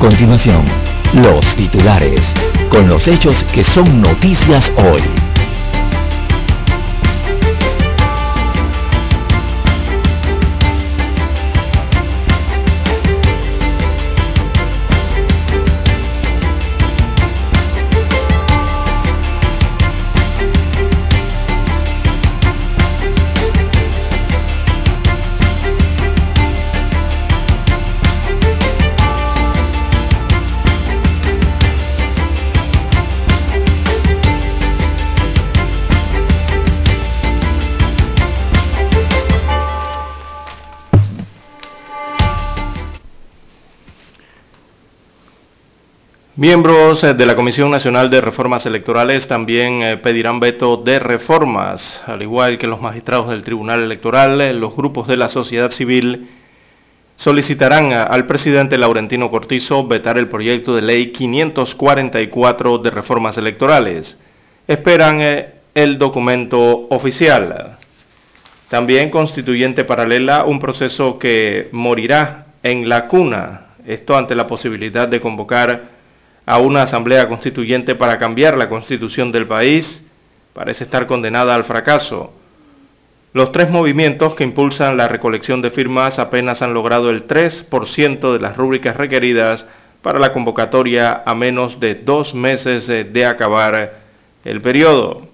[0.00, 0.64] Continuación,
[1.12, 2.22] los titulares,
[2.70, 5.29] con los hechos que son noticias hoy.
[46.40, 52.02] Miembros eh, de la Comisión Nacional de Reformas Electorales también eh, pedirán veto de reformas,
[52.06, 56.30] al igual que los magistrados del Tribunal Electoral, eh, los grupos de la sociedad civil
[57.16, 64.16] solicitarán al presidente Laurentino Cortizo vetar el proyecto de ley 544 de reformas electorales.
[64.66, 65.20] Esperan
[65.74, 67.76] el documento oficial.
[68.70, 75.20] También constituyente paralela, un proceso que morirá en la cuna, esto ante la posibilidad de
[75.20, 75.99] convocar
[76.50, 80.04] a una asamblea constituyente para cambiar la constitución del país
[80.52, 82.32] parece estar condenada al fracaso.
[83.32, 88.40] Los tres movimientos que impulsan la recolección de firmas apenas han logrado el 3% de
[88.40, 89.64] las rúbricas requeridas
[90.02, 94.00] para la convocatoria a menos de dos meses de acabar
[94.44, 95.28] el periodo.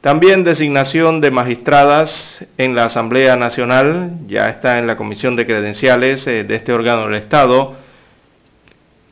[0.00, 6.26] También designación de magistradas en la Asamblea Nacional, ya está en la Comisión de Credenciales
[6.26, 7.76] eh, de este órgano del Estado,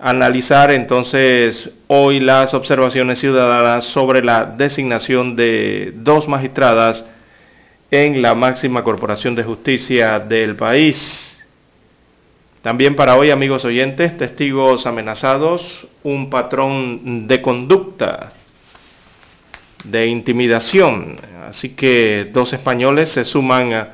[0.03, 7.09] analizar entonces hoy las observaciones ciudadanas sobre la designación de dos magistradas
[7.89, 11.41] en la máxima corporación de justicia del país.
[12.62, 18.33] También para hoy, amigos oyentes, testigos amenazados, un patrón de conducta,
[19.85, 21.21] de intimidación.
[21.49, 23.89] Así que dos españoles se suman a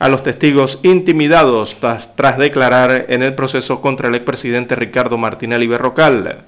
[0.00, 1.76] a los testigos intimidados
[2.16, 6.46] tras, declarar en el proceso contra el expresidente Ricardo Martinelli Berrocal.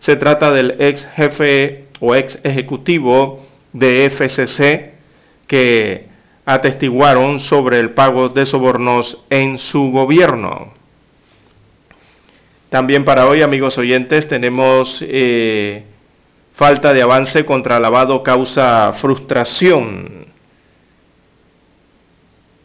[0.00, 4.94] Se trata del ex jefe o ex ejecutivo de FCC
[5.46, 6.08] que
[6.44, 10.72] atestiguaron sobre el pago de sobornos en su gobierno.
[12.68, 15.84] También para hoy, amigos oyentes, tenemos eh,
[16.56, 20.27] falta de avance contra lavado causa frustración.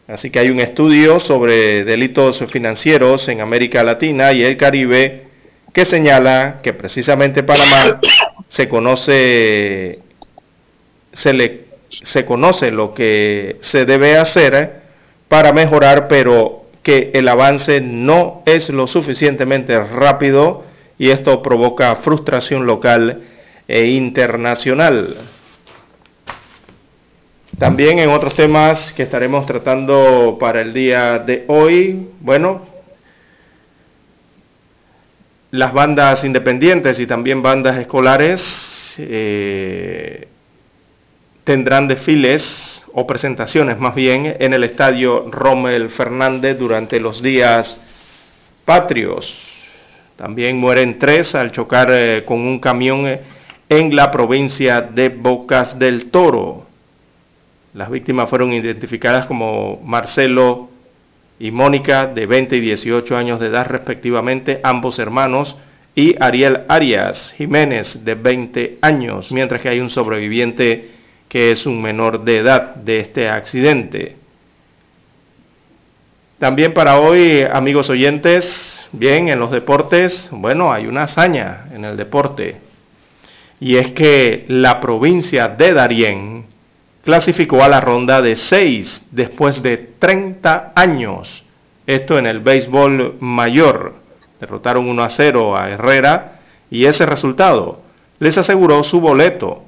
[0.06, 5.24] Así que hay un estudio sobre delitos financieros en América Latina y el Caribe
[5.72, 8.00] que señala que precisamente Panamá
[8.48, 10.00] se conoce,
[11.12, 14.82] se, le, se conoce lo que se debe hacer
[15.28, 20.64] para mejorar, pero que el avance no es lo suficientemente rápido
[20.98, 23.22] y esto provoca frustración local
[23.66, 25.16] e internacional.
[27.58, 32.62] También en otros temas que estaremos tratando para el día de hoy, bueno,
[35.52, 40.26] las bandas independientes y también bandas escolares eh,
[41.44, 47.80] tendrán desfiles o presentaciones más bien en el estadio Rommel Fernández durante los días
[48.64, 49.54] patrios.
[50.16, 53.20] También mueren tres al chocar eh, con un camión
[53.68, 56.63] en la provincia de Bocas del Toro.
[57.74, 60.70] Las víctimas fueron identificadas como Marcelo
[61.40, 65.56] y Mónica, de 20 y 18 años de edad respectivamente, ambos hermanos,
[65.96, 70.90] y Ariel Arias Jiménez, de 20 años, mientras que hay un sobreviviente
[71.28, 74.16] que es un menor de edad de este accidente.
[76.38, 81.96] También para hoy, amigos oyentes, bien, en los deportes, bueno, hay una hazaña en el
[81.96, 82.56] deporte.
[83.58, 86.33] Y es que la provincia de Darién
[87.04, 91.44] clasificó a la ronda de 6 después de 30 años.
[91.86, 93.96] Esto en el béisbol mayor.
[94.40, 96.40] Derrotaron 1 a 0 a Herrera
[96.70, 97.82] y ese resultado
[98.18, 99.62] les aseguró su boleto.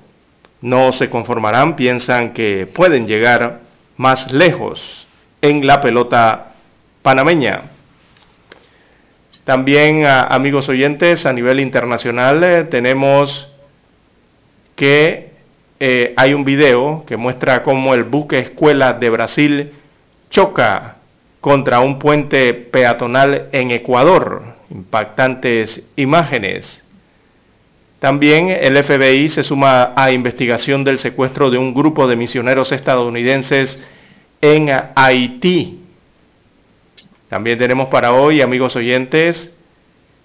[0.62, 3.60] No se conformarán, piensan que pueden llegar
[3.96, 5.06] más lejos
[5.42, 6.54] en la pelota
[7.02, 7.70] panameña.
[9.44, 13.48] También, amigos oyentes, a nivel internacional eh, tenemos
[14.74, 15.35] que
[15.78, 19.72] eh, hay un video que muestra cómo el buque escuela de Brasil
[20.30, 20.96] choca
[21.40, 24.56] contra un puente peatonal en Ecuador.
[24.70, 26.82] Impactantes imágenes.
[27.98, 33.82] También el FBI se suma a investigación del secuestro de un grupo de misioneros estadounidenses
[34.40, 35.80] en Haití.
[37.28, 39.52] También tenemos para hoy, amigos oyentes,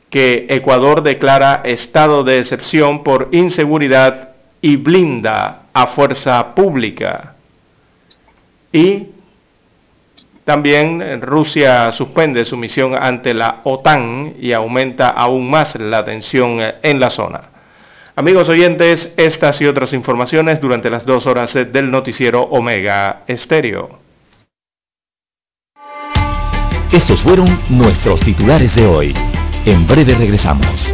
[0.09, 4.30] que Ecuador declara estado de excepción por inseguridad
[4.61, 7.35] y blinda a fuerza pública.
[8.71, 9.07] Y
[10.45, 16.99] también Rusia suspende su misión ante la OTAN y aumenta aún más la tensión en
[16.99, 17.41] la zona.
[18.15, 23.99] Amigos oyentes, estas y otras informaciones durante las dos horas del noticiero Omega Estéreo.
[26.91, 29.13] Estos fueron nuestros titulares de hoy.
[29.65, 30.93] En breve regresamos.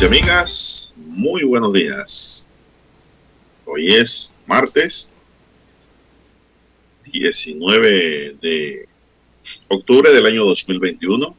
[0.00, 2.48] Y amigas, muy buenos días.
[3.64, 5.08] Hoy es martes
[7.04, 8.88] 19 de
[9.68, 11.36] octubre del año 2021.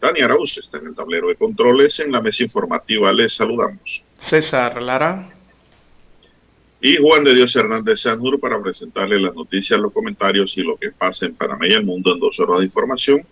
[0.00, 1.98] Dani Arauz está en el tablero de controles.
[1.98, 4.04] En la mesa informativa les saludamos.
[4.18, 5.28] César Lara.
[6.80, 10.92] Y Juan de Dios Hernández Sanur para presentarle las noticias, los comentarios y lo que
[10.92, 13.26] pasa en Panamá y el mundo en dos horas de información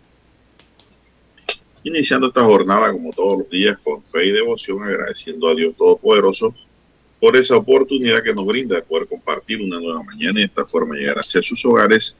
[1.84, 6.54] iniciando esta jornada como todos los días con fe y devoción, agradeciendo a Dios Todopoderoso
[7.20, 10.64] por esa oportunidad que nos brinda de poder compartir una nueva mañana y de esta
[10.64, 12.16] forma llegar hacia sus hogares,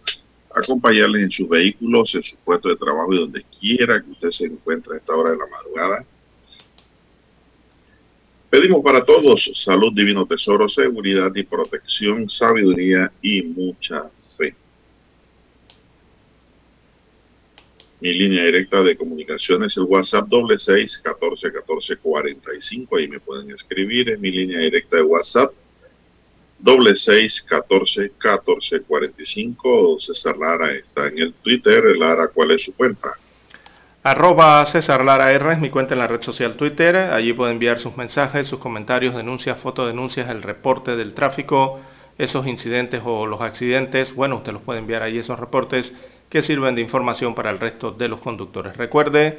[0.54, 4.46] acompañarles en sus vehículos, en su puesto de trabajo y donde quiera que usted se
[4.46, 6.04] encuentre a esta hora de la madrugada.
[8.50, 14.10] Pedimos para todos salud, divino tesoro, seguridad y protección, sabiduría y mucha
[18.00, 22.96] Mi línea directa de comunicación es el WhatsApp doble seis catorce catorce cuarenta y cinco.
[22.96, 25.52] Ahí me pueden escribir en mi línea directa de WhatsApp
[26.60, 29.98] doble seis catorce catorce cuarenta y cinco.
[29.98, 31.82] César Lara está en el Twitter.
[31.98, 33.10] Lara, ¿cuál es su cuenta?
[34.04, 36.94] Arroba César Lara R es mi cuenta en la red social Twitter.
[36.94, 41.80] Allí puede enviar sus mensajes, sus comentarios, denuncias, fotodenuncias, el reporte del tráfico,
[42.16, 44.14] esos incidentes o los accidentes.
[44.14, 45.92] Bueno, usted los puede enviar ahí esos reportes
[46.28, 48.76] que sirven de información para el resto de los conductores.
[48.76, 49.38] Recuerde,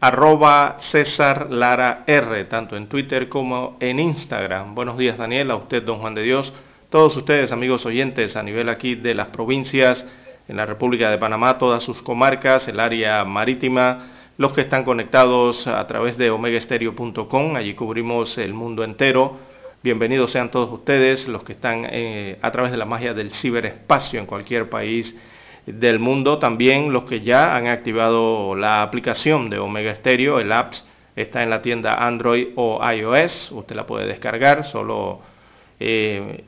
[0.00, 4.74] arroba César Lara R, tanto en Twitter como en Instagram.
[4.74, 6.52] Buenos días Daniel, a usted don Juan de Dios,
[6.90, 10.06] todos ustedes amigos oyentes a nivel aquí de las provincias,
[10.46, 14.06] en la República de Panamá, todas sus comarcas, el área marítima,
[14.38, 19.36] los que están conectados a través de omegaestereo.com, allí cubrimos el mundo entero.
[19.82, 24.18] Bienvenidos sean todos ustedes, los que están eh, a través de la magia del ciberespacio
[24.18, 25.16] en cualquier país
[25.74, 30.86] del mundo, también los que ya han activado la aplicación de Omega Stereo, el apps
[31.16, 35.20] está en la tienda Android o iOS, usted la puede descargar solo
[35.80, 36.44] eh,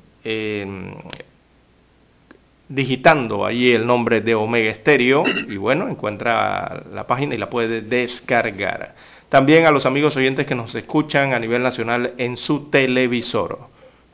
[2.68, 7.82] digitando ahí el nombre de Omega Stereo y bueno, encuentra la página y la puede
[7.82, 8.94] descargar.
[9.28, 13.58] También a los amigos oyentes que nos escuchan a nivel nacional en su televisor.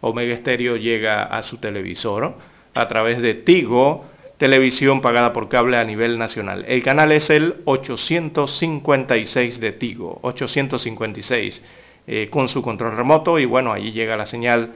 [0.00, 2.34] Omega Stereo llega a su televisor
[2.74, 4.06] a través de Tigo,
[4.38, 6.64] televisión pagada por cable a nivel nacional.
[6.68, 11.62] El canal es el 856 de Tigo, 856
[12.06, 14.74] eh, con su control remoto y bueno, allí llega la señal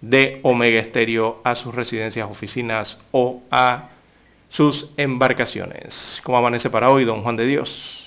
[0.00, 3.90] de Omega Estéreo a sus residencias, oficinas o a
[4.48, 6.20] sus embarcaciones.
[6.22, 8.02] ¿Cómo amanece para hoy, don Juan de Dios?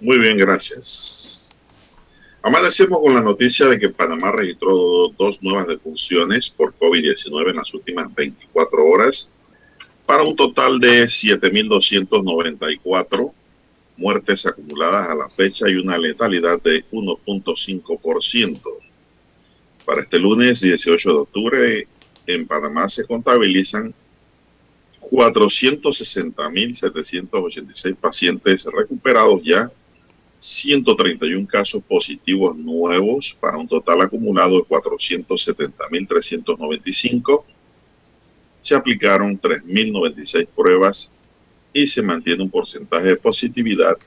[0.00, 1.50] Muy bien, gracias.
[2.42, 7.72] Amanecemos con la noticia de que Panamá registró dos nuevas defunciones por COVID-19 en las
[7.72, 9.30] últimas 24 horas,
[10.06, 13.32] para un total de 7.294
[13.96, 18.60] muertes acumuladas a la fecha y una letalidad de 1.5%.
[19.84, 21.88] Para este lunes 18 de octubre,
[22.26, 23.94] en Panamá se contabilizan
[25.10, 29.70] 460.786 pacientes recuperados ya
[30.38, 37.44] 131 casos positivos nuevos para un total acumulado de 470.395.
[38.64, 41.12] Se aplicaron 3.096 pruebas
[41.70, 43.98] y se mantiene un porcentaje de positividad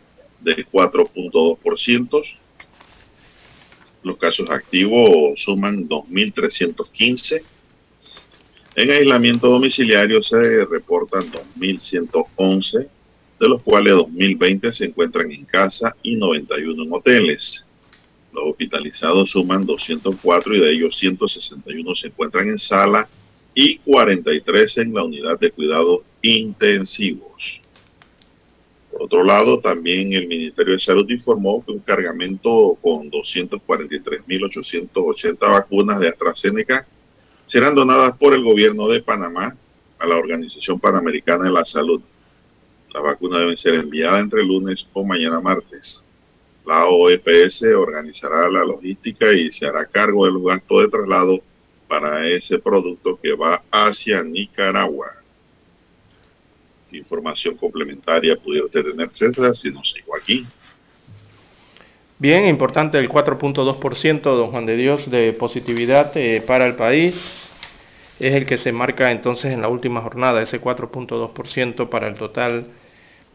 [0.41, 2.23] de 4.2%.
[4.01, 7.43] Los casos activos suman 2.315.
[8.73, 12.87] En aislamiento domiciliario se reportan 2.111
[13.39, 17.67] de los cuales 2.020 se encuentran en casa y 91 en hoteles.
[18.33, 23.07] Los hospitalizados suman 204 y de ellos 161 se encuentran en sala
[23.59, 27.59] y 43 en la unidad de cuidados intensivos.
[28.91, 35.99] Por otro lado, también el Ministerio de Salud informó que un cargamento con 243.880 vacunas
[35.99, 36.85] de AstraZeneca
[37.47, 39.57] serán donadas por el gobierno de Panamá
[39.97, 42.03] a la Organización Panamericana de la Salud
[42.93, 46.03] las vacunas deben ser enviadas entre lunes o mañana martes.
[46.65, 51.39] La OEPS organizará la logística y se hará cargo del gasto de traslado
[51.87, 55.13] para ese producto que va hacia Nicaragua.
[56.91, 60.45] Información complementaria pudiera usted tener, César, si no sigo aquí.
[62.19, 67.51] Bien, importante el 4.2%, don Juan de Dios, de positividad eh, para el país.
[68.19, 72.67] Es el que se marca entonces en la última jornada, ese 4.2% para el total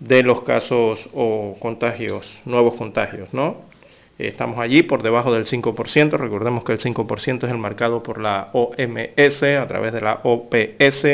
[0.00, 3.71] de los casos o contagios, nuevos contagios, ¿no?
[4.18, 8.50] Estamos allí por debajo del 5%, recordemos que el 5% es el marcado por la
[8.52, 11.06] OMS a través de la OPS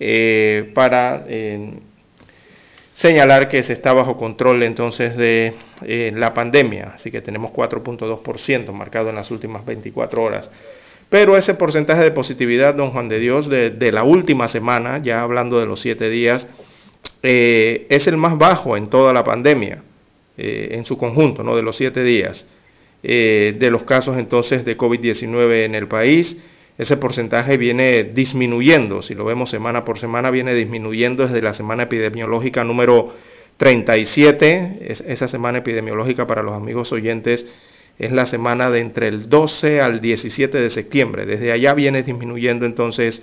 [0.00, 1.74] eh, para eh,
[2.94, 5.54] señalar que se está bajo control entonces de
[5.84, 10.50] eh, la pandemia, así que tenemos 4.2% marcado en las últimas 24 horas.
[11.10, 15.22] Pero ese porcentaje de positividad, don Juan de Dios, de, de la última semana, ya
[15.22, 16.46] hablando de los siete días,
[17.22, 19.82] es el más bajo en toda la pandemia,
[20.36, 21.56] eh, en su conjunto, ¿no?
[21.56, 22.46] de los siete días,
[23.02, 26.36] eh, de los casos entonces de COVID-19 en el país.
[26.78, 31.84] Ese porcentaje viene disminuyendo, si lo vemos semana por semana, viene disminuyendo desde la semana
[31.84, 33.14] epidemiológica número
[33.56, 34.78] 37.
[35.06, 37.46] esa semana epidemiológica para los amigos oyentes
[37.98, 41.24] es la semana de entre el 12 al 17 de septiembre.
[41.24, 43.22] Desde allá viene disminuyendo entonces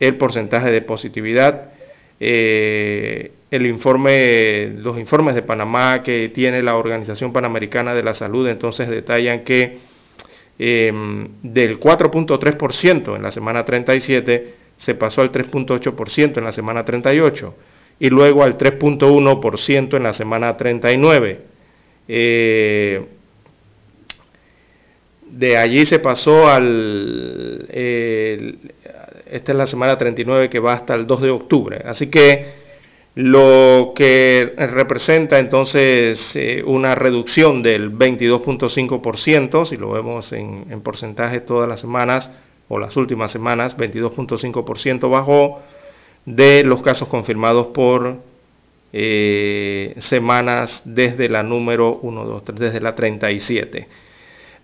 [0.00, 1.72] el porcentaje de positividad
[2.20, 8.48] eh, el informe, los informes de Panamá que tiene la Organización Panamericana de la Salud,
[8.48, 9.76] entonces detallan que
[10.58, 17.54] em, del 4.3% en la semana 37 se pasó al 3.8% en la semana 38
[18.00, 21.40] y luego al 3.1% en la semana 39.
[22.08, 23.04] Eh,
[25.30, 27.66] de allí se pasó al,
[29.30, 31.82] esta es la semana 39 que va hasta el 2 de octubre.
[31.84, 32.61] Así que
[33.14, 41.68] lo que representa entonces eh, una reducción del 22.5%, si lo vemos en, porcentaje todas
[41.68, 42.30] las semanas
[42.68, 45.60] o las últimas semanas, 22.5% bajó
[46.24, 48.16] de los casos confirmados por
[48.94, 53.88] eh, semanas desde la número 1, 2, 3, desde la 37.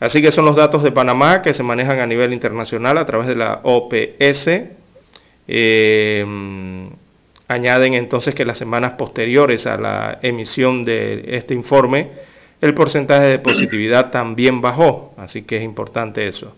[0.01, 3.27] Así que son los datos de Panamá que se manejan a nivel internacional a través
[3.27, 4.49] de la OPS.
[5.49, 6.25] Eh,
[7.49, 12.11] añaden entonces que las semanas posteriores a la emisión de este informe,
[12.61, 16.55] el porcentaje de positividad también bajó, así que es importante eso.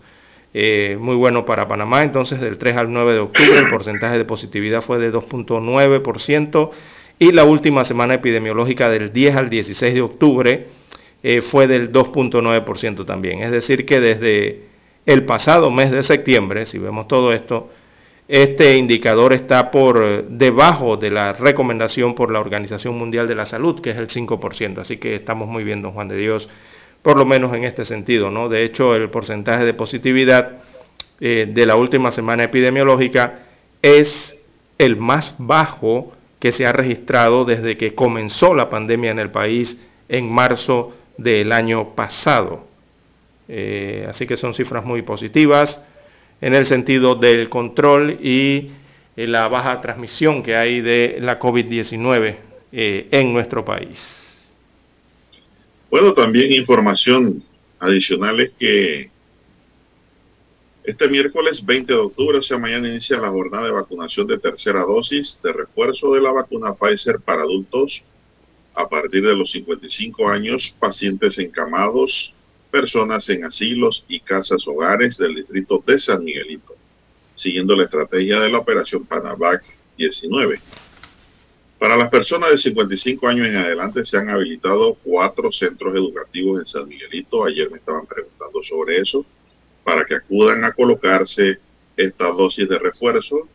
[0.53, 4.25] Eh, muy bueno para Panamá, entonces del 3 al 9 de octubre el porcentaje de
[4.25, 6.71] positividad fue de 2.9%
[7.19, 10.67] y la última semana epidemiológica del 10 al 16 de octubre
[11.23, 13.43] eh, fue del 2.9% también.
[13.43, 14.63] Es decir, que desde
[15.05, 17.69] el pasado mes de septiembre, si vemos todo esto,
[18.33, 23.81] este indicador está por debajo de la recomendación por la Organización Mundial de la Salud,
[23.81, 24.77] que es el 5%.
[24.77, 26.47] Así que estamos muy bien, don Juan de Dios,
[27.01, 28.31] por lo menos en este sentido.
[28.31, 28.47] ¿no?
[28.47, 30.59] De hecho, el porcentaje de positividad
[31.19, 33.39] eh, de la última semana epidemiológica
[33.81, 34.37] es
[34.77, 39.77] el más bajo que se ha registrado desde que comenzó la pandemia en el país
[40.07, 42.65] en marzo del año pasado.
[43.49, 45.81] Eh, así que son cifras muy positivas
[46.41, 48.71] en el sentido del control y
[49.15, 52.35] eh, la baja transmisión que hay de la COVID-19
[52.71, 54.17] eh, en nuestro país.
[55.89, 57.43] Bueno, también información
[57.81, 59.09] Adicional es que
[60.83, 64.81] este miércoles 20 de octubre, o sea, mañana inicia la jornada de vacunación de tercera
[64.81, 68.03] dosis de refuerzo de la vacuna Pfizer para adultos
[68.75, 72.35] a partir de los 55 años, pacientes encamados,
[72.71, 76.75] personas en asilos y casas hogares del distrito de San Miguelito,
[77.35, 79.63] siguiendo la estrategia de la operación Panavac
[79.97, 80.59] 19.
[81.77, 86.65] Para las personas de 55 años en adelante se han habilitado cuatro centros educativos en
[86.65, 87.43] San Miguelito.
[87.43, 89.25] Ayer me estaban preguntando sobre eso
[89.83, 91.59] para que acudan a colocarse
[91.97, 93.47] esta dosis de refuerzo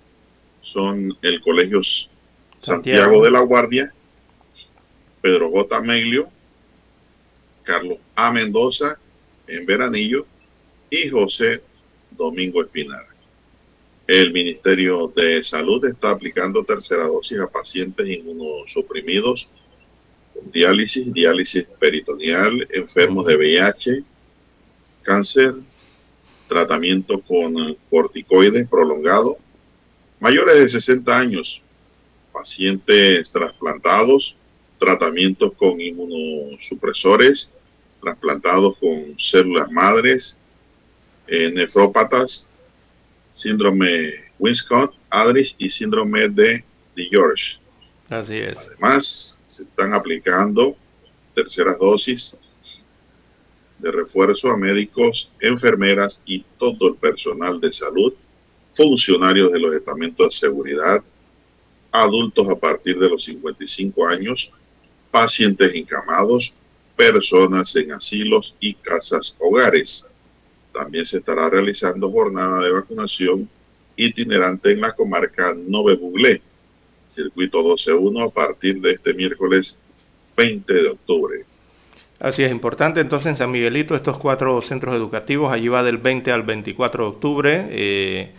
[0.61, 1.81] son el Colegio
[2.59, 3.93] Santiago, de la Guardia,
[5.23, 5.81] Pedro J.
[5.83, 6.29] Meglio,
[7.63, 8.33] Carlos A.
[8.33, 8.99] Mendoza
[9.47, 10.26] en Veranillo
[10.91, 11.61] y José
[12.11, 13.07] Domingo Espinar.
[14.07, 19.49] El Ministerio de Salud está aplicando tercera dosis a pacientes inmunosuprimidos
[20.33, 24.05] con diálisis, diálisis peritoneal, enfermos de VIH,
[25.03, 25.55] cáncer,
[26.49, 29.38] tratamiento con corticoides prolongado,
[30.21, 31.62] mayores de 60 años,
[32.33, 34.37] pacientes trasplantados,
[34.79, 37.53] tratamientos con inmunosupresores,
[38.00, 40.38] trasplantados con células madres,
[41.26, 42.49] eh, nefrópatas,
[43.31, 47.59] síndrome Winscott, Adris y síndrome de, de George.
[48.09, 48.57] Así es.
[48.59, 50.76] Además, se están aplicando
[51.35, 52.37] terceras dosis
[53.79, 58.15] de refuerzo a médicos, enfermeras y todo el personal de salud,
[58.75, 61.03] funcionarios de los estamentos de seguridad,
[61.93, 64.50] adultos a partir de los 55 años,
[65.11, 66.53] pacientes encamados,
[66.97, 70.09] personas en asilos y casas hogares.
[70.73, 73.49] También se estará realizando jornada de vacunación
[73.97, 76.43] itinerante en la comarca Nove Buglé,
[77.07, 79.79] circuito 12.1 a partir de este miércoles
[80.37, 81.45] 20 de octubre.
[82.19, 86.33] Así es importante entonces en San Miguelito estos cuatro centros educativos, allí va del 20
[86.33, 88.33] al 24 de octubre, eh,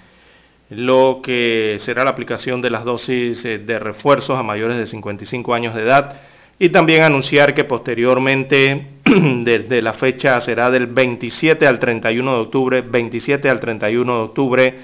[0.70, 5.54] lo que será la aplicación de las dosis eh, de refuerzos a mayores de 55
[5.54, 6.22] años de edad
[6.60, 12.82] y también anunciar que posteriormente desde la fecha será del 27 al 31 de octubre,
[12.82, 14.76] 27 al 31 de octubre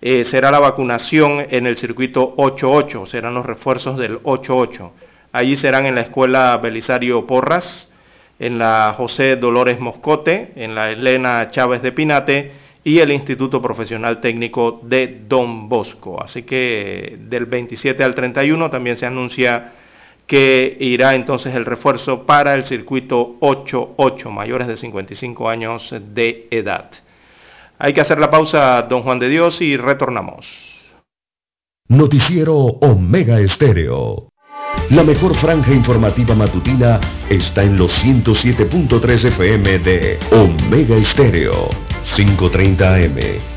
[0.00, 4.92] eh, será la vacunación en el circuito 88, serán los refuerzos del 88.
[5.32, 7.88] Allí serán en la escuela Belisario Porras,
[8.38, 12.52] en la José Dolores Moscote, en la Elena Chávez de Pinate
[12.84, 16.22] y el Instituto Profesional Técnico de Don Bosco.
[16.22, 19.72] Así que del 27 al 31 también se anuncia
[20.26, 26.90] que irá entonces el refuerzo para el circuito 88, mayores de 55 años de edad.
[27.78, 30.84] Hay que hacer la pausa, don Juan de Dios, y retornamos.
[31.88, 34.28] Noticiero Omega Estéreo.
[34.90, 41.68] La mejor franja informativa matutina está en los 107.3 FM de Omega Estéreo,
[42.14, 43.55] 530 AM.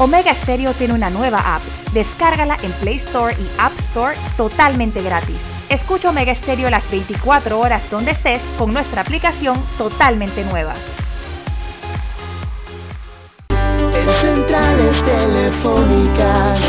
[0.00, 1.62] Omega Stereo tiene una nueva app.
[1.92, 5.36] Descárgala en Play Store y App Store totalmente gratis.
[5.68, 10.72] Escucha Omega Stereo las 24 horas donde estés con nuestra aplicación totalmente nueva.
[13.50, 16.60] En centrales telefónicas,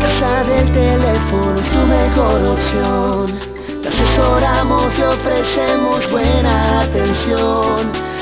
[0.00, 3.52] casa del teléfono es tu mejor opción
[3.82, 8.11] te asesoramos y ofrecemos buena atención.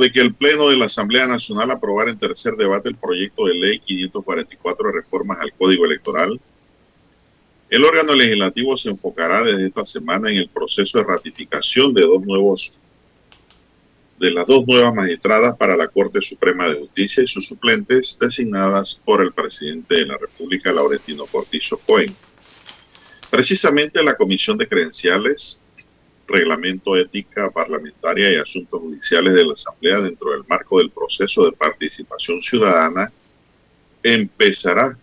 [0.00, 3.54] De que el Pleno de la Asamblea Nacional aprobara en tercer debate el proyecto de
[3.54, 6.40] ley 544 de reformas al Código Electoral,
[7.68, 12.24] el órgano legislativo se enfocará desde esta semana en el proceso de ratificación de dos
[12.24, 12.72] nuevos
[14.18, 19.00] de las dos nuevas magistradas para la Corte Suprema de Justicia y sus suplentes designadas
[19.02, 22.14] por el presidente de la República, Laurentino Cortizo Cohen.
[23.30, 25.62] Precisamente la Comisión de Credenciales,
[26.30, 31.52] Reglamento Ética Parlamentaria y Asuntos Judiciales de la Asamblea dentro del marco del proceso de
[31.52, 33.12] participación ciudadana
[34.02, 34.96] empezará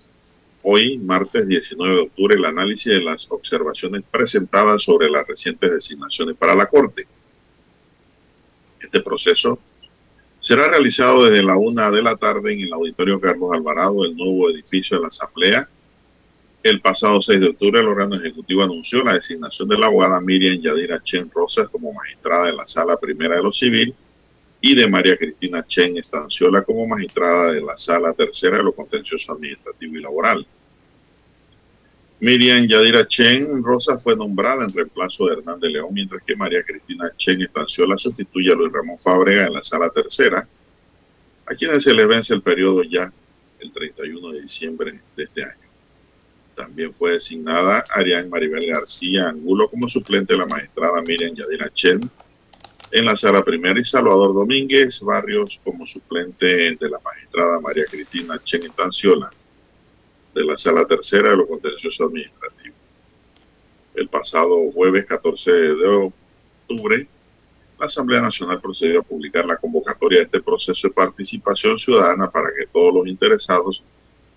[0.63, 6.35] hoy, martes 19 de octubre, el análisis de las observaciones presentadas sobre las recientes designaciones
[6.35, 7.07] para la Corte.
[8.79, 9.59] Este proceso
[10.39, 14.49] será realizado desde la una de la tarde en el Auditorio Carlos Alvarado, el nuevo
[14.49, 15.69] edificio de la Asamblea.
[16.67, 20.59] El pasado 6 de octubre, el órgano ejecutivo anunció la designación de la abogada Miriam
[20.61, 23.95] Yadira Chen Rosas como magistrada de la Sala Primera de lo Civil
[24.59, 29.31] y de María Cristina Chen Estanciola como magistrada de la Sala Tercera de lo Contencioso
[29.31, 30.45] Administrativo y Laboral.
[32.19, 36.63] Miriam Yadira Chen Rosa fue nombrada en reemplazo de Hernán de León, mientras que María
[36.63, 40.45] Cristina Chen Estanciola sustituye a Luis Ramón Fábrega en la sala tercera,
[41.45, 43.09] a quienes se les vence el periodo ya
[43.61, 45.66] el 31 de diciembre de este año.
[46.57, 52.09] También fue designada Arián Maribel García Angulo como suplente de la magistrada Miriam Yadira Chen
[52.89, 58.41] en la sala primera y Salvador Domínguez Barrios como suplente de la magistrada María Cristina
[58.43, 59.31] Chen Estanciola
[60.33, 62.79] de la Sala Tercera de los Contenciosos Administrativos.
[63.93, 67.07] El pasado jueves 14 de octubre,
[67.79, 72.49] la Asamblea Nacional procedió a publicar la convocatoria de este proceso de participación ciudadana para
[72.57, 73.83] que todos los interesados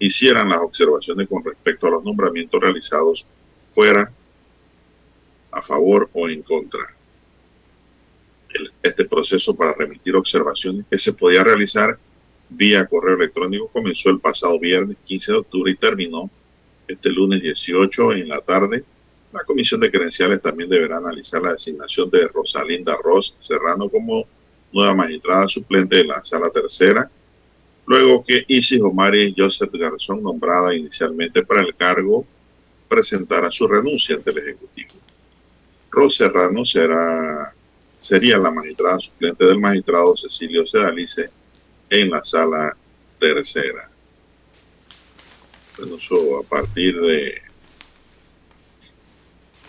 [0.00, 3.24] hicieran las observaciones con respecto a los nombramientos realizados
[3.72, 4.10] fuera,
[5.52, 6.96] a favor o en contra.
[8.82, 11.96] este proceso para remitir observaciones que se podía realizar
[12.48, 16.28] vía correo electrónico comenzó el pasado viernes 15 de octubre y terminó
[16.88, 18.84] este lunes 18 en la tarde.
[19.32, 24.26] La comisión de credenciales también deberá analizar la designación de Rosalinda Ross Serrano como
[24.72, 27.08] nueva magistrada suplente de la sala tercera,
[27.90, 32.24] luego que Isis Omari Joseph Garzón, nombrada inicialmente para el cargo,
[32.88, 34.92] presentara su renuncia ante el Ejecutivo.
[35.90, 37.52] Ross Serrano será,
[37.98, 41.30] sería la magistrada suplente del magistrado Cecilio Sedalice
[41.88, 42.76] en la sala
[43.18, 43.90] tercera.
[45.76, 47.42] Bueno, eso a partir de,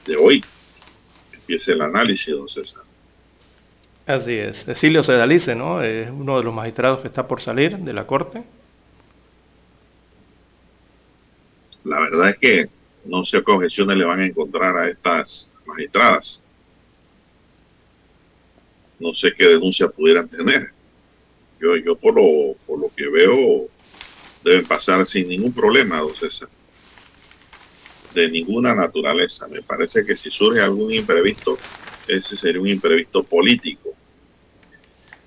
[0.05, 0.45] de hoy
[1.33, 2.83] empieza el análisis, don César.
[4.11, 4.65] Así es.
[4.65, 5.81] Cecilio Sedalice, ¿no?
[5.81, 8.43] Es uno de los magistrados que está por salir de la corte.
[11.85, 12.65] La verdad es que
[13.05, 16.43] no sé qué objeciones le van a encontrar a estas magistradas.
[18.99, 20.71] No sé qué denuncia pudieran tener.
[21.61, 23.69] Yo, yo por, lo, por lo que veo,
[24.43, 26.49] deben pasar sin ningún problema, don César.
[28.13, 29.47] De ninguna naturaleza.
[29.47, 31.57] Me parece que si surge algún imprevisto,
[32.09, 34.00] ese sería un imprevisto político.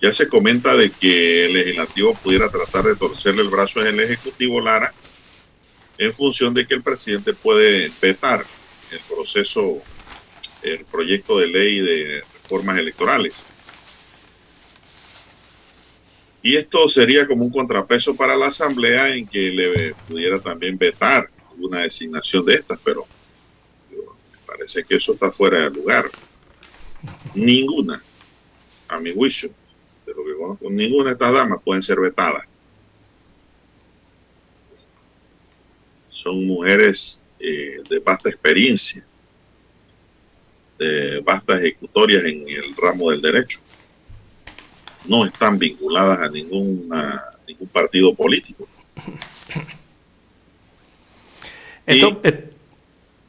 [0.05, 4.61] Ya se comenta de que el legislativo pudiera tratar de torcerle el brazo al Ejecutivo
[4.61, 4.95] Lara
[5.97, 8.47] en función de que el presidente puede vetar
[8.91, 9.83] el proceso,
[10.61, 13.49] el proyecto de ley de reformas electorales.
[16.43, 21.31] Y esto sería como un contrapeso para la Asamblea en que le pudiera también vetar
[21.57, 23.07] una designación de estas, pero
[23.89, 26.11] me parece que eso está fuera de lugar.
[27.33, 28.05] Ninguna,
[28.89, 29.51] a mi juicio,
[30.15, 32.45] de lo que conozco, ninguna de estas damas pueden ser vetadas.
[36.11, 39.05] Son mujeres eh, de vasta experiencia,
[40.79, 43.61] de vastas ejecutorias en el ramo del derecho
[45.07, 48.69] no están vinculadas a ninguna, ningún partido político.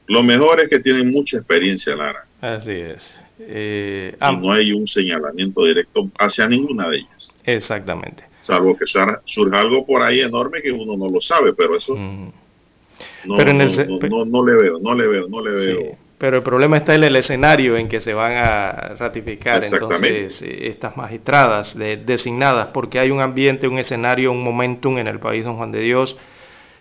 [0.08, 2.26] lo mejor es que tienen mucha experiencia, Lara.
[2.42, 3.16] Así es.
[3.40, 7.36] Eh, y no hay un señalamiento directo hacia ninguna de ellas.
[7.44, 8.24] Exactamente.
[8.40, 13.36] Salvo que surja algo por ahí enorme que uno no lo sabe, pero eso no,
[13.36, 15.98] pero en el, no, no, le veo, no le veo, no le veo.
[16.18, 20.68] Pero el problema está en el escenario en que se van a ratificar entonces eh,
[20.68, 25.58] estas magistradas designadas, porque hay un ambiente, un escenario, un momentum en el país, don
[25.58, 26.18] Juan de Dios,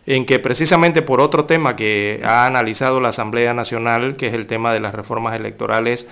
[0.07, 4.47] en que precisamente por otro tema que ha analizado la Asamblea Nacional, que es el
[4.47, 6.07] tema de las reformas electorales,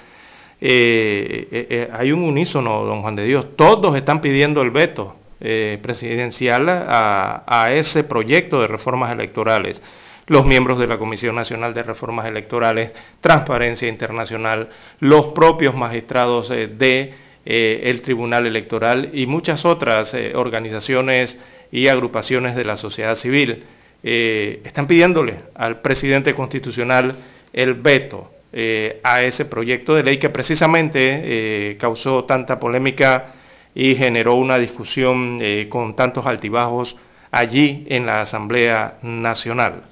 [0.64, 6.68] eh, eh, hay un unísono, don Juan de Dios, todos están pidiendo el veto presidencial
[6.68, 9.82] a ese proyecto de reformas electorales
[10.28, 14.68] los miembros de la Comisión Nacional de Reformas Electorales, Transparencia Internacional,
[15.00, 17.12] los propios magistrados eh, de
[17.44, 21.36] el Tribunal Electoral y muchas otras organizaciones
[21.72, 23.64] y agrupaciones de la sociedad civil.
[24.00, 27.16] están pidiéndole al presidente constitucional
[27.52, 33.34] el veto a ese proyecto de ley que precisamente causó tanta polémica
[33.74, 36.96] y generó una discusión con tantos altibajos
[37.30, 39.84] allí en la Asamblea Nacional.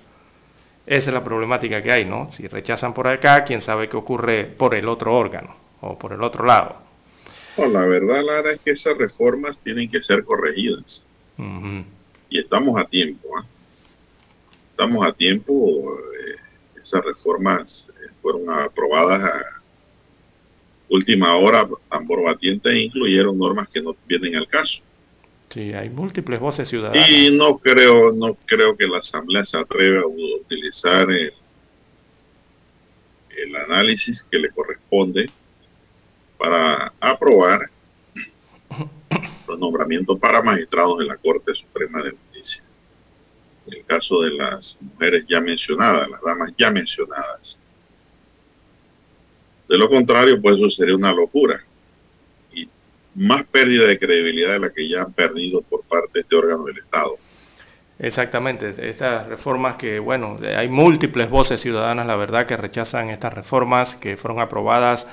[0.86, 2.30] Esa es la problemática que hay, ¿no?
[2.32, 6.22] Si rechazan por acá, quién sabe qué ocurre por el otro órgano o por el
[6.22, 6.76] otro lado.
[7.56, 11.06] la verdad, Lara, es que esas reformas tienen que ser corregidas.
[12.28, 13.28] Y estamos a tiempo.
[13.38, 13.44] ¿ah?
[14.72, 15.98] Estamos a tiempo.
[16.80, 19.60] Esas reformas eh, fueron aprobadas a
[20.88, 24.82] última hora, tambor batiente, e incluyeron normas que no vienen al caso.
[25.50, 27.10] Sí, hay múltiples voces ciudadanas.
[27.10, 31.32] Y no creo, no creo que la Asamblea se atreva a utilizar el,
[33.66, 35.28] análisis que le corresponde
[36.38, 37.68] para aprobar
[39.48, 42.29] los nombramientos para magistrados de la Corte Suprema de Justicia.
[43.70, 47.58] El caso de las mujeres ya mencionadas, las damas ya mencionadas.
[49.68, 51.64] De lo contrario, pues eso sería una locura
[53.14, 56.64] más pérdida de credibilidad de la que ya han perdido por parte de este órgano
[56.64, 57.16] del Estado.
[57.98, 63.94] Exactamente, estas reformas que, bueno, hay múltiples voces ciudadanas, la verdad, que rechazan estas reformas
[63.96, 65.06] que fueron aprobadas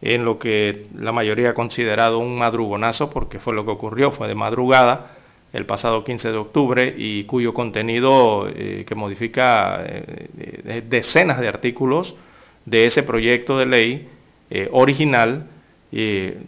[0.00, 4.26] en lo que la mayoría ha considerado un madrugonazo, porque fue lo que ocurrió, fue
[4.26, 5.21] de madrugada
[5.52, 12.16] el pasado 15 de octubre y cuyo contenido eh, que modifica eh, decenas de artículos
[12.64, 14.08] de ese proyecto de ley
[14.50, 15.48] eh, original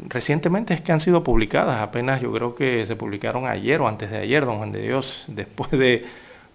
[0.09, 4.11] recientemente es que han sido publicadas, apenas yo creo que se publicaron ayer o antes
[4.11, 6.05] de ayer, don Juan de Dios, después de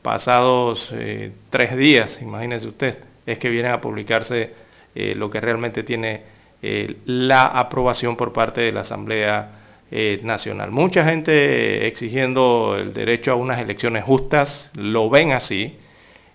[0.01, 4.53] pasados eh, tres días, imagínese usted, es que vienen a publicarse
[4.95, 6.23] eh, lo que realmente tiene
[6.61, 9.58] eh, la aprobación por parte de la Asamblea
[9.91, 10.69] Nacional.
[10.69, 15.77] Mucha gente exigiendo el derecho a unas elecciones justas, lo ven así,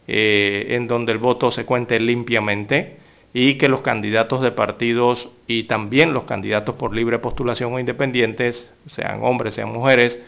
[0.08, 2.96] en donde el voto se cuente limpiamente
[3.36, 8.72] y que los candidatos de partidos y también los candidatos por libre postulación o independientes,
[8.86, 10.20] sean hombres, sean mujeres,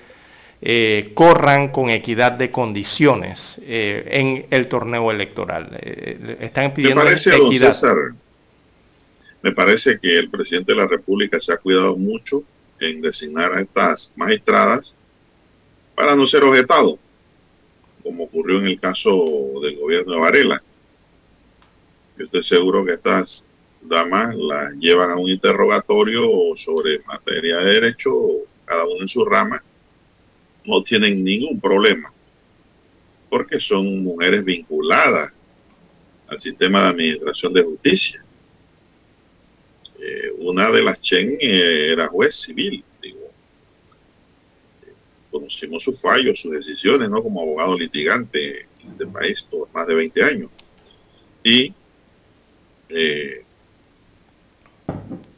[0.60, 5.78] eh, corran con equidad de condiciones eh, en el torneo electoral.
[5.80, 7.70] Eh, están pidiendo me parece, equidad.
[7.70, 7.96] César,
[9.40, 12.42] me parece que el presidente de la República se ha cuidado mucho
[12.80, 14.94] en designar a estas magistradas
[15.94, 16.98] para no ser objetado,
[18.02, 19.10] como ocurrió en el caso
[19.62, 20.62] del gobierno de Varela
[22.16, 23.44] yo estoy seguro que estas
[23.82, 28.10] damas las llevan a un interrogatorio sobre materia de derecho,
[28.64, 29.62] cada uno en su rama,
[30.64, 32.10] no tienen ningún problema,
[33.28, 35.30] porque son mujeres vinculadas
[36.26, 38.24] al sistema de administración de justicia.
[40.06, 43.28] Eh, una de las Chen eh, era juez civil, digo.
[45.32, 47.22] conocimos sus fallos, sus decisiones, ¿no?
[47.22, 50.50] Como abogado litigante en este país por más de 20 años.
[51.42, 51.74] Y
[52.88, 53.44] eh,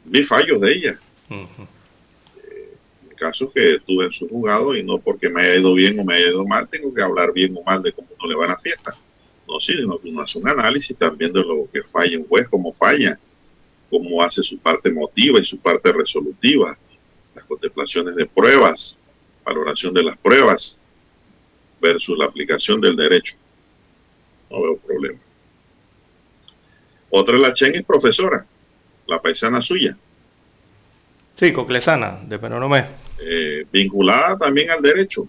[0.05, 0.99] vi fallos de ella.
[1.31, 2.75] Eh,
[3.15, 6.13] casos que tuve en su juzgado y no porque me haya ido bien o me
[6.13, 8.49] haya ido mal, tengo que hablar bien o mal de cómo no le va a
[8.49, 8.95] la fiesta.
[9.47, 12.71] No, sino que uno hace un análisis también de lo que falla un juez, cómo
[12.73, 13.19] falla,
[13.89, 16.77] cómo hace su parte emotiva y su parte resolutiva,
[17.35, 18.97] las contemplaciones de pruebas,
[19.43, 20.79] valoración de las pruebas
[21.81, 23.35] versus la aplicación del derecho.
[24.49, 25.19] No veo problema.
[27.09, 28.45] Otra es la Chen es profesora,
[29.07, 29.97] la paisana suya.
[31.35, 32.85] Sí, coclesana, de Penonomé.
[33.19, 35.27] Eh, vinculada también al derecho.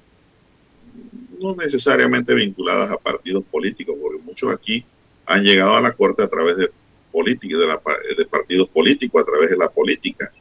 [1.38, 4.84] No necesariamente vinculadas a partidos políticos, porque muchos aquí
[5.24, 6.70] han llegado a la corte a través de
[7.10, 7.80] política, de, la,
[8.16, 10.32] de partidos políticos, a través de la política,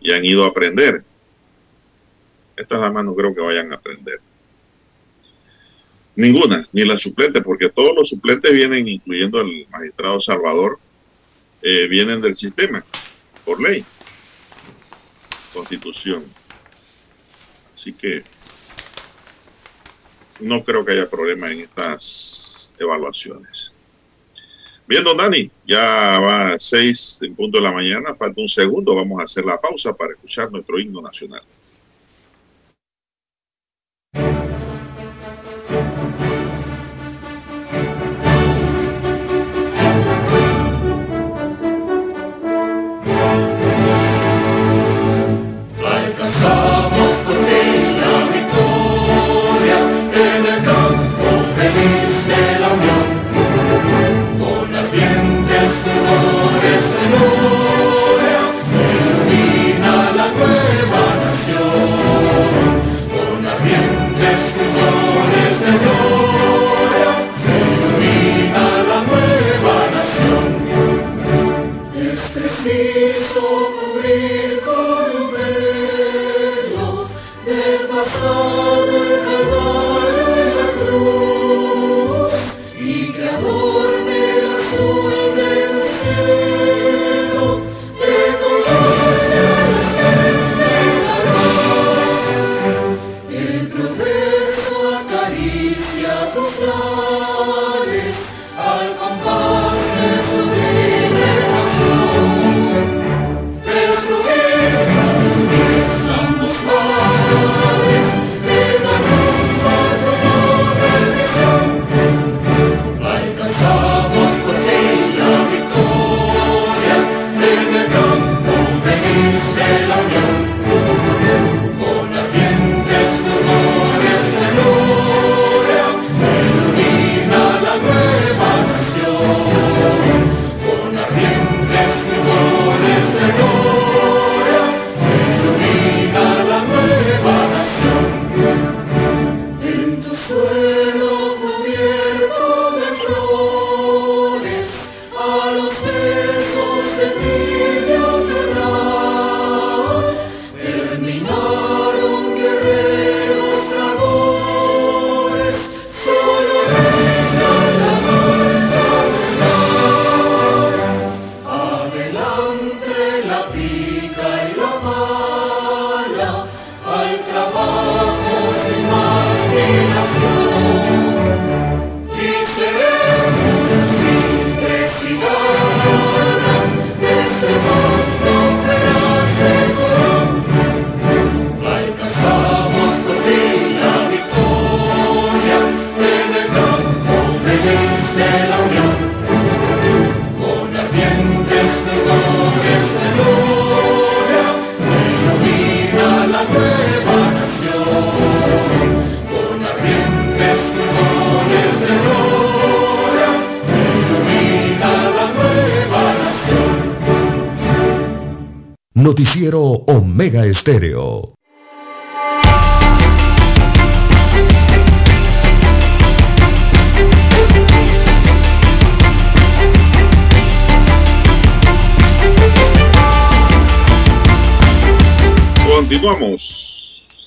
[0.00, 1.02] y han ido a aprender.
[2.56, 4.20] Estas damas no creo que vayan a aprender.
[6.16, 10.80] Ninguna, ni la suplente, porque todos los suplentes vienen, incluyendo el magistrado Salvador,
[11.62, 12.84] eh, vienen del sistema,
[13.44, 13.84] por ley,
[15.52, 16.24] constitución.
[17.72, 18.24] Así que
[20.40, 23.74] no creo que haya problema en estas evaluaciones.
[24.88, 28.94] Bien, don Dani, ya va a seis en punto de la mañana, falta un segundo,
[28.94, 31.42] vamos a hacer la pausa para escuchar nuestro himno nacional.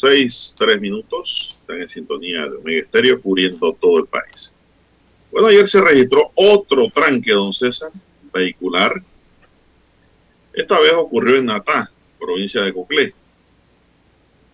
[0.01, 1.55] 6, 3 minutos.
[1.61, 4.51] Están en sintonía de Omega Estéreo, cubriendo todo el país.
[5.31, 7.91] Bueno, ayer se registró otro tranque, don César,
[8.33, 8.91] vehicular.
[10.53, 13.13] Esta vez ocurrió en Natá, provincia de Coclé.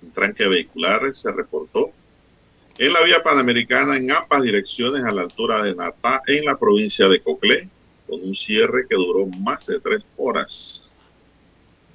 [0.02, 1.92] Un tranque vehicular se reportó
[2.78, 7.08] en la vía panamericana en ambas direcciones a la altura de Natá, en la provincia
[7.08, 7.70] de Coclé,
[8.06, 10.87] con un cierre que duró más de tres horas.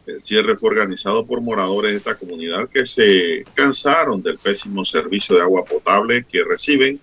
[0.06, 5.36] El cierre fue organizado por moradores de esta comunidad que se cansaron del pésimo servicio
[5.36, 7.00] de agua potable que reciben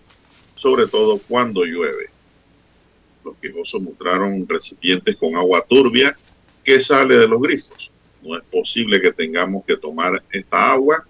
[0.55, 2.09] sobre todo cuando llueve.
[3.23, 6.17] Los quejosos mostraron recipientes con agua turbia
[6.63, 7.89] que sale de los grifos.
[8.21, 11.05] No es posible que tengamos que tomar esta agua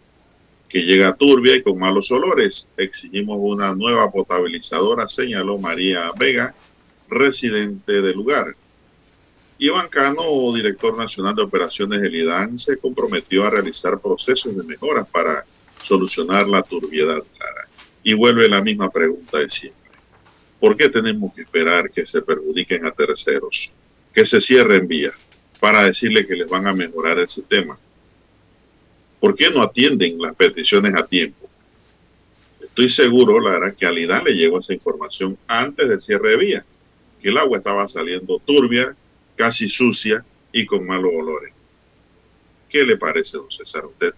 [0.70, 2.70] que llega turbia y con malos olores.
[2.78, 6.54] Exigimos una nueva potabilizadora, señaló María Vega,
[7.10, 8.56] residente del lugar.
[9.62, 15.06] Iván Cano, director nacional de operaciones del IDAN, se comprometió a realizar procesos de mejoras
[15.10, 15.44] para
[15.84, 17.68] solucionar la turbiedad clara.
[18.02, 19.92] Y vuelve la misma pregunta de siempre.
[20.62, 23.74] ¿Por qué tenemos que esperar que se perjudiquen a terceros?
[24.14, 25.14] Que se cierren vías
[25.60, 27.78] para decirle que les van a mejorar ese tema.
[29.20, 31.50] ¿Por qué no atienden las peticiones a tiempo?
[32.62, 36.38] Estoy seguro, la verdad, que a Lidán le llegó esa información antes del cierre de
[36.38, 36.66] vía,
[37.22, 38.96] que el agua estaba saliendo turbia,
[39.40, 40.22] casi sucia
[40.52, 41.54] y con malos olores.
[42.68, 44.14] ¿Qué le parece, don César, a usted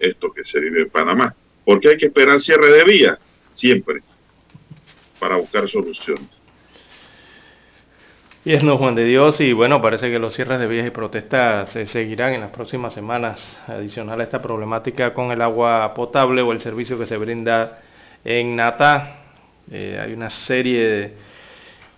[0.00, 1.32] esto que se vive en Panamá?
[1.64, 3.16] Porque hay que esperar cierre de vía
[3.52, 4.02] siempre
[5.20, 6.26] para buscar soluciones.
[8.44, 11.70] es no, Juan de Dios, y bueno, parece que los cierres de vías y protestas
[11.70, 16.50] se seguirán en las próximas semanas, adicional a esta problemática con el agua potable o
[16.50, 17.80] el servicio que se brinda
[18.24, 19.20] en Nata.
[19.70, 21.14] Eh, hay una serie de,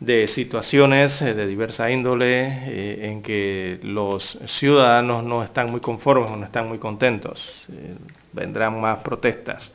[0.01, 6.31] de situaciones eh, de diversa índole eh, en que los ciudadanos no están muy conformes,
[6.31, 7.67] no están muy contentos.
[8.33, 9.73] vendrán más protestas.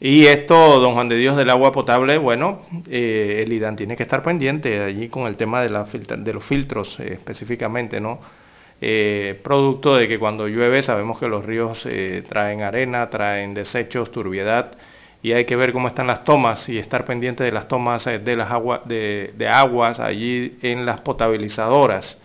[0.00, 4.04] Y esto, don Juan de Dios, del agua potable, bueno, eh, el IDAN tiene que
[4.04, 8.20] estar pendiente allí con el tema de, la de los filtros eh, específicamente, ¿no?
[8.80, 11.84] Eh, producto de que cuando llueve sabemos que los ríos
[12.28, 14.70] traen arena, traen desechos, turbiedad,
[15.22, 18.36] y hay que ver cómo están las tomas y estar pendiente de las tomas de
[18.36, 22.20] las aguas de, aguas allí en las potabilizadoras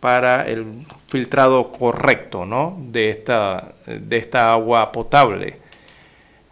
[0.00, 2.76] para el filtrado correcto ¿no?
[2.80, 5.58] de, esta, de esta agua potable.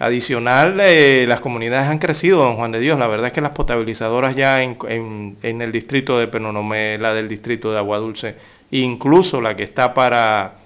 [0.01, 3.01] Adicional, eh, las comunidades han crecido, don Juan de Dios.
[3.01, 4.79] La verdad es que las potabilizadoras ya en,
[5.43, 8.37] en, el distrito de Penonomé, la del distrito de Agua Dulce,
[8.71, 10.59] incluso la que está para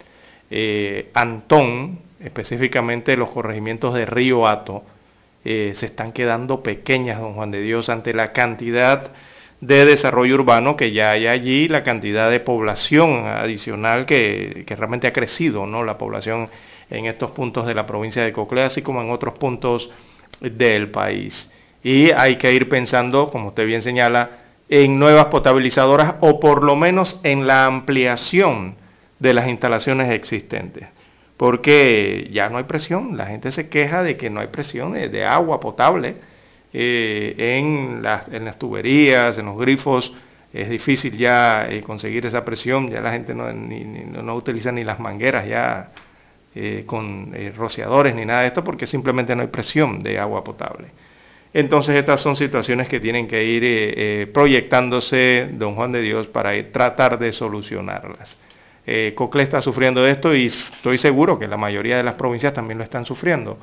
[0.51, 4.85] eh, Antón, específicamente los corregimientos de Río Hato,
[5.45, 9.11] eh, se están quedando pequeñas, don Juan de Dios, ante la cantidad
[9.61, 15.13] de desarrollo urbano que ya hay allí, la cantidad de población adicional que, realmente ha
[15.13, 15.85] crecido, ¿no?
[15.85, 16.49] La población
[16.91, 19.91] en estos puntos de la provincia de Coclea, así como en otros puntos
[20.41, 21.51] del país.
[21.83, 24.31] Y hay que ir pensando, como usted bien señala,
[24.69, 28.77] en nuevas potabilizadoras o por lo menos en la ampliación
[29.19, 30.89] de las instalaciones existentes.
[31.43, 35.25] Porque ya no hay presión, la gente se queja de que no hay presión de
[35.25, 36.15] agua potable
[36.73, 40.15] eh, en, las, en, las, tuberías, en los grifos,
[40.53, 45.01] es difícil ya eh, conseguir esa presión, ya la gente no, no utiliza ni las
[45.01, 45.91] mangueras ya
[46.55, 50.93] eh, con rociadores ni nada de esto porque simplemente no hay presión de agua potable.
[51.53, 57.19] Entonces estas son situaciones que tienen que ir proyectándose, don Juan de Dios, para tratar
[57.19, 58.39] de solucionarlas.
[59.15, 62.85] Cocle está sufriendo esto y estoy seguro que la mayoría de las provincias también lo
[62.85, 63.57] están sufriendo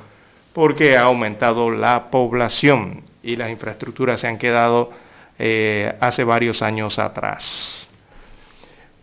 [0.54, 4.92] porque ha aumentado la población y las infraestructuras se han quedado
[5.38, 7.88] eh, hace varios años atrás.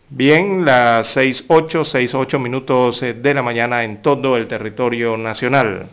[0.08, 5.88] Bien, las 6.8, 6.8 minutos eh, de la mañana en todo el territorio nacional.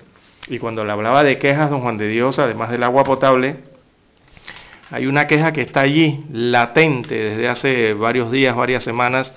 [0.47, 3.57] Y cuando le hablaba de quejas, don Juan de Dios, además del agua potable,
[4.91, 9.33] hay una queja que está allí, latente, desde hace varios días, varias semanas,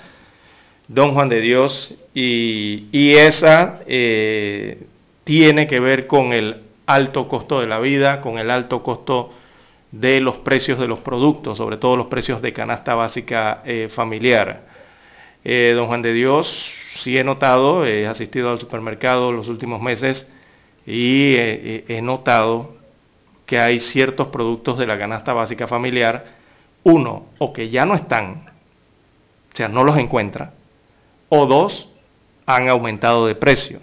[0.87, 4.87] don Juan de Dios, y, esa eh,
[5.23, 9.31] tiene que ver con el alto costo de la vida, con el alto costo
[9.91, 14.65] de los precios de los productos, sobre todo los precios de canasta básica eh, familiar.
[15.43, 20.27] Eh, don Juan de Dios, sí he notado, he asistido al supermercado los últimos meses
[20.85, 22.75] y he notado
[23.45, 26.25] que hay ciertos productos de la canasta básica familiar,
[26.83, 28.45] uno, o que ya no están,
[29.57, 30.53] sea, no los encuentra,
[31.29, 31.89] o dos,
[32.45, 33.81] han aumentado de precio.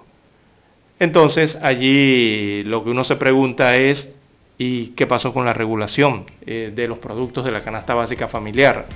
[0.98, 4.12] Entonces, allí lo que uno se pregunta es,
[4.58, 8.86] ¿y qué pasó con la regulación eh, de los productos de la canasta básica familiar?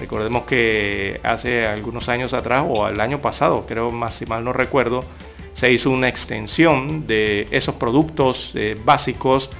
[0.00, 4.52] Recordemos que hace algunos años atrás, o el año pasado, creo más si mal no
[4.52, 5.00] recuerdo,
[5.54, 9.50] se hizo una extensión de esos productos eh, básicos,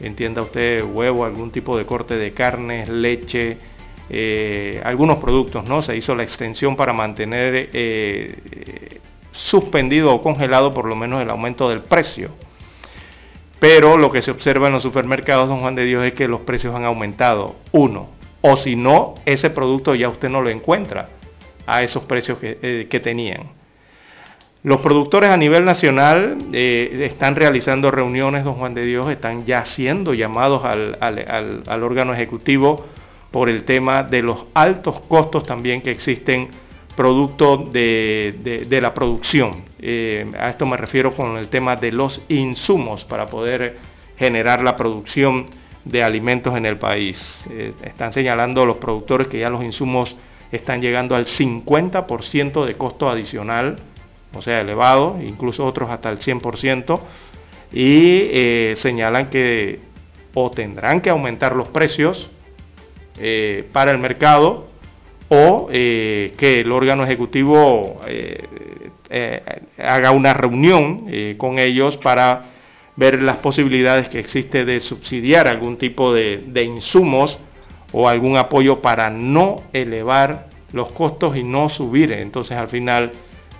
[0.00, 3.58] entienda usted huevo, algún tipo de corte de carne, leche,
[4.10, 5.82] eh, algunos productos, ¿no?
[5.82, 9.00] Se hizo la extensión para mantener eh,
[9.32, 12.30] suspendido o congelado por lo menos el aumento del precio.
[13.60, 16.40] Pero lo que se observa en los supermercados, don Juan de Dios, es que los
[16.40, 17.56] precios han aumentado.
[17.72, 18.08] Uno,
[18.40, 21.08] o si no, ese producto ya usted no lo encuentra
[21.66, 23.58] a esos precios que, que tenían.
[24.64, 29.64] Los productores a nivel nacional eh, están realizando reuniones, don Juan de Dios, están ya
[29.64, 32.84] siendo llamados al, órgano ejecutivo
[33.30, 36.48] por el tema de los altos costos también que existen
[36.96, 39.64] producto de, la producción.
[39.78, 43.76] Eh, a esto me refiero con el tema de los insumos para poder
[44.18, 45.46] generar la producción
[45.84, 47.44] de alimentos en el país.
[47.50, 50.16] Eh, están señalando los productores que ya los insumos
[50.50, 53.78] están llegando al 50% de costo adicional
[54.34, 57.00] o sea, elevado, incluso otros hasta el 100%,
[57.72, 59.80] y eh, señalan que
[60.34, 62.30] o tendrán que aumentar los precios
[63.20, 64.68] eh, para el mercado
[65.28, 68.00] o eh, que el órgano ejecutivo
[69.78, 71.06] haga una reunión
[71.36, 72.44] con ellos para
[72.98, 77.38] ver las posibilidades que existe de subsidiar algún tipo de, insumos
[77.92, 83.12] o algún apoyo para no elevar los costos y no subir entonces al final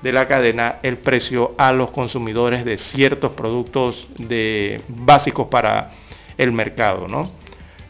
[0.03, 4.09] de la cadena el precio a los consumidores de ciertos productos
[4.89, 5.91] básicos para
[6.37, 7.25] el mercado, ¿no?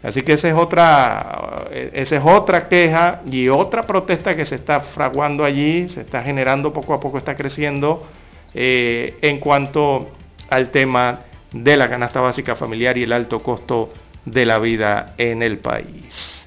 [0.02, 4.80] Así que esa es otra, esa es otra queja y otra protesta que se está
[4.80, 8.06] fraguando allí, se está generando poco a poco, está creciendo
[8.54, 10.08] eh, en cuanto
[10.50, 11.20] al tema
[11.52, 13.90] de la canasta básica familiar y el alto costo
[14.24, 16.46] de la vida en el país.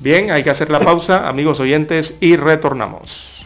[0.00, 3.41] Bien, hay que hacer la pausa, amigos oyentes, y retornamos.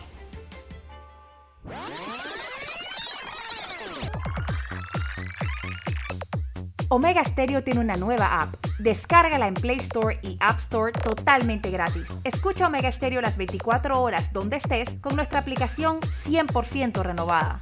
[6.89, 8.55] Omega Stereo tiene una nueva app.
[8.78, 12.05] Descárgala en Play Store y App Store totalmente gratis.
[12.22, 17.61] Escucha Omega Stereo las 24 horas donde estés con nuestra aplicación 100% renovada.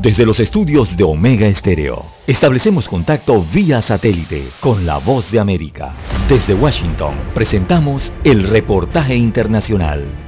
[0.00, 5.92] Desde los estudios de Omega Estéreo, establecemos contacto vía satélite con la voz de América.
[6.28, 10.27] Desde Washington, presentamos el reportaje internacional.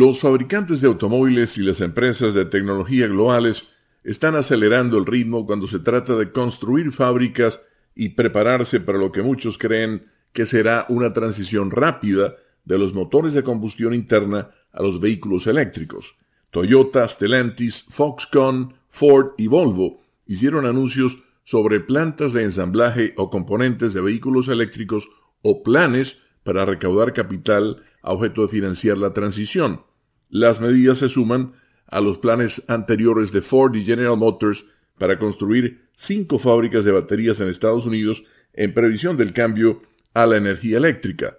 [0.00, 3.68] Los fabricantes de automóviles y las empresas de tecnología globales
[4.02, 7.60] están acelerando el ritmo cuando se trata de construir fábricas
[7.94, 12.34] y prepararse para lo que muchos creen que será una transición rápida
[12.64, 16.16] de los motores de combustión interna a los vehículos eléctricos.
[16.50, 24.00] Toyota, Stellantis, Foxconn, Ford y Volvo hicieron anuncios sobre plantas de ensamblaje o componentes de
[24.00, 25.10] vehículos eléctricos
[25.42, 29.82] o planes para recaudar capital a objeto de financiar la transición.
[30.30, 31.54] Las medidas se suman
[31.88, 34.64] a los planes anteriores de Ford y General Motors
[34.96, 38.22] para construir cinco fábricas de baterías en Estados Unidos
[38.54, 39.82] en previsión del cambio
[40.14, 41.36] a la energía eléctrica.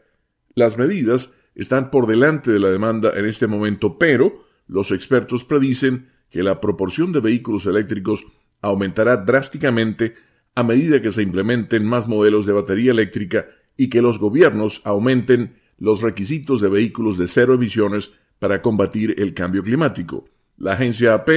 [0.56, 6.10] Las medidas están por delante de la demanda en este momento, pero los expertos predicen
[6.30, 8.26] que la proporción de vehículos eléctricos
[8.62, 10.16] aumentará drásticamente
[10.54, 13.46] a medida que se implementen más modelos de batería eléctrica
[13.78, 18.12] y que los gobiernos aumenten los requisitos de vehículos de cero emisiones
[18.42, 20.26] para combatir el cambio climático.
[20.58, 21.30] La agencia AP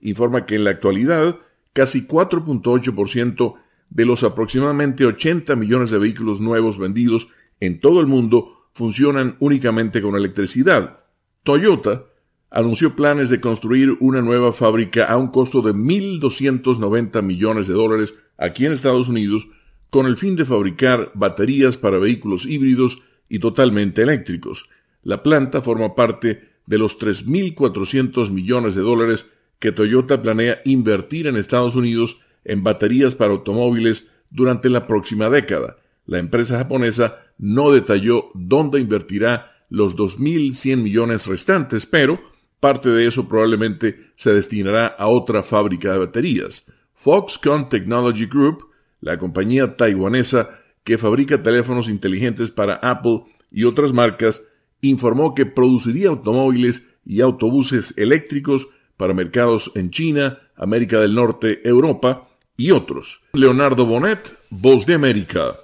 [0.00, 1.40] informa que en la actualidad
[1.72, 3.54] casi 4.8%
[3.90, 7.26] de los aproximadamente 80 millones de vehículos nuevos vendidos
[7.58, 11.00] en todo el mundo funcionan únicamente con electricidad.
[11.42, 12.04] Toyota
[12.48, 18.14] anunció planes de construir una nueva fábrica a un costo de 1.290 millones de dólares
[18.38, 19.48] aquí en Estados Unidos
[19.90, 24.68] con el fin de fabricar baterías para vehículos híbridos y totalmente eléctricos.
[25.02, 29.26] La planta forma parte de los 3.400 millones de dólares
[29.58, 35.76] que Toyota planea invertir en Estados Unidos en baterías para automóviles durante la próxima década.
[36.06, 42.20] La empresa japonesa no detalló dónde invertirá los 2.100 millones restantes, pero
[42.60, 46.66] parte de eso probablemente se destinará a otra fábrica de baterías.
[46.96, 48.64] Foxconn Technology Group,
[49.00, 50.50] la compañía taiwanesa
[50.84, 54.42] que fabrica teléfonos inteligentes para Apple y otras marcas,
[54.88, 62.28] informó que produciría automóviles y autobuses eléctricos para mercados en China, América del Norte, Europa
[62.56, 63.20] y otros.
[63.32, 65.56] Leonardo Bonet, Voz de América.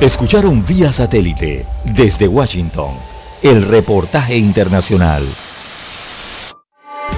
[0.00, 1.64] Escucharon vía satélite
[1.96, 2.94] desde Washington
[3.42, 5.24] el reportaje internacional.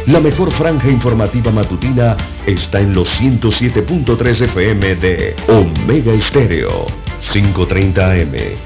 [0.08, 2.16] La mejor franja informativa matutina
[2.46, 6.86] está en los 107.3 FM de Omega Estéreo,
[7.32, 8.65] 530 AM.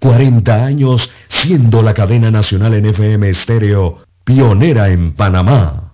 [0.00, 5.84] 40 años siendo la cadena nacional en FM Estéreo, pionera en Panamá.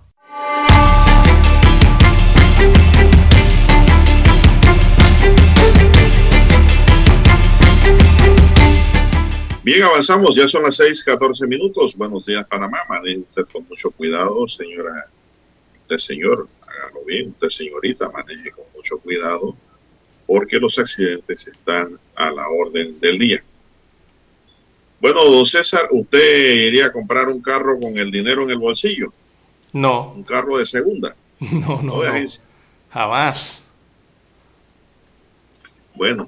[9.63, 11.95] Bien, avanzamos, ya son las 6:14 minutos.
[11.97, 12.77] Buenos días, Panamá.
[12.87, 15.07] Maneje usted con mucho cuidado, señora,
[15.81, 19.55] usted señor, hágalo bien, usted señorita, maneje con mucho cuidado,
[20.27, 23.43] porque los accidentes están a la orden del día.
[25.05, 29.13] Bueno, don César, ¿usted iría a comprar un carro con el dinero en el bolsillo?
[29.71, 30.13] No.
[30.13, 31.15] Un carro de segunda.
[31.39, 32.23] No, no, no.
[32.89, 33.61] Jamás.
[35.93, 36.27] Bueno,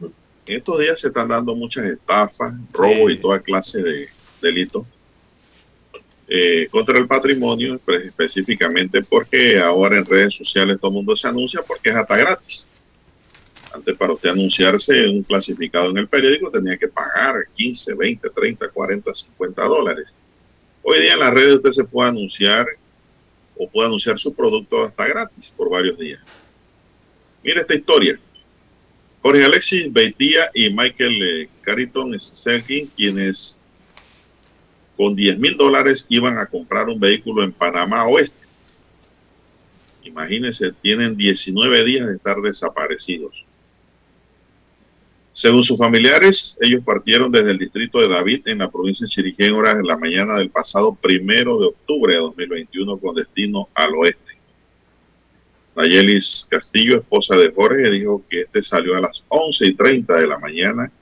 [0.00, 4.08] en estos días se están dando muchas estafas, robos y toda clase de
[4.40, 4.84] delitos
[6.26, 11.28] eh, contra el patrimonio, pues, específicamente porque ahora en redes sociales todo el mundo se
[11.28, 12.66] anuncia porque es hasta gratis.
[13.72, 18.68] Antes para usted anunciarse un clasificado en el periódico tenía que pagar 15, 20, 30,
[18.68, 20.14] 40, 50 dólares.
[20.82, 22.66] Hoy día en las redes usted se puede anunciar
[23.56, 26.20] o puede anunciar su producto hasta gratis por varios días.
[27.42, 28.20] Mire esta historia.
[29.22, 33.60] Jorge Alexis Beitía y Michael eh, Cariton Selkin, quienes
[34.96, 38.36] con 10 mil dólares iban a comprar un vehículo en Panamá Oeste.
[40.02, 43.44] Imagínense, tienen 19 días de estar desaparecidos.
[45.32, 49.44] Según sus familiares, ellos partieron desde el distrito de David en la provincia de Chiriquí
[49.44, 54.36] en horas la mañana del pasado primero de octubre de 2021 con destino al oeste.
[55.74, 60.26] Nayelis Castillo, esposa de Jorge, dijo que este salió a las 11 y 30 de
[60.26, 60.92] la mañana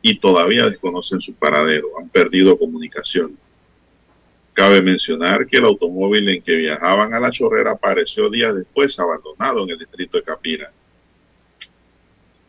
[0.00, 3.36] y todavía desconocen su paradero, han perdido comunicación.
[4.54, 9.64] Cabe mencionar que el automóvil en que viajaban a la chorrera apareció días después abandonado
[9.64, 10.72] en el distrito de Capira.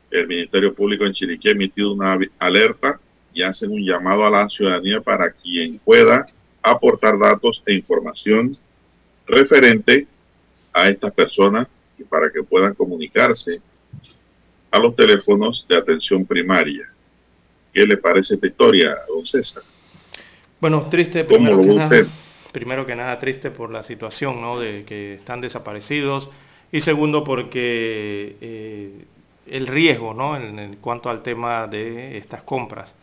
[0.09, 2.99] El Ministerio Público en Chiriquí ha emitido una alerta
[3.33, 6.25] y hacen un llamado a la ciudadanía para quien pueda
[6.61, 8.51] aportar datos e información
[9.25, 10.07] referente
[10.73, 13.59] a estas personas y para que puedan comunicarse
[14.71, 16.89] a los teléfonos de atención primaria.
[17.73, 19.63] ¿Qué le parece esta historia, don César?
[20.59, 22.05] Bueno, triste, primero que, nada,
[22.51, 24.59] primero que nada triste por la situación, ¿no?
[24.59, 26.29] De que están desaparecidos
[26.71, 29.05] y segundo porque eh,
[29.49, 30.35] el riesgo, ¿no?
[30.35, 32.93] En, cuanto al tema de estas compras,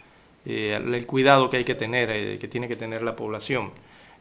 [0.45, 3.73] eh, el cuidado que hay que tener, eh, que tiene que tener la población.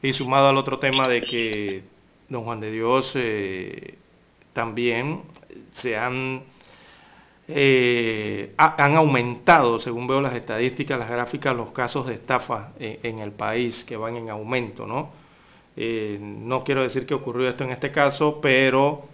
[0.01, 1.83] Y sumado al otro tema de que
[2.29, 3.95] don Juan de Dios eh,
[4.53, 5.21] también
[5.73, 6.43] se han,
[7.47, 13.31] eh, han aumentado, según veo las estadísticas, las gráficas, los casos de estafa en, el
[13.31, 15.11] país que van en aumento, ¿no?
[15.75, 19.07] No quiero decir que ocurrió esto en este caso, pero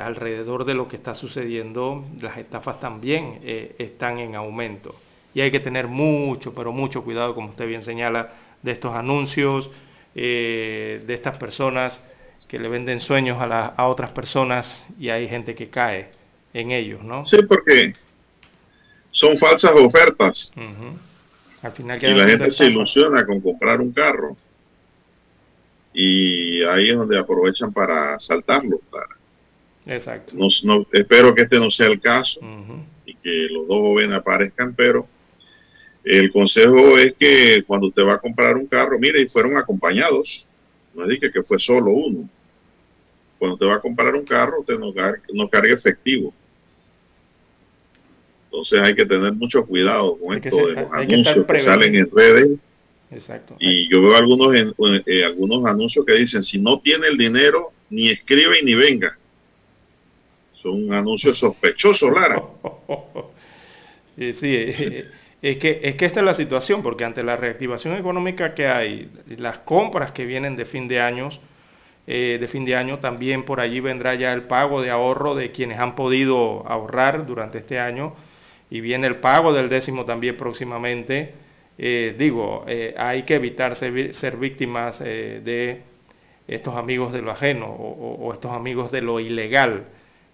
[0.00, 3.40] alrededor de lo que está sucediendo, las estafas también
[3.78, 4.94] están en aumento.
[5.34, 9.70] Y hay que tener mucho, pero mucho cuidado, como usted bien señala, de estos anuncios,
[10.14, 12.02] de estas personas
[12.48, 16.10] que le venden sueños a, a otras personas y hay gente que cae
[16.54, 17.24] en ellos, ¿no?
[17.24, 17.94] Sí, porque
[19.10, 20.52] son falsas ofertas.
[21.62, 24.36] Al final y la gente se ilusiona con comprar un carro.
[25.92, 29.15] Y ahí es donde aprovechan para saltarlo, claro.
[29.86, 30.34] Exacto.
[30.34, 32.40] No, espero que este no sea el caso
[33.04, 35.06] y que los dos jóvenes aparezcan, pero
[36.04, 40.46] el consejo es que cuando usted va a comprar un carro, mire, y fueron acompañados,
[40.94, 42.28] no es que fue solo uno
[43.38, 46.32] cuando te va a comprar un carro, usted no, cargue, efectivo.
[48.46, 52.58] Entonces hay que tener mucho cuidado con esto de los anuncios que, salen en redes.
[53.10, 53.56] Exacto.
[53.58, 54.54] Y yo veo algunos,
[55.06, 59.18] eh, algunos anuncios que dicen, si no tiene el dinero, ni escribe y ni venga.
[60.66, 62.42] Son anuncios sospechosos, Lara.
[64.16, 64.74] sí,
[65.40, 69.08] es que, es que esta es la situación, porque ante la reactivación económica que hay,
[69.36, 71.40] las compras que vienen de fin de años,
[72.08, 72.98] eh, de fin de año.
[72.98, 77.58] También por allí vendrá ya el pago de ahorro de quienes han podido ahorrar durante
[77.58, 78.16] este año
[78.68, 81.32] y viene el pago del décimo también próximamente.
[81.78, 85.82] Eh, digo, eh, hay que evitar ser, víctimas de
[86.48, 89.84] estos amigos de lo ajeno o, estos amigos de lo ilegal.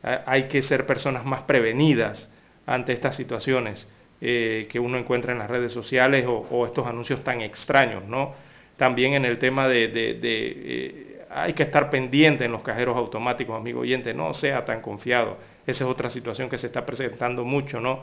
[0.03, 2.29] Hay que ser personas más prevenidas
[2.67, 3.89] ante estas situaciones
[4.21, 8.35] que uno encuentra en las redes sociales o, estos anuncios tan extraños, ¿no?
[8.77, 14.13] También en el tema de hay que estar pendiente en los cajeros automáticos, amigo oyente,
[14.13, 15.39] no sea tan confiado.
[15.67, 18.01] Esa es otra situación que se está presentando mucho, ¿no?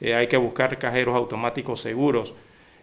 [0.00, 2.34] Eh, hay que buscar cajeros automáticos seguros.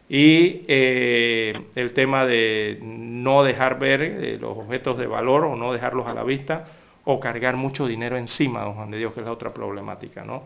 [0.10, 5.74] Y eh, el tema de no dejar ver eh, los objetos de valor o no
[5.74, 6.68] dejarlos a la vista
[7.06, 10.44] o cargar mucho dinero encima, don Juan de Dios, que es la otra problemática, ¿no?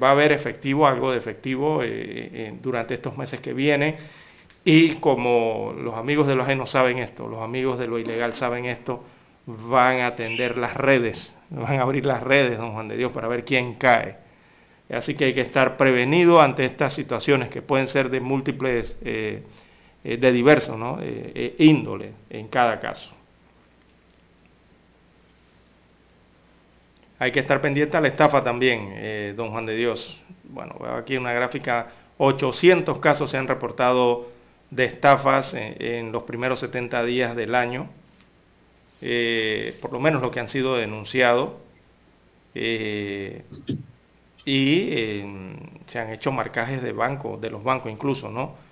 [0.00, 1.82] va a haber efectivo, algo de efectivo
[2.62, 3.96] durante estos meses que vienen
[4.64, 8.66] y como los amigos de lo ajeno saben esto, los amigos de lo ilegal saben
[8.66, 9.02] esto,
[9.46, 13.28] van a atender las redes, van a abrir las redes, don Juan de Dios, para
[13.28, 14.16] ver quién cae.
[14.90, 19.42] Así que hay que estar prevenido ante estas situaciones que pueden ser de múltiples, eh,
[20.04, 20.98] eh, de diversos ¿no?
[21.00, 23.10] Eh, índole en cada caso.
[27.18, 30.20] Hay que estar pendiente a la estafa también, don Juan de Dios.
[30.44, 31.88] Bueno, veo aquí una gráfica,
[32.18, 34.28] 800 casos se han reportado
[34.70, 37.88] de estafas en, los primeros 70 días del año,
[39.00, 41.54] eh, por lo menos lo que han sido denunciados,
[42.54, 43.44] eh,
[44.44, 45.26] y eh,
[45.86, 48.68] se han hecho marcajes de banco, de los bancos incluso, ¿no?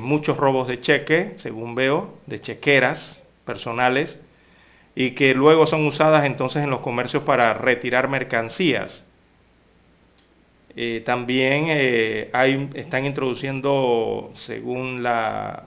[0.00, 4.20] muchos robos de cheque, según veo, de chequeras personales,
[4.94, 9.04] y que luego son usadas entonces en los comercios para retirar mercancías
[10.74, 15.64] eh, también eh, hay, están introduciendo, según la,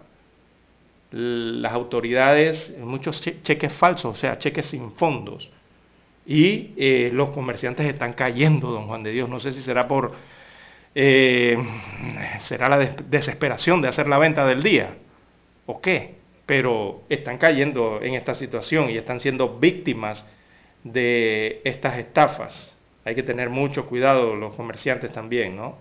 [1.12, 5.52] las autoridades, muchos cheques falsos, o sea, cheques sin fondos.
[6.26, 9.30] Y eh, los comerciantes están cayendo, don Juan de Dios.
[9.30, 10.14] No sé si será por...
[10.94, 12.78] será la
[13.10, 14.96] desesperación de hacer la venta del día
[15.66, 16.16] o qué,
[16.46, 20.26] pero están cayendo en esta situación y están siendo víctimas
[20.84, 22.76] de estas estafas
[23.06, 25.78] hay que tener mucho cuidado los comerciantes también, ¿no?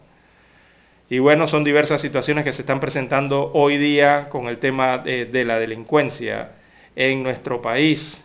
[1.09, 5.45] Y bueno, son diversas situaciones que se están presentando hoy día con el tema de,
[5.45, 6.53] la delincuencia
[6.95, 8.23] en nuestro país.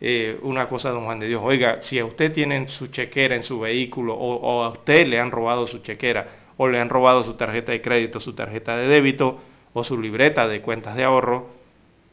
[0.00, 3.44] Eh, una cosa, don Juan de Dios, oiga, si a usted tiene su chequera en
[3.44, 7.34] su vehículo o, a usted le han robado su chequera o le han robado su
[7.34, 9.40] tarjeta de crédito, su tarjeta de débito
[9.72, 11.50] o su libreta de cuentas de ahorro,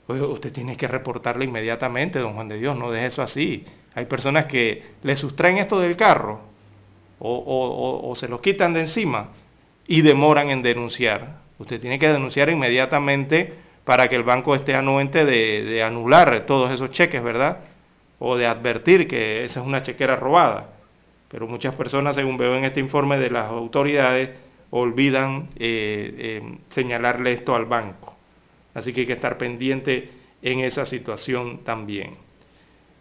[0.09, 3.65] usted tiene que reportarle inmediatamente, don Juan de Dios, no deje eso así.
[3.93, 6.41] Hay personas que le sustraen esto del carro
[7.19, 9.29] o, se lo quitan de encima
[9.87, 11.39] y demoran en denunciar.
[11.57, 13.53] Usted tiene que denunciar inmediatamente
[13.83, 17.59] para que el banco esté anuente de, anular todos esos cheques, ¿verdad?
[18.19, 20.69] O de advertir que esa es una chequera robada.
[21.29, 24.29] Pero muchas personas, según veo en este informe de las autoridades,
[24.71, 28.18] olvidan eh, eh, señalarle esto al banco.
[28.79, 30.09] Así que hay que estar pendiente
[30.41, 32.17] en esa situación también.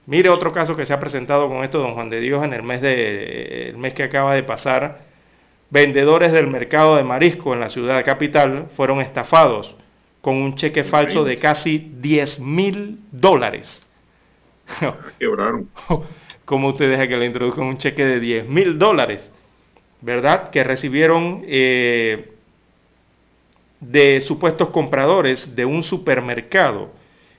[0.07, 2.63] Mire otro caso que se ha presentado con esto, don Juan de Dios, en el
[2.63, 5.03] mes, de, el mes que acaba de pasar.
[5.71, 9.77] Vendedores del mercado de marisco en la ciudad capital fueron estafados
[10.23, 13.85] con un cheque falso de casi 10 mil dólares.
[15.19, 15.69] Quebraron.
[16.47, 19.31] ¿Cómo usted deja que le introduzcan un cheque de 10 mil dólares?
[20.01, 20.49] ¿Verdad?
[20.51, 22.33] Que recibieron eh,
[23.81, 26.91] de supuestos compradores de un supermercado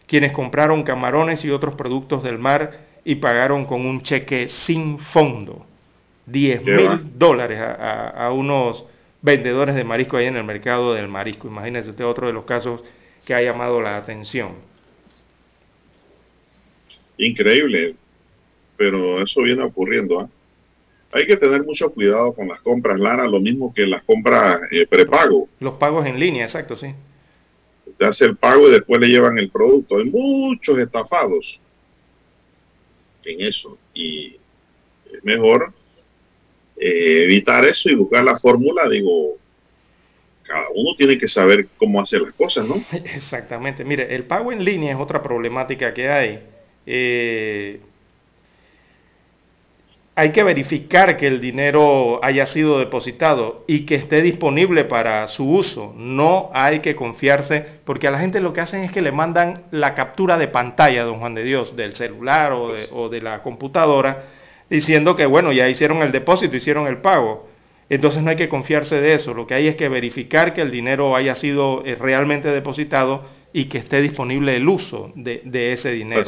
[0.10, 5.66] quienes compraron camarones y otros productos del mar y pagaron con un cheque sin fondo,
[6.26, 8.86] 10 mil dólares a, unos
[9.22, 11.48] vendedores de marisco ahí en el mercado del marisco.
[11.48, 12.82] Imagínense usted otro de los casos
[13.24, 14.54] que ha llamado la atención.
[17.18, 17.96] Increíble,
[18.78, 20.22] pero eso viene ocurriendo.
[20.22, 20.30] ¿ah?
[21.12, 24.86] Hay que tener mucho cuidado con las compras, Lara, lo mismo que las compras eh,
[24.88, 25.50] prepago.
[25.60, 26.94] Los pagos en línea, exacto, sí
[28.06, 29.98] hace el pago y después le llevan el producto.
[29.98, 31.60] Hay muchos estafados
[33.26, 34.38] en eso y
[35.12, 35.74] es mejor
[36.78, 39.38] eh, evitar eso y buscar la fórmula, digo,
[40.44, 42.84] cada uno tiene que saber cómo hacer las cosas, ¿no?
[42.92, 43.84] Exactamente.
[43.84, 46.40] Mire, el pago en línea es otra problemática que hay.
[46.86, 47.82] Eh,
[50.20, 55.50] hay que verificar que el dinero haya sido depositado y que esté disponible para su
[55.50, 55.94] uso.
[55.96, 59.64] No hay que confiarse, porque a la gente lo que hacen es que le mandan
[59.72, 64.26] la captura de pantalla, don Juan de Dios, del celular o de, la computadora,
[64.70, 67.48] diciendo que, bueno, ya hicieron el depósito, hicieron el pago.
[67.88, 69.34] Entonces no hay que confiarse de eso.
[69.34, 73.70] Lo que hay es que verificar que el dinero haya sido eh, realmente depositado y
[73.70, 76.24] que esté disponible el uso de, ese dinero,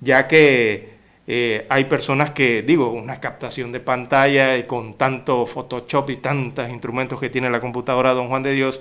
[0.00, 0.94] ya que
[1.26, 7.18] eh, hay personas que, digo, una captación de pantalla con tanto Photoshop y tantos instrumentos
[7.18, 8.80] que tiene la computadora Don Juan de Dios,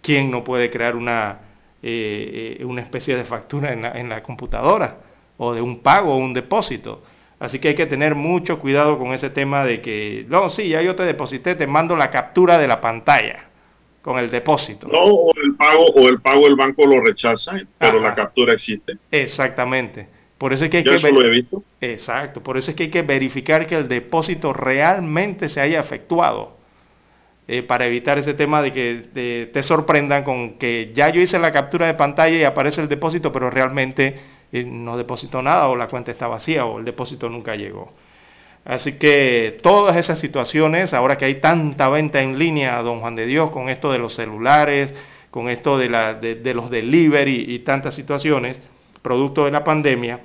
[0.00, 1.40] ¿quién no puede crear una,
[1.82, 4.98] eh, eh, una especie de factura en la, en la computadora?
[5.36, 7.02] O de un pago o un depósito.
[7.38, 10.80] Así que hay que tener mucho cuidado con ese tema de que, no, sí, ya
[10.80, 13.48] yo te deposité, te mando la captura de la pantalla
[14.00, 14.88] con el depósito.
[14.88, 18.96] No, o el pago, o el pago el banco lo rechaza, pero la captura existe.
[19.10, 20.21] Exactamente.
[20.42, 21.62] Por eso es que hay que eso lo he visto.
[21.80, 26.56] Exacto, por eso es que hay que verificar que el depósito realmente se haya efectuado.
[27.46, 31.52] Eh, para evitar ese tema de que te sorprendan con que ya yo hice la
[31.52, 34.16] captura de pantalla y aparece el depósito, pero realmente
[34.50, 37.92] eh, no depositó nada o la cuenta está vacía o el depósito nunca llegó.
[38.64, 43.26] Así que todas esas situaciones, ahora que hay tanta venta en línea, don Juan de
[43.26, 44.92] Dios, con esto de los celulares,
[45.30, 48.60] con esto de, la, de los delivery y tantas situaciones,
[49.02, 50.18] producto de la pandemia,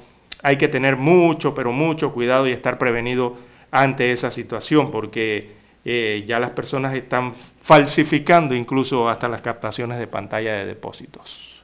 [0.43, 3.38] hay que tener mucho, pero mucho cuidado y estar prevenido
[3.71, 5.51] ante esa situación, porque
[5.83, 11.63] eh, ya las personas están falsificando incluso hasta las captaciones de pantalla de depósitos.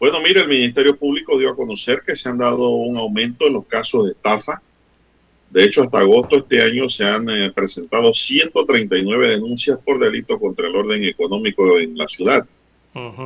[0.00, 3.54] Bueno, mire, el Ministerio Público dio a conocer que se han dado un aumento en
[3.54, 4.62] los casos de estafa.
[5.50, 10.38] De hecho, hasta agosto de este año se han eh, presentado 139 denuncias por delito
[10.38, 12.46] contra el orden económico en la ciudad.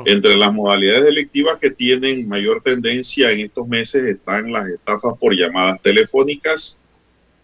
[0.05, 5.35] Entre las modalidades delictivas que tienen mayor tendencia en estos meses están las estafas por
[5.35, 6.79] llamadas telefónicas,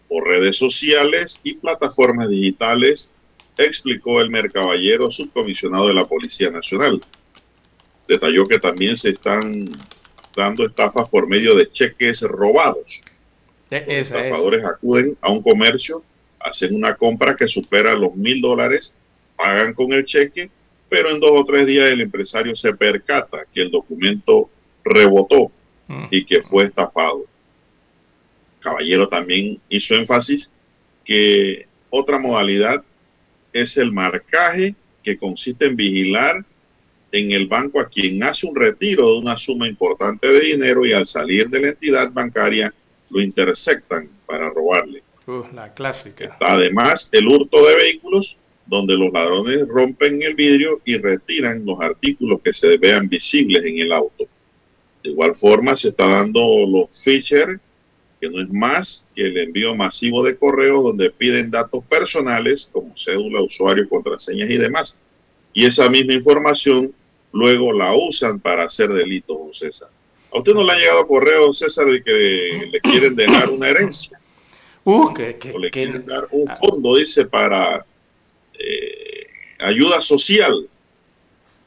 [0.07, 3.09] por redes sociales y plataformas digitales,
[3.57, 7.01] explicó el Mercaballero, subcomisionado de la Policía Nacional.
[8.07, 9.71] Detalló que también se están
[10.35, 13.01] dando estafas por medio de cheques robados.
[13.69, 16.03] E-, Los estafadores acuden a un comercio,
[16.39, 18.95] hacen una compra que supera los mil dólares,
[19.35, 20.49] pagan con el cheque
[20.89, 24.49] pero en dos o tres días el empresario se percata que el documento
[24.83, 25.51] rebotó
[25.87, 26.07] mm.
[26.11, 27.25] y que fue estafado.
[28.59, 30.51] Caballero también hizo énfasis
[31.05, 32.83] que otra modalidad
[33.53, 36.43] es el marcaje que consiste en vigilar
[37.11, 40.93] en el banco a quien hace un retiro de una suma importante de dinero y
[40.93, 42.73] al salir de la entidad bancaria
[43.09, 45.01] lo intersectan para robarle.
[45.25, 46.37] Uh, la clásica.
[46.39, 48.35] además el hurto de vehículos
[48.69, 53.79] donde los ladrones rompen el vidrio y retiran los artículos que se vean visibles en
[53.79, 54.25] el auto.
[55.03, 57.59] De igual forma, se está dando los features,
[58.21, 62.93] que no es más que el envío masivo de correos donde piden datos personales como
[62.95, 64.97] cédula, usuario, contraseñas y demás.
[65.53, 66.93] Y esa misma información
[67.31, 69.89] luego la usan para hacer delitos, César.
[70.31, 74.19] ¿A usted no le ha llegado correo, César, de que le quieren dejar una herencia?
[74.83, 77.85] Uh, que, o le quieren dar un fondo, dice, para
[78.59, 79.27] eh,
[79.59, 80.67] ayuda social,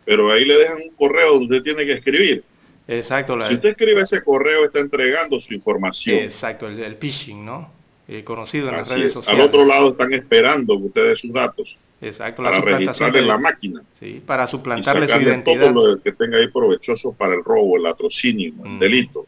[0.05, 2.45] pero ahí le dejan un correo donde usted tiene que escribir.
[2.89, 3.39] Exacto.
[3.47, 6.19] si usted escribe ese correo, está entregando su información.
[6.19, 7.73] Exacto, el, phishing, ¿no?
[8.09, 9.41] Eh, conocido en las redes sociales.
[9.41, 11.79] Al otro lado están esperando que usted dé sus datos.
[12.01, 13.83] Exacto, para registrarle en la máquina.
[13.99, 15.73] Sí, para suplantarle su identidad.
[15.73, 18.79] todo lo que tenga ahí provechoso para el robo, el latrocinio, el mm.
[18.81, 19.27] delito.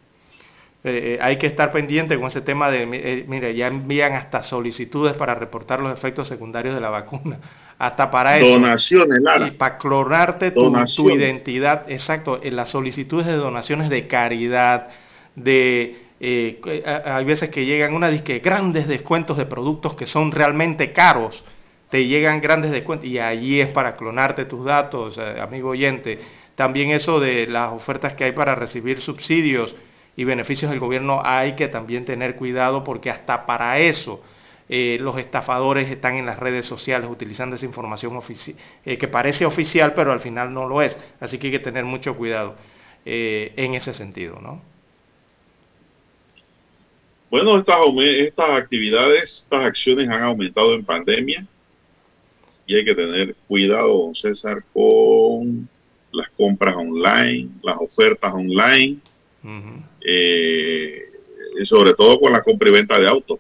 [0.87, 5.15] Eh, hay que estar pendiente con ese tema de, eh, mire, ya envían hasta solicitudes
[5.15, 7.39] para reportar los efectos secundarios de la vacuna,
[7.79, 8.49] hasta para eso.
[8.49, 9.47] Donaciones, Lara.
[9.47, 14.89] Y para clonarte tu, tu, identidad, exacto, en las solicitudes de donaciones de caridad,
[15.35, 16.61] de, eh,
[17.07, 21.47] hay veces que llegan una disque grandes descuentos de productos que son realmente caros,
[21.89, 26.19] te llegan grandes descuentos y allí es para clonarte tus datos, amigo oyente.
[26.57, 29.75] También eso de las ofertas que hay para recibir subsidios,
[30.17, 34.23] y beneficios del gobierno hay que también tener cuidado porque hasta para eso
[34.69, 38.19] eh, los estafadores están en las redes sociales utilizando esa información
[38.85, 40.97] eh, que parece oficial pero al final no lo es.
[41.21, 42.55] Así que hay que tener mucho cuidado
[43.05, 44.63] eh, en ese sentido, ¿no?
[47.31, 51.45] Bueno, estas, estas actividades, estas acciones han aumentado en pandemia
[52.67, 55.69] y hay que tener cuidado, don César, con
[56.13, 59.01] las compras online, las ofertas online
[60.01, 61.11] eh,
[61.59, 63.39] y sobre todo con la compra y venta de autos.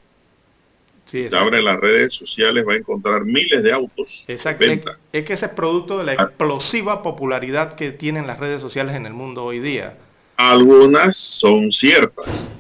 [1.07, 4.25] si abre las redes sociales, va a encontrar miles de autos.
[4.29, 4.65] Exacto.
[5.13, 6.25] Es que ese es producto de la ah.
[6.25, 9.97] explosiva popularidad que tienen las redes sociales en el mundo hoy día.
[10.37, 12.59] Algunas son ciertas,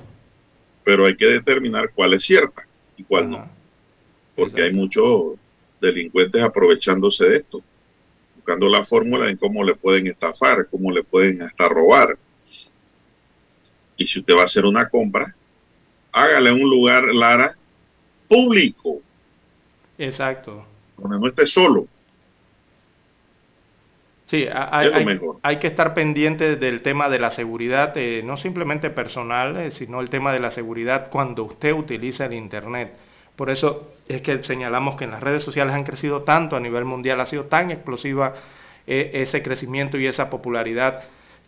[0.85, 2.67] pero hay que determinar cuál es cierta
[2.97, 3.49] y cuál no.
[4.37, 5.35] Porque hay muchos
[5.81, 7.63] delincuentes aprovechándose de esto,
[8.37, 12.17] buscando la fórmula en cómo le pueden estafar, cómo le pueden hasta robar.
[13.97, 15.35] Y si usted va a hacer una compra,
[16.13, 17.57] hágale un lugar, Lara,
[18.29, 19.01] público.
[19.99, 20.65] Exacto.
[20.97, 21.87] Donde no esté solo.
[24.27, 24.49] Sí,
[25.43, 30.01] hay, que estar pendiente del tema de la seguridad, eh, no simplemente personal, eh, sino
[30.01, 32.95] el tema de la seguridad cuando usted utiliza el Internet.
[33.37, 36.85] Por eso es que señalamos que en las redes sociales han crecido tanto a nivel
[36.85, 38.35] mundial, ha sido tan explosiva
[38.87, 41.03] eh, ese crecimiento y esa popularidad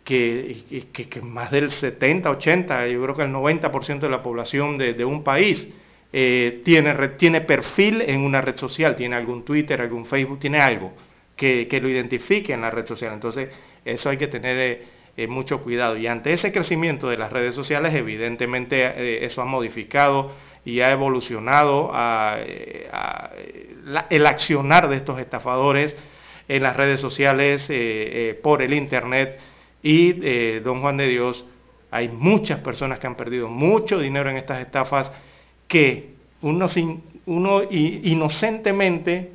[0.07, 5.23] que, más del 70, 80, yo creo que el 90% de la población de, un
[5.23, 5.69] país
[6.13, 10.95] tiene, tiene perfil en una red social, tiene algún Twitter, algún Facebook, tiene algo
[11.37, 13.13] que, lo identifique en la red social.
[13.13, 13.51] Entonces,
[13.85, 14.83] eso hay que tener eh,
[15.17, 15.97] eh, mucho cuidado.
[15.97, 20.33] Y ante ese crecimiento de las redes sociales, evidentemente eh, eso ha modificado
[20.65, 21.93] y ha evolucionado
[24.11, 25.97] el accionar de estos estafadores
[26.49, 27.71] en las redes sociales,
[28.43, 29.39] por el Internet.
[29.83, 31.45] Y, don Juan de Dios,
[31.91, 35.12] hay muchas personas que han perdido mucho dinero en estas estafas
[35.68, 39.33] que uno, sin, uno inocentemente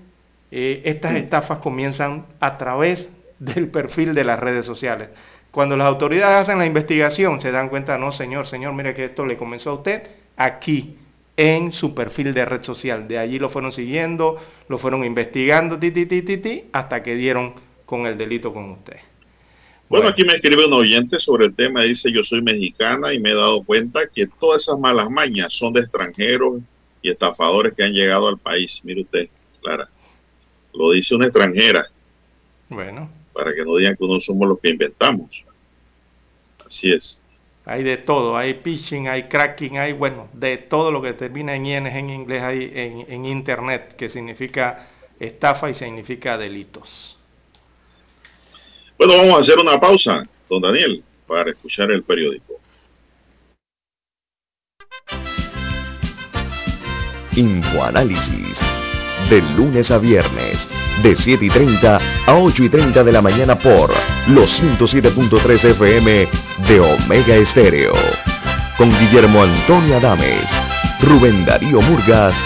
[0.52, 5.10] eh, estas estafas comienzan a través del perfil de las redes sociales.
[5.50, 9.26] Cuando las autoridades hacen la investigación, se dan cuenta, no, señor, señor, mire que esto
[9.26, 10.04] le comenzó a usted
[10.38, 10.98] aquí,
[11.38, 13.08] en su perfil de red social.
[13.08, 14.38] De allí lo fueron siguiendo,
[14.68, 17.54] lo fueron investigando, ti, ti, ti, ti, hasta que dieron
[17.86, 18.98] con el delito con usted.
[19.92, 23.32] Bueno, aquí me escribe un oyente sobre el tema, dice, yo soy mexicana y me
[23.32, 26.60] he dado cuenta que todas esas malas mañas son de extranjeros
[27.02, 28.80] y estafadores que han llegado al país.
[28.86, 29.28] Mire usted,
[29.62, 29.90] Clara.
[30.74, 31.88] Lo dice una extranjera.
[32.70, 33.12] Bueno.
[33.34, 35.44] Para que no digan que no somos los que inventamos.
[36.66, 37.22] Así es.
[37.66, 41.66] Hay de todo, hay pitching, hay cracking, hay, bueno, de todo lo que termina en
[41.66, 44.88] ING en inglés hay en, en Internet, que significa
[45.20, 47.18] estafa y significa delitos.
[49.04, 52.60] Bueno, vamos a hacer una pausa, don Daniel, para escuchar el periódico.
[57.36, 58.60] Infoanálisis
[59.28, 60.68] de lunes a viernes,
[61.02, 63.90] de 7 y 30 a 8 y 30 de la mañana por
[64.28, 66.28] los 107.3 FM
[66.68, 67.94] de Omega Estéreo.
[68.78, 70.48] Con Guillermo Antonio Adames,
[71.02, 72.38] Rubén Darío Murgas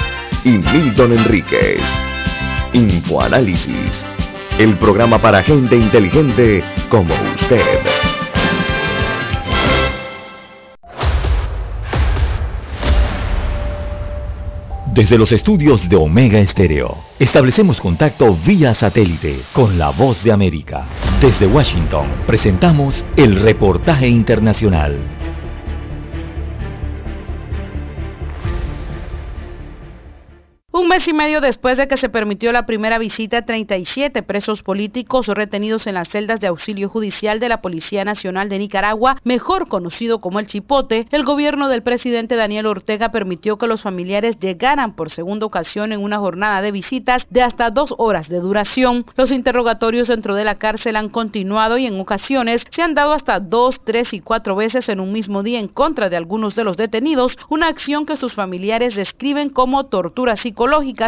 [0.46, 1.82] y Milton Enríquez.
[2.72, 4.06] Infoanálisis,
[4.58, 7.62] el programa para gente inteligente como usted.
[14.94, 20.86] Desde los estudios de Omega Estéreo, establecemos contacto vía satélite con la voz de América.
[21.20, 25.15] Desde Washington, presentamos el reportaje internacional.
[30.78, 34.62] Un mes y medio después de que se permitió la primera visita a 37 presos
[34.62, 39.70] políticos retenidos en las celdas de auxilio judicial de la Policía Nacional de Nicaragua, mejor
[39.70, 44.98] conocido como el Chipote, el gobierno del presidente Daniel Ortega permitió que los familiares llegaran
[44.98, 49.06] por segunda ocasión en una jornada de visitas de hasta dos horas de duración.
[49.16, 53.40] Los interrogatorios dentro de la cárcel han continuado y en ocasiones se han dado hasta
[53.40, 56.76] dos, tres y cuatro veces en un mismo día en contra de algunos de los
[56.76, 60.65] detenidos, una acción que sus familiares describen como tortura psicológica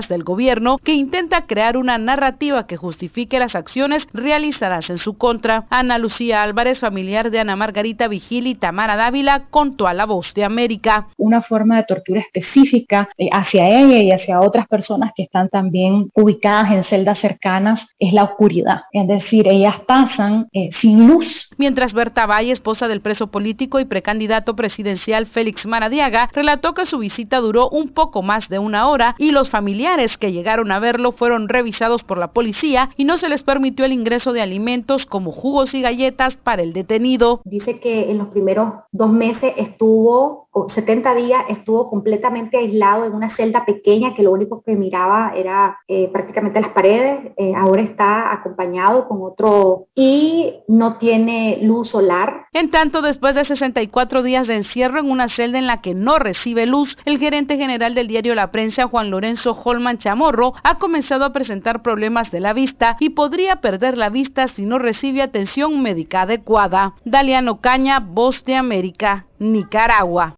[0.07, 5.65] del gobierno que intenta crear una narrativa que justifique las acciones realizadas en su contra.
[5.69, 10.33] Ana Lucía Álvarez, familiar de Ana Margarita Vigil y Tamara Dávila, contó a La Voz
[10.35, 11.07] de América.
[11.17, 16.11] Una forma de tortura específica eh, hacia ella y hacia otras personas que están también
[16.13, 18.81] ubicadas en celdas cercanas es la oscuridad.
[18.91, 21.49] Es decir, ellas pasan eh, sin luz.
[21.57, 26.99] Mientras Berta Valle, esposa del preso político y precandidato presidencial Félix Maradiaga, relató que su
[26.99, 31.11] visita duró un poco más de una hora y los familiares que llegaron a verlo
[31.11, 35.31] fueron revisados por la policía y no se les permitió el ingreso de alimentos como
[35.31, 37.41] jugos y galletas para el detenido.
[37.43, 43.13] Dice que en los primeros dos meses estuvo, o 70 días, estuvo completamente aislado en
[43.13, 47.31] una celda pequeña que lo único que miraba era eh, prácticamente las paredes.
[47.37, 52.47] Eh, ahora está acompañado con otro y no tiene luz solar.
[52.53, 56.19] En tanto, después de 64 días de encierro en una celda en la que no
[56.19, 61.25] recibe luz, el gerente general del diario La Prensa, Juan Lorenzo, Holman Chamorro ha comenzado
[61.25, 65.81] a presentar problemas de la vista y podría perder la vista si no recibe atención
[65.81, 66.93] médica adecuada.
[67.05, 70.35] Daliano Caña, Voz de América, Nicaragua.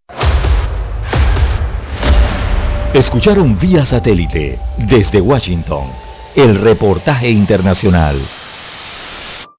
[2.93, 5.87] Escucharon vía satélite desde Washington
[6.35, 8.17] el reportaje internacional.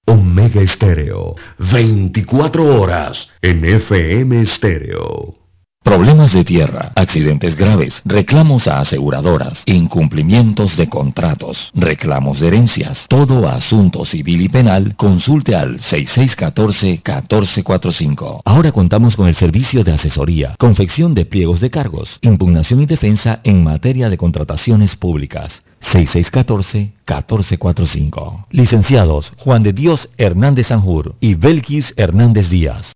[0.06, 5.36] Omega Estéreo, 24 horas en FM Estéreo.
[5.82, 13.48] Problemas de tierra, accidentes graves, reclamos a aseguradoras, incumplimientos de contratos, reclamos de herencias, todo
[13.48, 18.42] asunto civil y penal, consulte al 6614-1445.
[18.44, 23.40] Ahora contamos con el servicio de asesoría, confección de pliegos de cargos, impugnación y defensa
[23.42, 25.62] en materia de contrataciones públicas.
[25.80, 28.44] 6614-1445.
[28.50, 32.92] Licenciados Juan de Dios Hernández Sanjur y Belkis Hernández Díaz.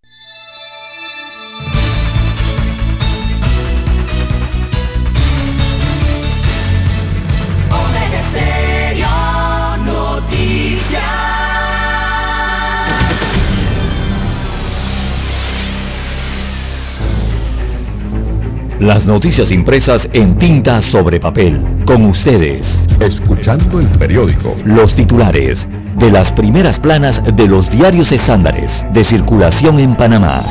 [18.85, 21.59] Las noticias impresas en tinta sobre papel.
[21.87, 22.67] Con ustedes.
[23.01, 24.55] Escuchando el periódico.
[24.67, 25.67] Los titulares
[25.97, 30.43] de las primeras planas de los diarios estándares de circulación en Panamá.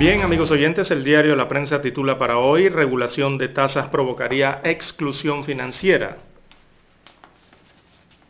[0.00, 5.44] Bien, amigos oyentes, el diario La Prensa titula para hoy, regulación de tasas provocaría exclusión
[5.44, 6.16] financiera.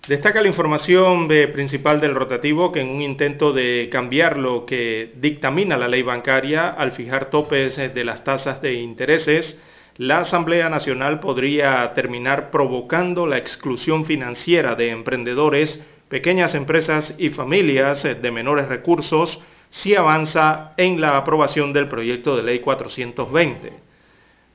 [0.07, 5.79] Destaca la información principal del rotativo que en un intento de cambiar lo que dictamina
[5.79, 9.59] la ley bancaria al fijar topes de las tasas de intereses,
[9.97, 18.03] la Asamblea Nacional podría terminar provocando la exclusión financiera de emprendedores, pequeñas empresas y familias
[18.03, 19.41] de menores recursos
[19.71, 23.84] si avanza en la aprobación del proyecto de ley 420.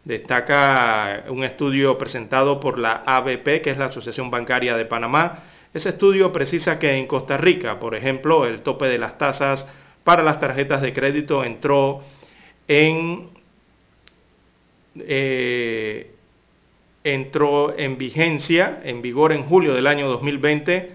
[0.10, 5.43] Destaca un estudio presentado por la ABP, que es la Asociación Bancaria de Panamá.
[5.72, 9.68] Ese estudio precisa que en Costa Rica, por ejemplo, el tope de las tasas
[10.03, 12.01] para las tarjetas de crédito entró
[12.68, 13.30] en,
[14.97, 16.10] eh,
[17.03, 20.91] entró en vigencia, en vigor en julio del año 2020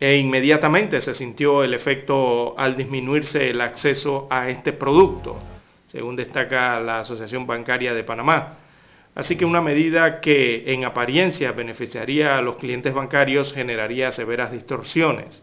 [0.00, 5.38] e inmediatamente se sintió el efecto al disminuirse el acceso a este producto
[5.94, 8.56] según destaca la Asociación Bancaria de Panamá.
[9.14, 15.40] Así que una medida que en apariencia beneficiaría a los clientes bancarios generaría severas distorsiones.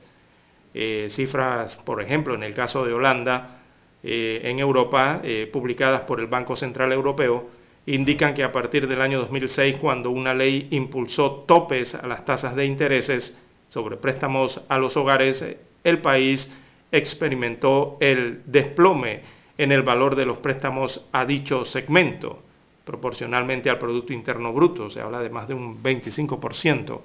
[0.73, 3.61] Eh, cifras, por ejemplo, en el caso de Holanda,
[4.03, 7.49] eh, en Europa, eh, publicadas por el Banco Central Europeo,
[7.85, 12.57] indican que a partir del año 2006, cuando una ley impulsó topes a las tasas
[12.57, 13.37] de intereses
[13.69, 15.45] sobre préstamos a los hogares,
[15.85, 16.53] el país
[16.91, 22.41] experimentó el desplome en el valor de los préstamos a dicho segmento,
[22.83, 24.89] proporcionalmente al Producto Interno Bruto.
[24.89, 26.99] Se habla de más de un 25%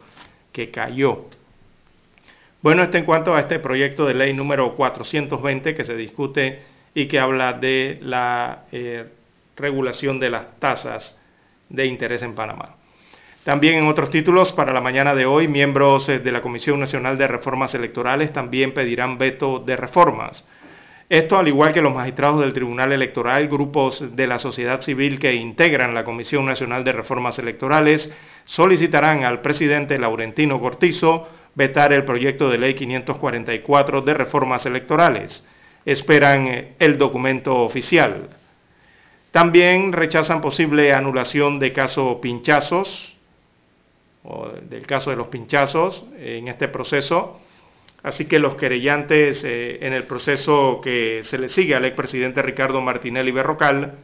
[0.52, 1.26] que cayó.
[2.62, 6.62] Bueno, esto en cuanto a este proyecto de ley número 420 que se discute
[6.94, 9.04] y que habla de la eh,
[9.54, 11.18] regulación de las tasas
[11.68, 12.76] de interés en Panamá.
[13.44, 17.18] También en otros títulos, para la mañana de hoy, miembros eh, de la Comisión Nacional
[17.18, 20.46] de Reformas Electorales también pedirán veto de reformas.
[21.08, 25.34] Esto, al igual que los magistrados del Tribunal Electoral, grupos de la sociedad civil que
[25.34, 28.12] integran la Comisión Nacional de Reformas Electorales,
[28.44, 35.46] solicitarán al presidente Laurentino Cortizo vetar el proyecto de ley 544 de reformas electorales.
[35.84, 38.28] Esperan eh, el documento oficial.
[39.30, 43.16] También rechazan posible anulación de caso pinchazos,
[44.24, 47.40] o del caso de los pinchazos en este proceso
[48.06, 52.80] Así que los querellantes eh, en el proceso que se le sigue al expresidente Ricardo
[52.80, 53.94] Martinelli Berrocal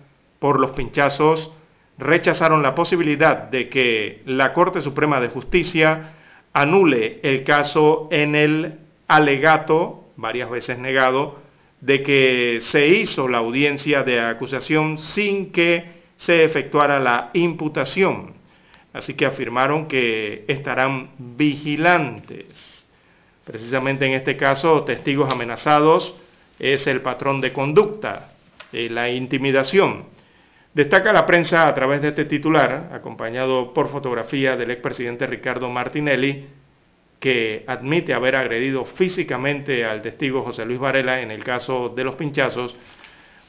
[0.40, 1.54] por los pinchazos
[1.98, 6.14] rechazaron la posibilidad de que la Corte Suprema de Justicia
[6.52, 11.38] anule el caso en el alegato, varias veces negado,
[11.80, 15.84] de que se hizo la audiencia de acusación sin que
[16.16, 18.34] se efectuara la imputación.
[18.92, 22.71] Así que afirmaron que estarán vigilantes
[23.44, 26.16] Precisamente en este caso, testigos amenazados
[26.58, 28.32] es el patrón de conducta,
[28.72, 30.04] la intimidación.
[30.74, 36.46] Destaca la prensa a través de este titular, acompañado por fotografía del expresidente Ricardo Martinelli,
[37.20, 42.14] que admite haber agredido físicamente al testigo José Luis Varela en el caso de los
[42.14, 42.76] pinchazos.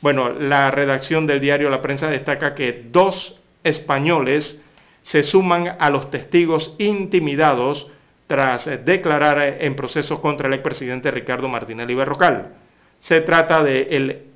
[0.01, 4.61] Bueno, la redacción del diario La Prensa destaca que dos españoles
[5.01, 7.91] se suman a los testigos intimidados
[8.27, 12.53] tras declarar en proceso contra el expresidente Ricardo Martinelli Berrocal.
[12.99, 14.27] Se trata de,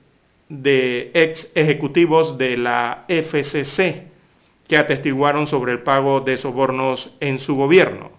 [0.49, 4.07] de ex ejecutivos de la FCC
[4.67, 8.11] que atestiguaron sobre el pago de sobornos en su gobierno.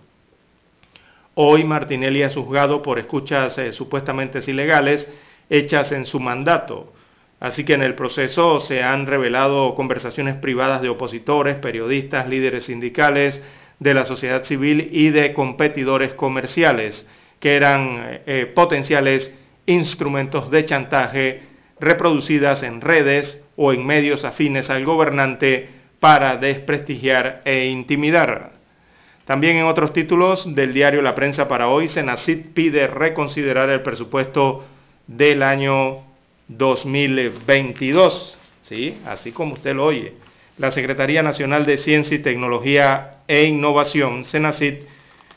[1.34, 5.08] Hoy Martinelli es juzgado por escuchas eh, supuestamente ilegales
[5.48, 6.92] hechas en su mandato.
[7.40, 13.40] Así que en el proceso se han revelado conversaciones privadas de opositores, periodistas, líderes sindicales,
[13.78, 17.06] de la sociedad civil y de competidores comerciales,
[17.40, 19.32] que eran eh, potenciales
[19.66, 21.42] instrumentos de chantaje
[21.78, 25.68] reproducidas en redes o en medios afines al gobernante
[26.00, 28.52] para desprestigiar e intimidar.
[29.24, 34.64] También en otros títulos del diario La Prensa para hoy, Senacid pide reconsiderar el presupuesto
[35.06, 35.98] del año
[36.48, 38.36] 2022.
[38.62, 38.96] ¿Sí?
[39.06, 40.14] Así como usted lo oye.
[40.56, 44.78] La Secretaría Nacional de Ciencia y Tecnología e Innovación, Senacid,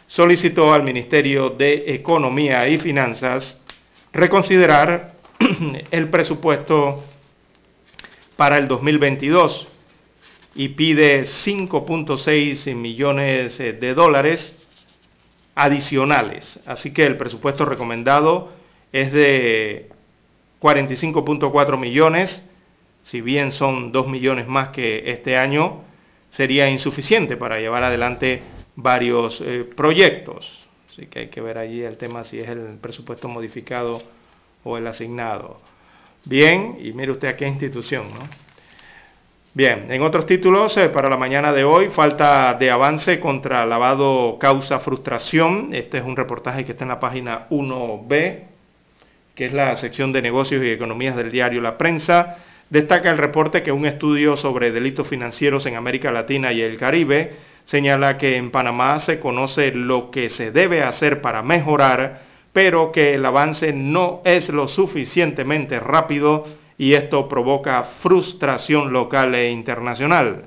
[0.07, 3.59] solicitó al Ministerio de Economía y Finanzas
[4.13, 5.15] reconsiderar
[5.91, 7.03] el presupuesto
[8.37, 9.67] para el 2022
[10.55, 14.55] y pide 5.6 millones de dólares
[15.55, 16.59] adicionales.
[16.65, 18.53] Así que el presupuesto recomendado
[18.91, 19.89] es de
[20.61, 22.41] 45.4 millones,
[23.03, 25.83] si bien son 2 millones más que este año,
[26.31, 28.41] sería insuficiente para llevar adelante
[28.75, 30.65] varios eh, proyectos.
[30.89, 34.01] Así que hay que ver allí el tema si es el presupuesto modificado
[34.63, 35.59] o el asignado.
[36.25, 38.19] Bien, y mire usted a qué institución, ¿no?
[39.53, 44.37] Bien, en otros títulos eh, para la mañana de hoy, falta de avance contra lavado
[44.39, 45.71] causa frustración.
[45.73, 48.43] Este es un reportaje que está en la página 1B,
[49.35, 52.37] que es la sección de negocios y economías del diario La Prensa.
[52.71, 57.33] Destaca el reporte que un estudio sobre delitos financieros en América Latina y el Caribe
[57.65, 62.21] señala que en Panamá se conoce lo que se debe hacer para mejorar,
[62.53, 69.51] pero que el avance no es lo suficientemente rápido y esto provoca frustración local e
[69.51, 70.45] internacional.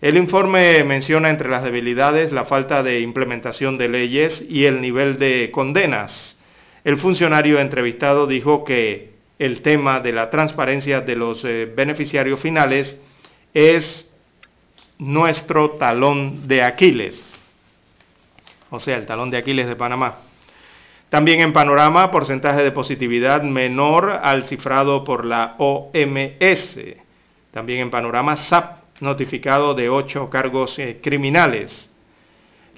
[0.00, 5.20] El informe menciona entre las debilidades la falta de implementación de leyes y el nivel
[5.20, 6.36] de condenas.
[6.82, 13.00] El funcionario entrevistado dijo que el tema de la transparencia de los eh, beneficiarios finales
[13.54, 14.10] es
[14.98, 17.22] nuestro talón de Aquiles,
[18.70, 20.16] o sea, el talón de Aquiles de Panamá.
[21.08, 26.78] También en panorama, porcentaje de positividad menor al cifrado por la OMS.
[27.50, 31.90] También en panorama, SAP, notificado de ocho cargos eh, criminales.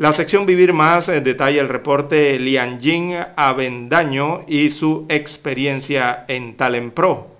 [0.01, 7.37] La sección Vivir Más eh, detalla el reporte Lianjin Avendaño y su experiencia en Talenpro.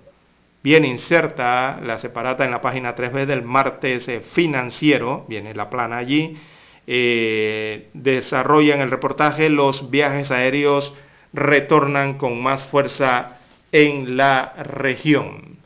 [0.61, 5.97] Bien inserta la separata en la página 3B del martes eh, financiero, viene la plana
[5.97, 6.37] allí,
[6.85, 10.93] eh, desarrollan el reportaje, los viajes aéreos
[11.33, 13.39] retornan con más fuerza
[13.71, 15.57] en la región.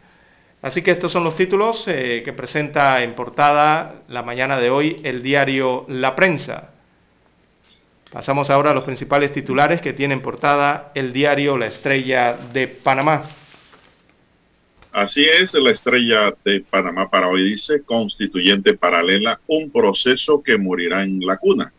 [0.62, 5.02] Así que estos son los títulos eh, que presenta en portada la mañana de hoy
[5.04, 6.70] el diario La Prensa.
[8.16, 12.70] Pasamos ahora a los principales titulares que tiene en portada el diario La Estrella de
[12.70, 13.30] Panamá.
[14.94, 21.04] Así es, la estrella de Panamá para hoy dice, constituyente paralela, un proceso que morirá
[21.04, 21.74] en la cuna.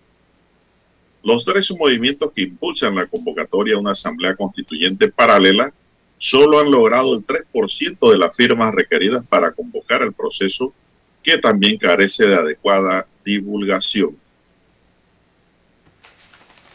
[1.23, 5.73] Los tres movimientos que impulsan la convocatoria a una asamblea constituyente paralela
[6.19, 10.75] solo han logrado el 3% de las firmas requeridas para convocar el proceso,
[11.23, 14.19] que también carece de adecuada divulgación.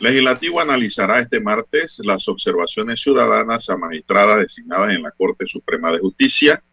[0.01, 5.99] Legislativo analizará este martes las observaciones ciudadanas a magistradas designadas en la Corte Suprema de
[5.99, 6.63] Justicia.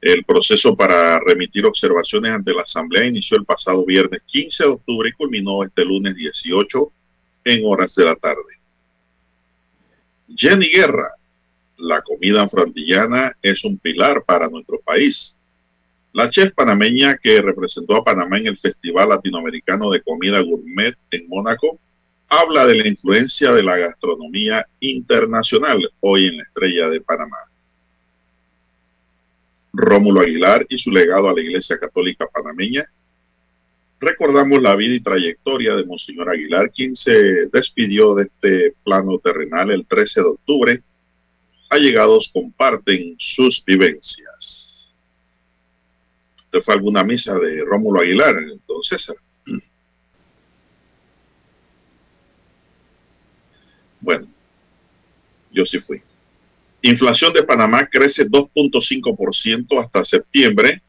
[0.00, 5.08] El proceso para remitir observaciones ante la Asamblea inició el pasado viernes 15 de octubre
[5.08, 6.92] y culminó este lunes 18
[7.46, 8.60] en horas de la tarde.
[10.32, 11.10] Jenny Guerra,
[11.76, 15.36] la comida frontillana es un pilar para nuestro país.
[16.12, 21.28] La chef panameña que representó a Panamá en el Festival Latinoamericano de Comida Gourmet en
[21.28, 21.80] Mónaco
[22.28, 27.38] habla de la influencia de la gastronomía internacional hoy en la estrella de Panamá.
[29.72, 32.90] Rómulo Aguilar y su legado a la Iglesia Católica Panameña.
[34.00, 39.70] Recordamos la vida y trayectoria de Monseñor Aguilar, quien se despidió de este plano terrenal
[39.70, 40.82] el 13 de octubre.
[41.70, 44.94] Allegados comparten sus vivencias.
[46.44, 48.36] ¿Usted fue alguna misa de Rómulo Aguilar,
[48.82, 49.16] César?
[54.08, 54.26] Bueno,
[55.52, 56.00] yo sí fui.
[56.80, 60.80] Inflación de Panamá crece 2.5% hasta septiembre.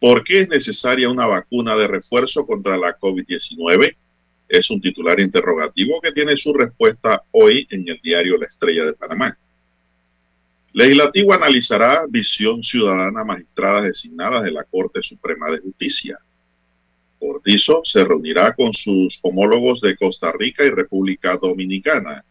[0.00, 3.96] ¿Por qué es necesaria una vacuna de refuerzo contra la COVID-19?
[4.48, 8.94] Es un titular interrogativo que tiene su respuesta hoy en el diario La Estrella de
[8.94, 9.38] Panamá.
[10.72, 16.18] Legislativo analizará visión ciudadana magistradas designadas de la Corte Suprema de Justicia.
[17.18, 22.24] Cortizo se reunirá con sus homólogos de Costa Rica y República Dominicana.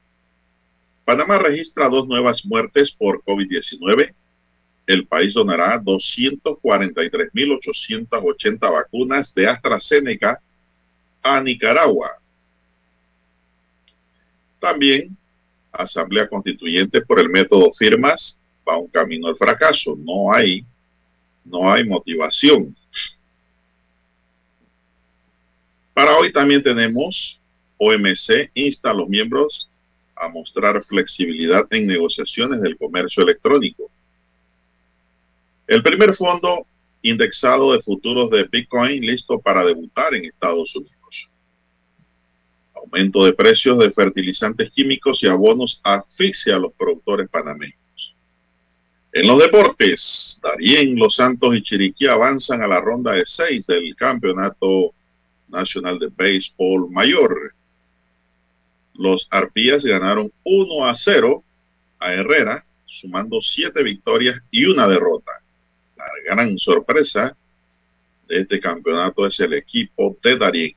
[1.06, 4.14] Panamá registra dos nuevas muertes por COVID-19.
[4.86, 10.40] el país donará 243.880 vacunas de AstraZeneca
[11.22, 12.12] a Nicaragua.
[14.60, 15.16] También,
[15.72, 18.38] Asamblea Constituyente por el método firmas
[18.68, 19.96] va un camino al fracaso.
[19.98, 20.66] No hay,
[21.46, 22.76] no hay motivación.
[25.98, 27.42] Para hoy también tenemos
[27.78, 29.68] OMC insta a los miembros
[30.16, 33.90] a mostrar flexibilidad en negociaciones del comercio electrónico.
[35.66, 36.68] El primer fondo
[37.02, 41.32] indexado de futuros de Bitcoin listo para debutar en Estados Unidos.
[42.76, 48.14] Aumento de precios de fertilizantes químicos y abonos asfixia a los productores panameños.
[49.14, 53.96] En los deportes, Darien, Los Santos y Chiriquí avanzan a la ronda de seis del
[53.96, 54.94] Campeonato
[55.48, 57.54] Nacional de Béisbol Mayor.
[58.94, 61.44] Los Arpías ganaron 1 a 0
[62.00, 65.32] a Herrera, sumando siete victorias y una derrota.
[65.96, 67.36] La gran sorpresa
[68.28, 70.76] de este campeonato es el equipo de Darien.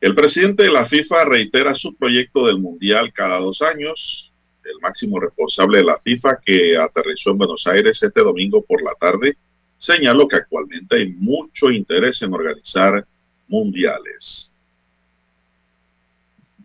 [0.00, 4.32] El presidente de la FIFA reitera su proyecto del Mundial cada dos años.
[4.64, 8.94] El máximo responsable de la FIFA que aterrizó en Buenos Aires este domingo por la
[8.94, 9.36] tarde
[9.76, 13.06] señaló que actualmente hay mucho interés en organizar
[13.48, 14.52] mundiales.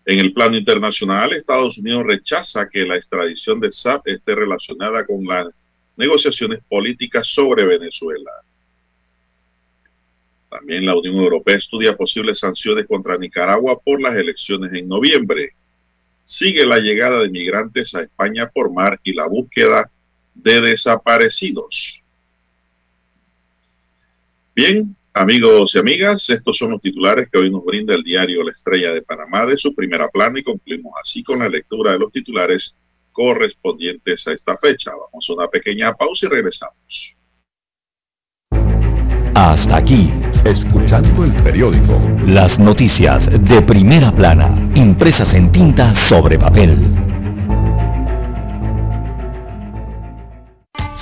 [0.06, 5.24] En el plano internacional, Estados Unidos rechaza que la extradición de SAP esté relacionada con
[5.26, 5.48] las
[5.96, 8.32] negociaciones políticas sobre Venezuela.
[10.50, 15.54] También la Unión Europea estudia posibles sanciones contra Nicaragua por las elecciones en noviembre.
[16.26, 19.90] Sigue la llegada de migrantes a España por mar y la búsqueda
[20.34, 22.01] de desaparecidos.
[24.62, 28.52] Bien, Amigos y amigas, estos son los titulares que hoy nos brinda el diario La
[28.52, 32.12] Estrella de Panamá de su primera plana y concluimos así con la lectura de los
[32.12, 32.78] titulares
[33.12, 34.92] correspondientes a esta fecha.
[34.92, 37.16] Vamos a una pequeña pausa y regresamos.
[39.34, 40.12] Hasta aquí,
[40.46, 42.00] escuchando el periódico.
[42.28, 46.78] Las noticias de primera plana, impresas en tinta sobre papel.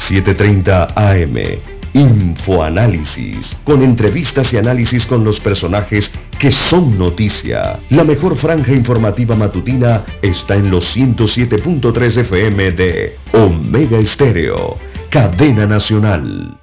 [0.08, 7.80] 7.30 AM Infoanálisis, con entrevistas y análisis con los personajes que son noticia.
[7.90, 14.78] La mejor franja informativa matutina está en los 107.3 FM de Omega Estéreo,
[15.10, 16.60] cadena nacional.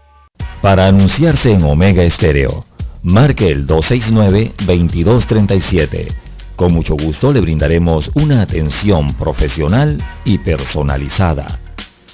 [0.63, 2.65] Para anunciarse en Omega Estéreo,
[3.03, 6.07] marque el 269-2237.
[6.55, 11.59] Con mucho gusto le brindaremos una atención profesional y personalizada.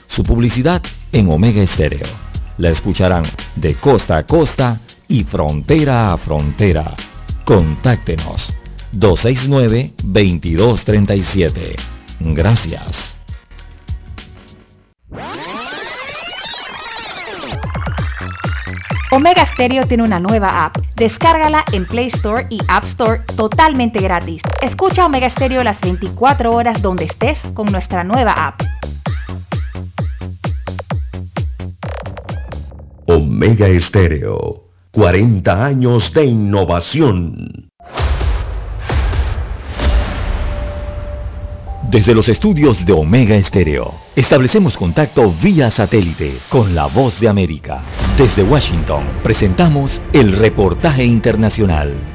[0.09, 0.81] Su publicidad
[1.13, 3.25] en Omega Estéreo la escucharán
[3.57, 6.95] de costa a costa y frontera a frontera.
[7.45, 8.55] Contáctenos
[8.93, 11.75] 269-2237.
[12.21, 13.17] Gracias.
[19.15, 20.79] Omega Stereo tiene una nueva app.
[20.97, 24.41] Descárgala en Play Store y App Store totalmente gratis.
[24.63, 28.63] Escucha Omega Stereo las 24 horas donde estés con nuestra nueva app.
[33.07, 37.69] Omega Estéreo, 40 años de innovación.
[41.91, 47.83] Desde los estudios de Omega Estéreo, establecemos contacto vía satélite con la voz de América.
[48.17, 52.12] Desde Washington, presentamos el reportaje internacional.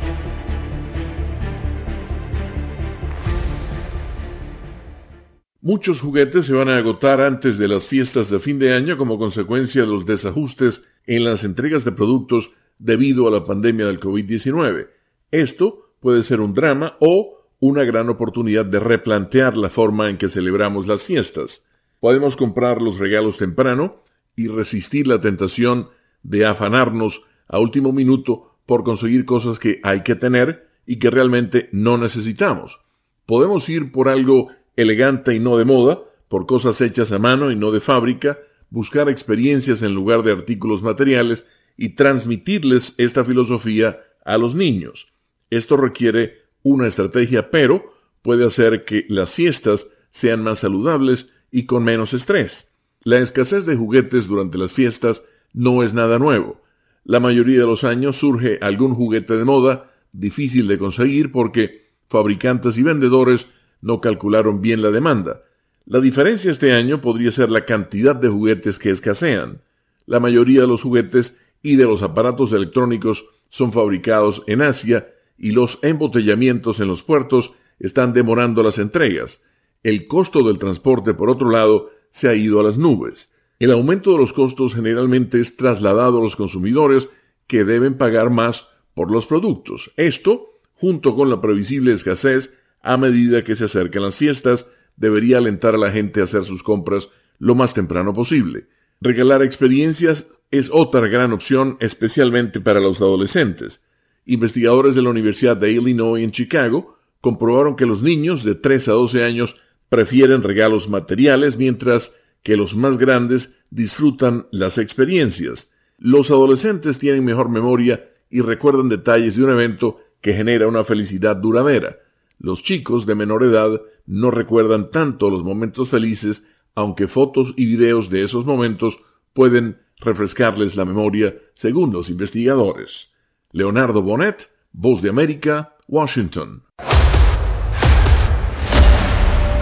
[5.68, 9.20] Muchos juguetes se van a agotar antes de las fiestas de fin de año como
[9.20, 12.50] consecuencia de los desajustes en las entregas de productos
[12.80, 14.88] debido a la pandemia del COVID-19.
[15.30, 20.30] Esto puede ser un drama o una gran oportunidad de replantear la forma en que
[20.30, 21.66] celebramos las fiestas.
[22.00, 23.98] Podemos comprar los regalos temprano
[24.38, 25.90] y resistir la tentación
[26.24, 31.68] de afanarnos a último minuto por conseguir cosas que hay que tener y que realmente
[31.74, 32.80] no necesitamos.
[33.26, 34.48] Podemos ir por algo
[34.78, 36.00] elegante y no de moda,
[36.30, 38.38] por cosas hechas a mano y no de fábrica,
[38.70, 41.46] buscar experiencias en lugar de artículos materiales
[41.76, 45.08] y transmitirles esta filosofía a los niños.
[45.50, 51.84] Esto requiere una estrategia, pero puede hacer que las fiestas sean más saludables y con
[51.84, 52.72] menos estrés.
[53.02, 55.24] La escasez de juguetes durante las fiestas
[55.54, 56.62] no es nada nuevo.
[57.06, 62.78] La mayoría de los años surge algún juguete de moda, difícil de conseguir porque fabricantes
[62.78, 63.48] y vendedores
[63.88, 65.42] no calcularon bien la demanda.
[65.86, 69.62] La diferencia este año podría ser la cantidad de juguetes que escasean.
[70.06, 75.08] La mayoría de los juguetes y de los aparatos electrónicos son fabricados en Asia
[75.38, 79.42] y los embotellamientos en los puertos están demorando las entregas.
[79.84, 83.32] El costo del transporte, por otro lado, se ha ido a las nubes.
[83.58, 87.08] El aumento de los costos generalmente es trasladado a los consumidores
[87.48, 89.92] que deben pagar más por los productos.
[89.96, 95.76] Esto, junto con la previsible escasez a medida que se acercan las fiestas, debería alentar
[95.76, 97.10] a la gente a hacer sus compras
[97.40, 98.66] lo más temprano posible.
[99.02, 103.84] Regalar experiencias es otra gran opción, especialmente para los adolescentes.
[104.26, 108.94] Investigadores de la Universidad de Illinois en Chicago comprobaron que los niños de 3 a
[108.94, 109.56] 12 años
[109.90, 112.14] prefieren regalos materiales, mientras
[112.44, 115.72] que los más grandes disfrutan las experiencias.
[115.98, 121.36] Los adolescentes tienen mejor memoria y recuerdan detalles de un evento que genera una felicidad
[121.36, 121.98] duradera.
[122.40, 126.46] Los chicos de menor edad no recuerdan tanto los momentos felices,
[126.76, 128.98] aunque fotos y videos de esos momentos
[129.34, 133.10] pueden refrescarles la memoria, según los investigadores.
[133.52, 136.64] Leonardo Bonet, Voz de América, Washington.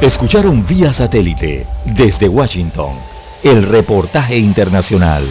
[0.02, 1.66] Escucharon vía satélite
[1.98, 2.96] desde Washington
[3.44, 5.24] el reportaje internacional.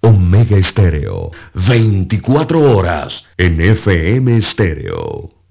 [0.00, 5.41] Omega Estéreo, 24 horas en FM Estéreo.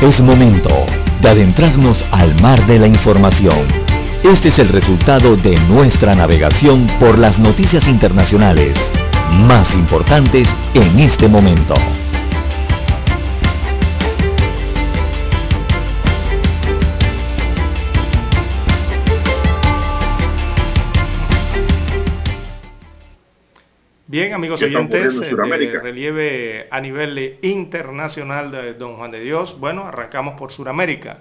[0.00, 0.86] Es momento
[1.20, 3.66] de adentrarnos al mar de la información.
[4.22, 8.78] Este es el resultado de nuestra navegación por las noticias internacionales
[9.32, 11.74] más importantes en este momento.
[24.10, 29.60] Bien, amigos oyentes, de eh, relieve a nivel internacional de Don Juan de Dios.
[29.60, 31.18] Bueno, arrancamos por Sudamérica.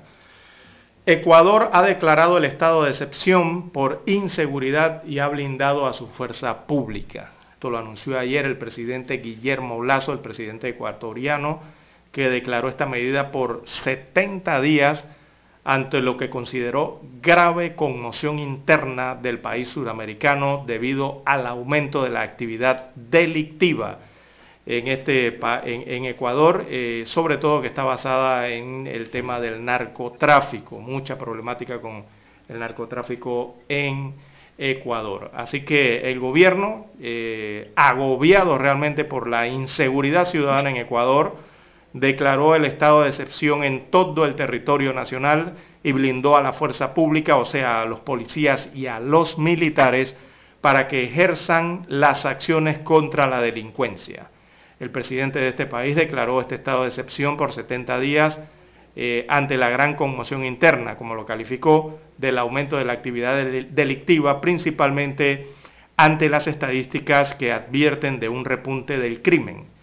[1.05, 6.65] Ecuador ha declarado el estado de excepción por inseguridad y ha blindado a su fuerza
[6.65, 7.31] pública.
[7.51, 11.59] Esto lo anunció ayer el presidente Guillermo Lazo, el presidente ecuatoriano,
[12.13, 15.05] que declaró esta medida por 70 días
[15.67, 22.21] ante lo que consideró grave conmoción interna del país suramericano debido al aumento de la
[22.21, 23.99] actividad delictiva
[24.65, 30.79] en, este, en, Ecuador, eh, sobre todo que está basada en el tema del narcotráfico,
[30.79, 32.05] mucha problemática con
[32.47, 34.13] el narcotráfico en
[34.57, 35.31] Ecuador.
[35.33, 41.35] Así que el gobierno, eh, agobiado realmente por la inseguridad ciudadana en Ecuador,
[41.99, 46.93] declaró el estado de excepción en todo el territorio nacional y blindó a la fuerza
[46.93, 50.17] pública, o sea, a los policías y a los militares,
[50.61, 54.29] para que ejerzan las acciones contra la delincuencia.
[54.79, 58.41] El presidente de este país declaró este estado de excepción por 70 días
[58.95, 64.41] eh, ante la gran conmoción interna, como lo calificó, del aumento de la actividad delictiva,
[64.41, 65.47] principalmente
[65.95, 69.76] ante las estadísticas que advierten de un repunte del crimen.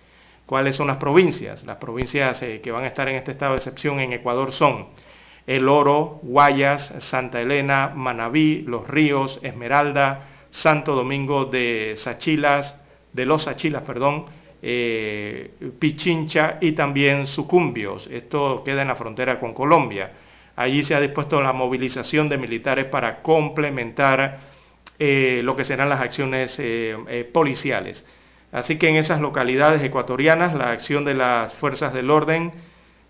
[0.46, 1.64] ¿Cuáles son las provincias?
[1.64, 4.88] Las provincias eh, que van a estar en este estado de excepción en Ecuador son
[5.46, 12.78] El Oro, Guayas, Santa Elena, Manabí, Los Ríos, Esmeralda, Santo Domingo de Sachilas,
[13.12, 14.26] de los Sachilas, perdón,
[14.60, 18.06] eh, Pichincha y también Sucumbios.
[18.10, 20.12] Esto queda en la frontera con Colombia.
[20.56, 24.40] Allí se ha dispuesto la movilización de militares para complementar
[24.98, 26.60] eh, lo que serán las acciones
[27.32, 28.04] policiales.
[28.54, 32.52] Así que en esas localidades ecuatorianas la acción de las fuerzas del orden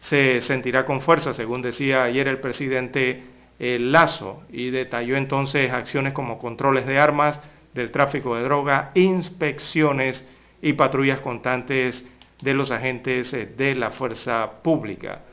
[0.01, 3.25] se sentirá con fuerza, según decía ayer el presidente
[3.59, 7.39] eh, Lazo, y detalló entonces acciones como controles de armas,
[7.75, 10.25] del tráfico de droga, inspecciones
[10.63, 12.07] y patrullas constantes
[12.41, 15.25] de los agentes eh, de la fuerza pública.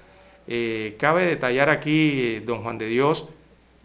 [0.46, 3.30] Eh, cabe detallar aquí, don Juan de Dios,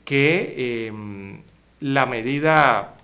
[0.05, 1.43] que em,
[1.79, 2.96] la medida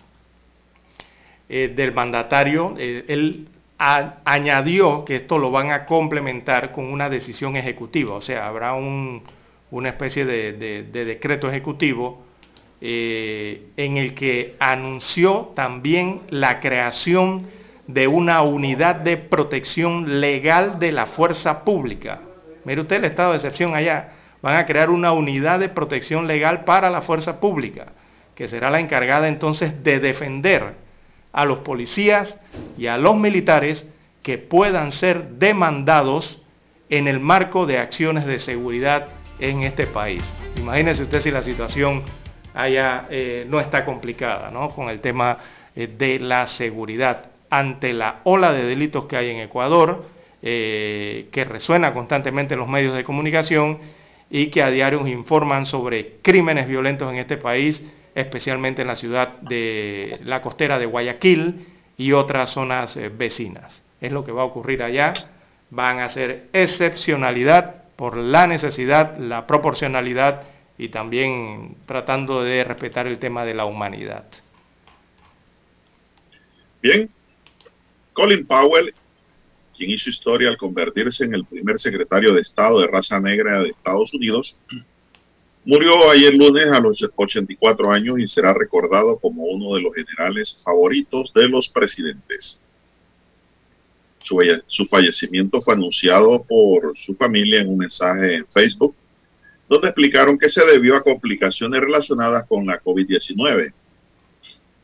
[1.54, 3.46] eh, del mandatario, eh, él
[3.76, 9.88] añadió que esto lo van a complementar con una decisión ejecutiva, o sea, habrá una
[9.90, 12.24] especie de, decreto ejecutivo
[12.80, 17.48] eh, en el que anunció también la creación
[17.86, 22.22] de una unidad de protección legal de la fuerza pública.
[22.64, 24.14] Mire usted el estado de excepción allá.
[24.40, 27.92] Van a crear una unidad de protección legal para la fuerza pública,
[28.34, 30.80] que será la encargada entonces de defender
[31.32, 32.38] a los policías
[32.76, 33.86] y a los militares
[34.22, 36.40] que puedan ser demandados
[36.88, 40.22] en el marco de acciones de seguridad en este país.
[40.56, 42.02] Imagínese usted si la situación
[42.54, 44.70] allá eh, no está complicada ¿no?
[44.70, 45.38] con el tema
[45.74, 50.06] eh, de la seguridad ante la ola de delitos que hay en Ecuador,
[50.42, 53.78] eh, que resuena constantemente en los medios de comunicación
[54.30, 57.82] y que a diario informan sobre crímenes violentos en este país
[58.14, 61.66] especialmente en la ciudad de la costera de Guayaquil
[61.96, 63.82] y otras zonas eh, vecinas.
[64.00, 65.12] Es lo que va a ocurrir allá.
[65.70, 70.42] Van a ser excepcionalidad por la necesidad, la proporcionalidad
[70.76, 74.24] y también tratando de respetar el tema de la humanidad.
[76.82, 77.08] Bien,
[78.12, 78.92] Colin Powell,
[79.76, 83.68] quien hizo historia al convertirse en el primer secretario de Estado de raza negra de
[83.68, 84.58] Estados Unidos,
[85.64, 90.60] murió ayer lunes a los 84 años y será recordado como uno de los generales
[90.64, 92.60] favoritos de los presidentes.
[94.66, 98.94] Su, fallecimiento fue anunciado por su familia en un mensaje en Facebook,
[99.68, 103.72] donde explicaron que se debió a complicaciones relacionadas con la COVID-19.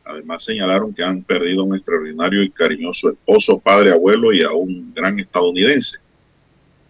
[0.04, 4.92] Además señalaron que han perdido un extraordinario y cariñoso esposo, padre, abuelo y a un
[4.94, 5.98] gran estadounidense.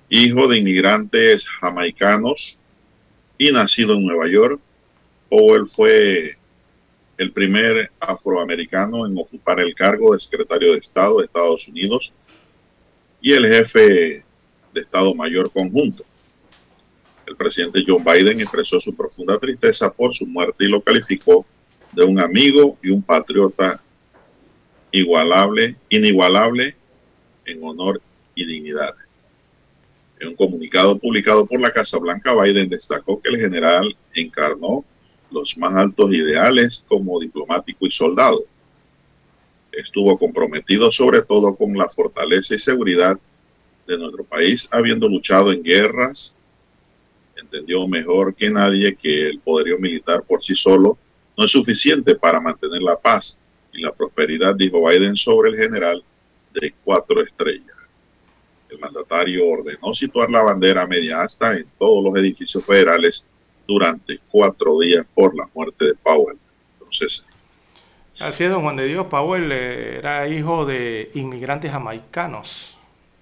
[0.08, 2.58] Hijo de inmigrantes jamaicanos
[3.38, 4.60] y nacido en Nueva York,
[5.30, 6.36] Powell fue
[7.16, 12.12] el primer afroamericano en ocupar el cargo de secretario de Estado de Estados Unidos
[13.20, 14.24] y el jefe
[14.72, 16.04] de Estado Mayor conjunto.
[17.26, 21.44] El presidente John Biden expresó su profunda tristeza por su muerte y lo calificó
[21.92, 23.80] de un amigo y un patriota
[24.90, 26.74] igualable, inigualable
[27.44, 28.00] en honor
[28.34, 28.94] y dignidad.
[30.20, 34.84] En un comunicado publicado por la Casa Blanca, Biden destacó que el general encarnó
[35.30, 38.38] los más altos ideales como diplomático y soldado
[39.80, 43.18] estuvo comprometido sobre todo con la fortaleza y seguridad
[43.86, 46.36] de nuestro país, habiendo luchado en guerras,
[47.36, 50.98] entendió mejor que nadie que el poderío militar por sí solo
[51.36, 53.38] no es suficiente para mantener la paz
[53.72, 56.02] y la prosperidad, dijo Biden sobre el general
[56.52, 57.77] de cuatro estrellas.
[58.68, 63.26] El mandatario ordenó situar la bandera media asta en todos los edificios federales
[63.66, 66.38] durante cuatro días por la muerte de Powell.
[66.74, 67.24] Entonces,
[68.20, 69.06] Así es, don Juan de Dios.
[69.06, 72.76] Powell eh, era hijo de inmigrantes jamaicanos,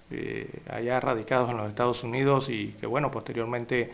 [0.09, 3.91] eh, allá radicados en los Estados Unidos y que, bueno, posteriormente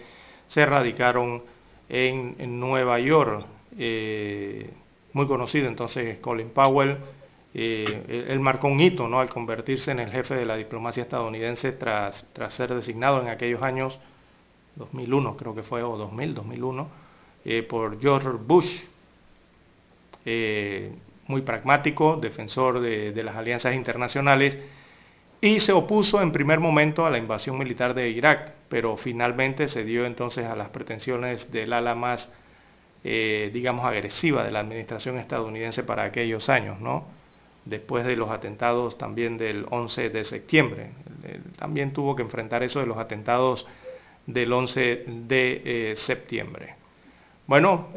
[0.47, 1.43] se radicaron
[1.89, 3.45] en, Nueva York.
[3.77, 4.69] Eh,
[5.11, 6.97] muy conocido entonces Colin Powell.
[7.53, 9.19] Él marcó un hito ¿no?
[9.19, 13.61] al convertirse en el jefe de la diplomacia estadounidense tras, tras ser designado en aquellos
[13.61, 13.99] años,
[14.75, 16.87] 2001 creo que fue, o 2000, 2001,
[17.69, 18.83] por George Bush,
[20.25, 20.91] eh,
[21.27, 24.59] muy pragmático, defensor de, las alianzas internacionales,
[25.41, 29.83] y se opuso en primer momento a la invasión militar de Irak, pero finalmente se
[29.83, 32.31] dio entonces a las pretensiones del ala más,
[33.03, 37.05] eh, digamos, agresiva de la administración estadounidense para aquellos años, ¿no?
[37.65, 40.91] Después de los atentados también del 11 de septiembre.
[41.57, 43.65] también tuvo que enfrentar eso de los atentados
[44.25, 46.75] del 11 de eh, septiembre.
[47.47, 47.89] Bueno,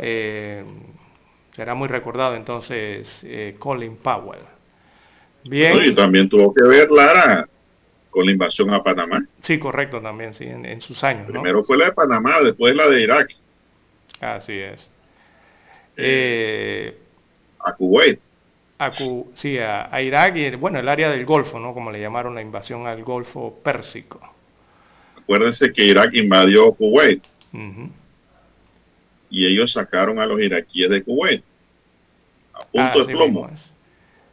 [1.56, 4.42] Será muy recordado entonces eh, Colin Powell.
[5.44, 5.82] Bien.
[5.82, 7.48] y también tuvo que ver Lara
[8.10, 9.24] con la invasión a Panamá.
[9.40, 11.30] Sí, correcto también, sí, en, sus años.
[11.30, 13.34] Primero fue la de Panamá, después la de Irak.
[14.20, 14.90] Así es.
[15.96, 16.94] Eh,
[17.64, 18.20] a Kuwait.
[18.78, 21.72] A, sí, a, Irak y bueno, el área del Golfo, ¿no?
[21.72, 24.20] Como le llamaron la invasión al Golfo Pérsico.
[25.16, 27.24] Acuérdense que Irak invadió Kuwait
[29.30, 31.42] y ellos sacaron a los iraquíes de Kuwait
[32.52, 33.50] a punto de plomo.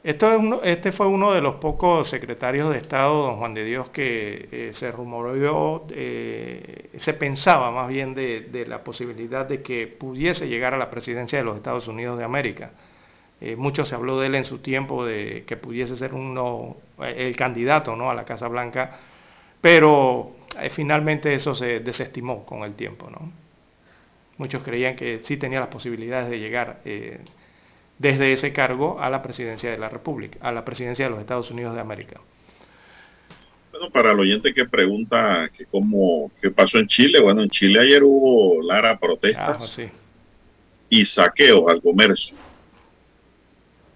[0.03, 3.63] Esto es uno, este fue uno de los pocos secretarios de Estado, don Juan de
[3.63, 9.87] Dios, que eh, se rumoreó, eh, se pensaba más bien de, la posibilidad de que
[9.87, 12.71] pudiese llegar a la presidencia de los Estados Unidos de América.
[13.45, 17.35] Eh, mucho se habló de él en su tiempo, de que pudiese ser uno, el
[17.35, 18.09] candidato ¿no?
[18.09, 18.99] a la Casa Blanca,
[19.59, 20.31] pero
[20.71, 23.09] finalmente eso se desestimó con el tiempo.
[23.09, 23.33] ¿no?
[24.37, 27.19] Muchos creían que sí tenía las posibilidades de llegar eh,
[27.99, 31.51] desde ese cargo a la presidencia de la República, a la presidencia de los Estados
[31.51, 32.21] Unidos de América.
[33.71, 37.81] Bueno, para el oyente que pregunta que cómo, qué pasó en Chile, bueno, en Chile
[37.81, 39.91] ayer hubo, Lara, protestas ah,
[40.87, 42.37] y saqueos al comercio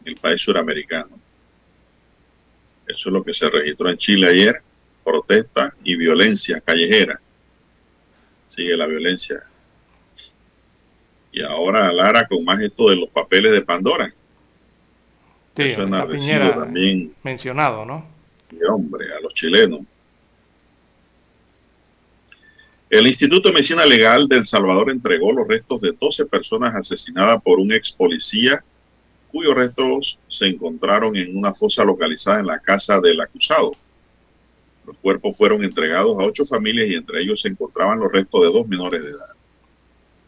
[0.07, 1.19] el país suramericano.
[2.87, 4.61] Eso es lo que se registró en Chile ayer,
[5.03, 7.19] protesta y violencia callejera.
[8.45, 9.43] Sigue la violencia
[11.37, 14.11] y ahora Lara con más esto de los papeles de Pandora.
[15.55, 18.05] Sí, Eso también mencionado, ¿no?
[18.51, 19.81] Y hombre, a los chilenos.
[22.89, 27.41] El Instituto de Medicina Legal de El Salvador entregó los restos de 12 personas asesinadas
[27.43, 28.63] por un ex policía
[29.31, 33.73] cuyos restos se encontraron en una fosa localizada en la casa del acusado.
[34.85, 38.47] Los cuerpos fueron entregados a ocho familias y entre ellos se encontraban los restos de
[38.47, 39.33] dos menores de edad.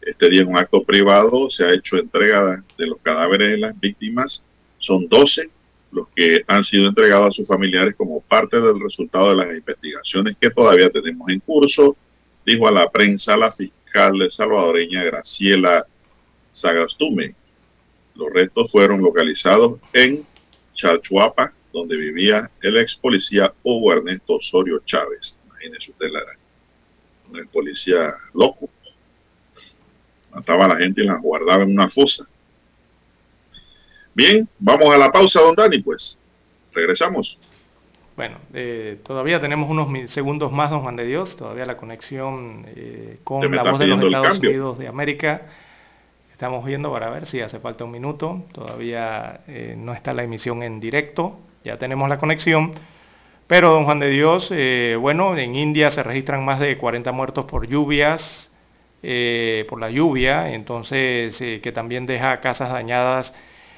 [0.02, 3.78] Este día en un acto privado se ha hecho entrega de los cadáveres de las
[3.78, 4.44] víctimas.
[4.78, 5.50] Son 12
[5.92, 10.36] los que han sido entregados a sus familiares como parte del resultado de las investigaciones
[10.40, 11.96] que todavía tenemos en curso,
[12.46, 15.86] dijo a la prensa la fiscal salvadoreña Graciela
[16.50, 17.34] Sagastume.
[18.20, 20.26] Los restos fueron localizados en
[20.74, 25.38] Chalchuapa, donde vivía el ex policía Hugo Ernesto Osorio Chávez.
[25.46, 26.20] Imagínese usted, la,
[27.32, 28.68] un policía loco.
[30.34, 32.28] Mataba a la gente y la guardaba en una fosa.
[34.12, 36.20] Bien, vamos a la pausa, don Dani, pues.
[36.74, 37.38] Regresamos.
[38.16, 43.18] Bueno, eh, todavía tenemos unos segundos más, don Juan de Dios, todavía la conexión eh,
[43.24, 45.46] con la voz de los Estados Unidos de América.
[46.40, 48.44] Estamos viendo para ver si hace falta un minuto.
[48.54, 52.72] Todavía eh, no está la emisión en directo, ya tenemos la conexión.
[53.46, 54.50] Pero, don Juan de Dios,
[54.98, 58.50] bueno, en India se registran más de 40 muertos por lluvias,
[59.02, 63.34] por la lluvia, entonces que también deja casas dañadas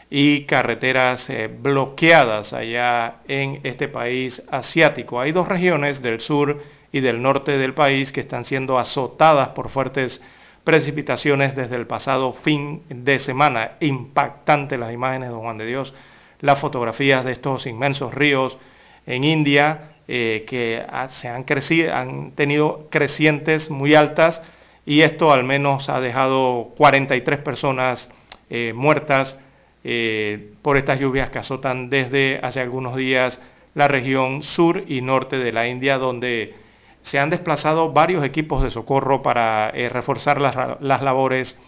[0.09, 5.19] y carreteras eh, bloqueadas allá en este país asiático.
[5.19, 6.63] Hay dos regiones del sur
[6.93, 10.23] y del norte del país que están siendo azotadas por fuertes
[10.65, 13.73] precipitaciones desde el pasado fin de semana.
[13.81, 15.95] Impactantes las imágenes, don Juan de Dios,
[16.41, 18.59] las fotografías de estos inmensos ríos
[19.07, 24.43] en India eh, que se han, crecido, han tenido crecientes muy altas
[24.85, 28.09] y esto al menos ha dejado 43 personas
[28.51, 29.39] eh, muertas
[29.85, 33.41] eh, por estas lluvias que azotan desde hace algunos días
[33.75, 36.55] la región sur y norte de la India, donde
[37.03, 41.59] se han desplazado varios equipos de socorro para eh, reforzar las, labores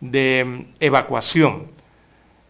[0.00, 1.72] de mm, evacuación.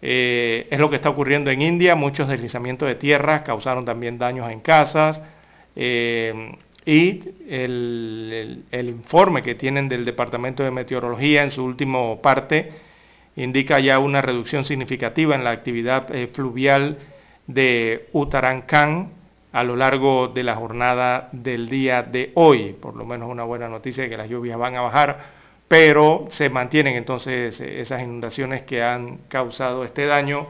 [0.01, 4.51] Eh, es lo que está ocurriendo en India, muchos deslizamientos de tierra causaron también daños
[4.51, 5.23] en casas
[5.75, 12.73] y el, el informe que tienen del Departamento de Meteorología en su último parte
[13.39, 16.99] indica ya una reducción significativa en la actividad eh, fluvial
[17.47, 19.13] de Utarancán
[19.53, 22.75] a lo largo de la jornada del día de hoy.
[22.75, 25.19] Por lo menos una buena noticia de que las lluvias van a bajar,
[25.67, 30.49] pero se mantienen entonces eh, esas inundaciones que han causado este daño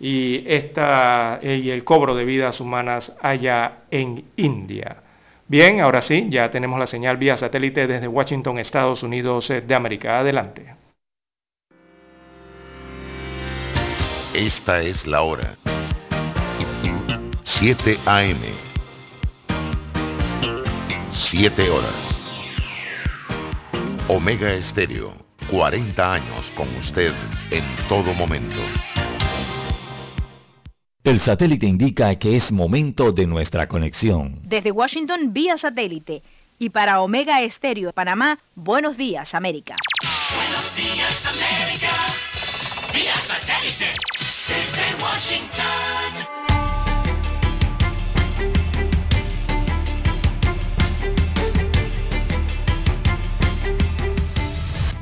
[0.00, 5.02] y, esta, eh, y el cobro de vidas humanas allá en India.
[5.46, 10.18] Bien, ahora sí, ya tenemos la señal vía satélite desde Washington, Estados Unidos de América.
[10.18, 10.74] Adelante.
[14.34, 15.56] Esta es la hora.
[17.50, 18.40] 7 AM.
[21.10, 21.94] 7 horas.
[24.06, 25.14] Omega Estéreo,
[25.50, 27.12] 40 años con usted
[27.50, 28.60] en todo momento.
[31.02, 34.38] El satélite indica que es momento de nuestra conexión.
[34.44, 36.22] Desde Washington vía satélite
[36.58, 39.74] y para Omega Estéreo Panamá, buenos días América.
[40.36, 41.92] Buenos días América,
[42.92, 43.94] vía satélite
[44.46, 46.37] desde Washington.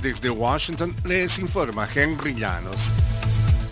[0.07, 2.77] Desde Washington les informa Henry Llanos.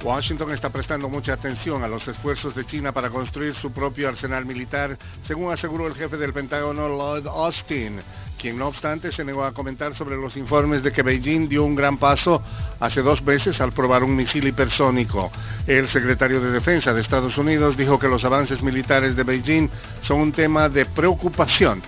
[0.02, 4.44] Washington está prestando mucha atención a los esfuerzos de China para construir su propio arsenal
[4.44, 8.00] militar, según aseguró el jefe del Pentágono Lloyd Austin
[8.44, 11.74] quien no obstante se negó a comentar sobre los informes de que Beijing dio un
[11.74, 12.42] gran paso
[12.78, 15.32] hace dos meses al probar un misil hipersónico.
[15.66, 19.70] El secretario de Defensa de Estados Unidos dijo que los avances militares de Beijing
[20.02, 21.80] son un tema de preocupación.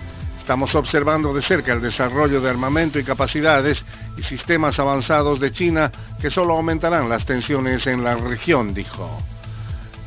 [0.47, 3.83] Estamos observando de cerca el desarrollo de armamento y capacidades
[4.15, 5.91] y sistemas avanzados de China
[6.21, 9.21] que solo aumentarán las tensiones en la región, dijo.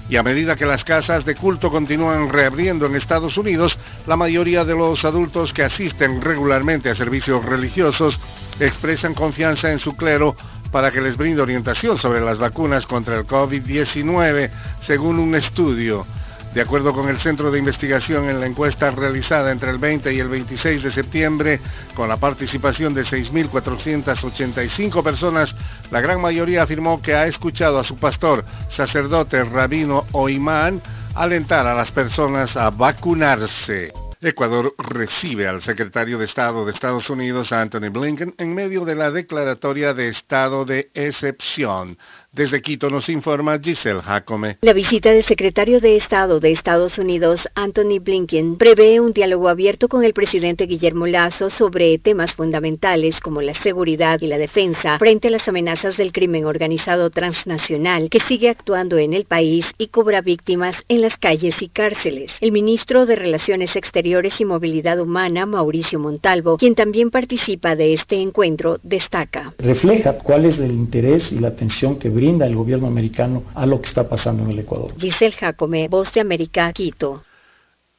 [0.08, 3.76] Y a medida que las casas de culto continúan reabriendo en Estados Unidos,
[4.06, 8.18] la mayoría de los adultos que asisten regularmente a servicios religiosos
[8.58, 10.36] expresan confianza en su clero
[10.72, 14.50] para que les brinde orientación sobre las vacunas contra el COVID-19,
[14.80, 16.06] según un estudio.
[16.55, 20.18] De acuerdo con el Centro de Investigación en la encuesta realizada entre el 20 y
[20.18, 21.60] el 26 de septiembre,
[21.94, 25.55] con la participación de 6.485 personas,
[25.93, 30.82] la gran mayoría afirmó que ha escuchado a su pastor, sacerdote, rabino o imán
[31.14, 33.93] alentar a las personas a vacunarse.
[34.22, 39.10] Ecuador recibe al secretario de Estado de Estados Unidos, Anthony Blinken, en medio de la
[39.10, 41.97] declaratoria de estado de excepción.
[42.32, 44.59] Desde Quito nos informa Giselle Jacome.
[44.61, 49.89] La visita del secretario de Estado de Estados Unidos, Anthony Blinken, prevé un diálogo abierto
[49.89, 55.27] con el presidente Guillermo Lazo sobre temas fundamentales como la seguridad y la defensa frente
[55.27, 60.20] a las amenazas del crimen organizado transnacional que sigue actuando en el país y cobra
[60.20, 62.31] víctimas en las calles y cárceles.
[62.40, 68.23] El ministro de Relaciones Exteriores y Movilidad Humana, Mauricio Montalvo, quien también participa de este
[68.23, 69.52] encuentro, destaca.
[69.59, 73.80] Refleja cuál es el interés y la atención que brinda el gobierno americano a lo
[73.80, 74.92] que está pasando en el Ecuador.
[74.98, 77.22] Giselle Jacome, Voz de América, Quito.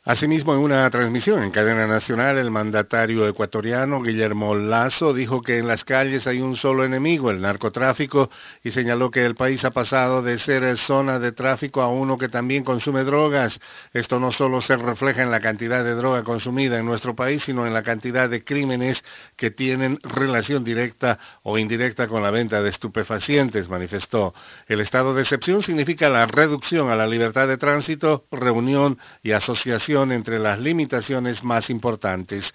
[0.03, 5.67] Asimismo, en una transmisión en cadena nacional, el mandatario ecuatoriano Guillermo Lazo dijo que en
[5.67, 8.31] las calles hay un solo enemigo, el narcotráfico,
[8.63, 12.29] y señaló que el país ha pasado de ser zona de tráfico a uno que
[12.29, 13.59] también consume drogas.
[13.93, 17.67] Esto no solo se refleja en la cantidad de droga consumida en nuestro país, sino
[17.67, 19.03] en la cantidad de crímenes
[19.35, 24.33] que tienen relación directa o indirecta con la venta de estupefacientes, manifestó.
[24.65, 29.90] El estado de excepción significa la reducción a la libertad de tránsito, reunión y asociación
[29.91, 32.53] entre las limitaciones más importantes.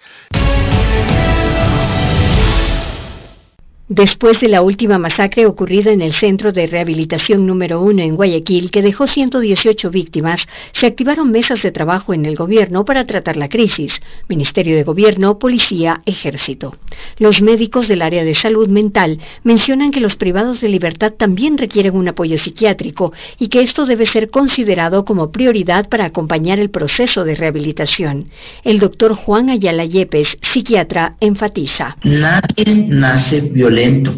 [3.89, 8.69] Después de la última masacre ocurrida en el Centro de Rehabilitación número 1 en Guayaquil,
[8.69, 13.47] que dejó 118 víctimas, se activaron mesas de trabajo en el gobierno para tratar la
[13.47, 13.93] crisis,
[14.27, 16.75] Ministerio de Gobierno, Policía, Ejército.
[17.17, 21.95] Los médicos del área de salud mental mencionan que los privados de libertad también requieren
[21.95, 27.23] un apoyo psiquiátrico y que esto debe ser considerado como prioridad para acompañar el proceso
[27.23, 28.31] de rehabilitación.
[28.65, 31.95] El doctor Juan Ayala Yepes, psiquiatra, enfatiza.
[32.03, 33.76] Nadie nace violento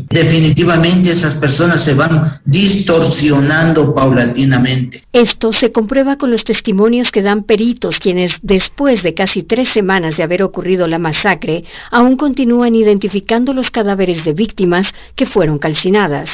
[0.10, 5.03] Definitivamente esas personas se van distorsionando paulatinamente.
[5.11, 10.15] Esto se comprueba con los testimonios que dan peritos quienes después de casi tres semanas
[10.15, 16.30] de haber ocurrido la masacre aún continúan identificando los cadáveres de víctimas que fueron calcinadas.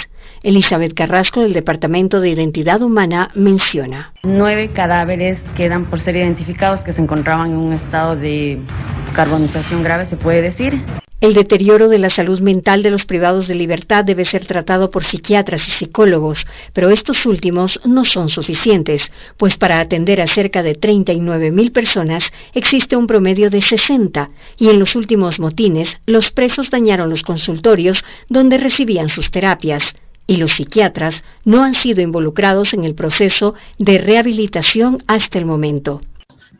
[0.46, 4.14] Elizabeth Carrasco del Departamento de Identidad Humana menciona.
[4.22, 8.60] Nueve cadáveres quedan por ser identificados que se encontraban en un estado de
[9.16, 10.84] carbonización grave, se puede decir.
[11.20, 15.04] El deterioro de la salud mental de los privados de libertad debe ser tratado por
[15.04, 20.80] psiquiatras y psicólogos, pero estos últimos no son suficientes, pues para atender a cerca de
[20.80, 27.10] 39.000 personas existe un promedio de 60, y en los últimos motines los presos dañaron
[27.10, 29.96] los consultorios donde recibían sus terapias,
[30.28, 36.02] y los psiquiatras no han sido involucrados en el proceso de rehabilitación hasta el momento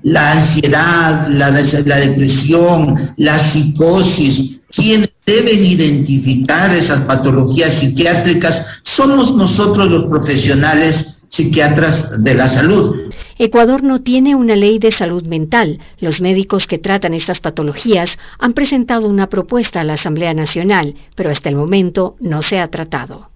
[0.06, 10.06] la ansiedad, la, depresión, la psicosis, quienes deben identificar esas patologías psiquiátricas somos nosotros los
[10.06, 13.12] profesionales psiquiatras de la salud.
[13.40, 15.80] Ecuador no tiene una ley de salud mental.
[16.00, 21.32] Los médicos que tratan estas patologías han presentado una propuesta a la Asamblea Nacional, pero
[21.32, 23.32] hasta el momento no se ha tratado.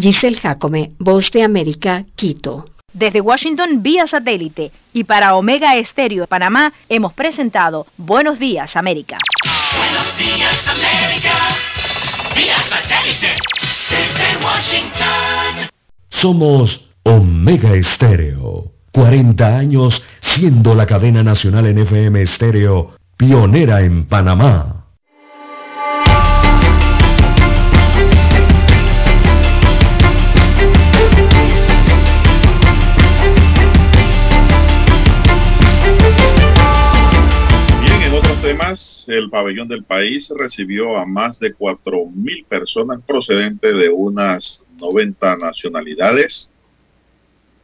[0.00, 2.66] Giselle Jacome, Voz de América, Quito.
[2.92, 9.18] Desde Washington vía satélite y para Omega Estéreo de Panamá hemos presentado Buenos Días América.
[9.76, 11.34] Buenos Días América
[12.34, 13.34] vía satélite
[13.90, 15.68] desde Washington.
[16.10, 18.70] Somos Omega Estéreo.
[18.92, 24.77] 40 años siendo la cadena nacional en FM Estéreo, pionera en Panamá.
[39.08, 46.50] El pabellón del país recibió a más de 4.000 personas procedentes de unas 90 nacionalidades.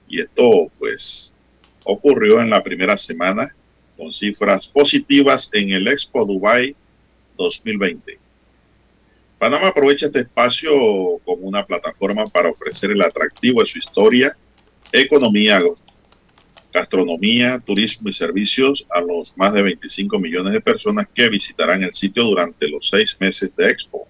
[0.09, 1.35] Y esto, pues,
[1.85, 3.55] ocurrió en la primera semana
[3.97, 6.75] con cifras positivas en el Expo Dubai
[7.37, 8.19] 2020.
[9.39, 10.73] Panamá aprovecha este espacio
[11.25, 14.37] como una plataforma para ofrecer el atractivo de su historia,
[14.93, 15.61] economía,
[16.75, 21.95] gastronomía, turismo y servicios a los más de 25 millones de personas que visitarán el
[21.95, 24.09] sitio durante los seis meses de Expo.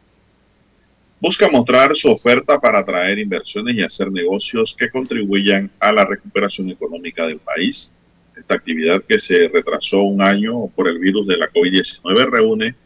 [1.21, 6.71] Busca mostrar su oferta para atraer inversiones y hacer negocios que contribuyan a la recuperación
[6.71, 7.93] económica del país.
[8.35, 12.77] Esta actividad que se retrasó un año por el virus de la COVID-19 reúne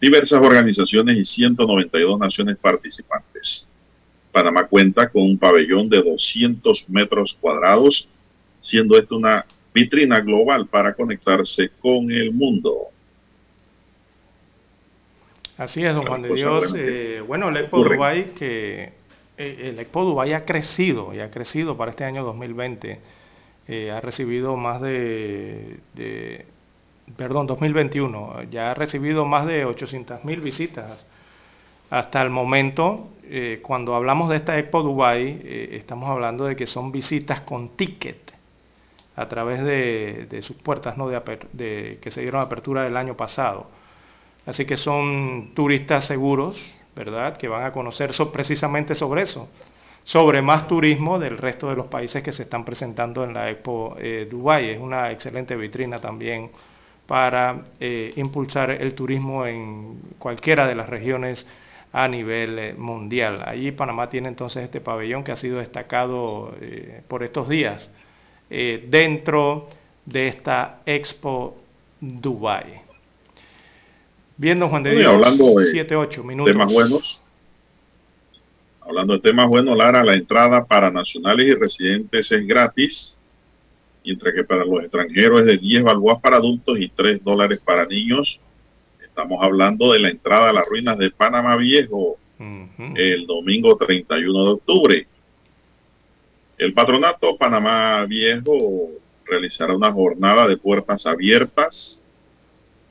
[0.00, 3.68] diversas organizaciones y 192 naciones participantes.
[4.30, 8.08] Panamá cuenta con un pabellón de 200 metros cuadrados
[8.64, 12.88] siendo esto una vitrina global para conectarse con el mundo.
[15.58, 16.74] Así es, don Juan de Dios.
[16.76, 18.92] Eh, bueno, el Expo Dubai que
[19.36, 23.00] eh, el Expo Dubai ha crecido y ha crecido para este año 2020.
[23.68, 25.78] Eh, ha recibido más de,
[27.16, 31.06] perdón, 2021, ya ha recibido más de 800 mil visitas
[31.90, 33.10] hasta el momento.
[33.62, 35.40] cuando hablamos de esta Expo Dubai,
[35.72, 38.23] estamos hablando de que son visitas con ticket
[39.16, 41.08] a través de, sus puertas ¿no?
[41.08, 43.66] de, que se dieron apertura el año pasado.
[44.46, 47.36] Así que son turistas seguros, ¿verdad?
[47.36, 49.48] Que van a conocer precisamente sobre eso,
[50.02, 53.96] sobre más turismo del resto de los países que se están presentando en la Expo
[53.98, 54.70] eh, Dubai.
[54.70, 56.50] Es una excelente vitrina también
[57.06, 61.46] para eh, impulsar el turismo en cualquiera de las regiones
[61.92, 63.42] a nivel eh, mundial.
[63.46, 66.52] Allí Panamá tiene entonces este pabellón que ha sido destacado
[67.08, 67.90] por estos días
[68.50, 69.68] eh, dentro
[70.04, 71.56] de esta Expo
[72.00, 72.82] Dubai.
[74.36, 76.52] Viendo Juan de Bueno, y Dios, hablando de 7, 8 minutos.
[76.52, 77.22] Temas buenos.
[78.80, 83.16] Hablando de temas buenos, Lara, la entrada para nacionales y residentes es gratis,
[84.04, 87.86] mientras que para los extranjeros es de 10 balboas para adultos y 3 dólares para
[87.86, 88.40] niños.
[89.00, 92.18] Estamos hablando de la entrada a las ruinas de Panamá Viejo
[92.96, 95.06] el domingo 31 de octubre.
[96.56, 98.90] El patronato Panamá Viejo
[99.26, 102.00] realizará una jornada de puertas abiertas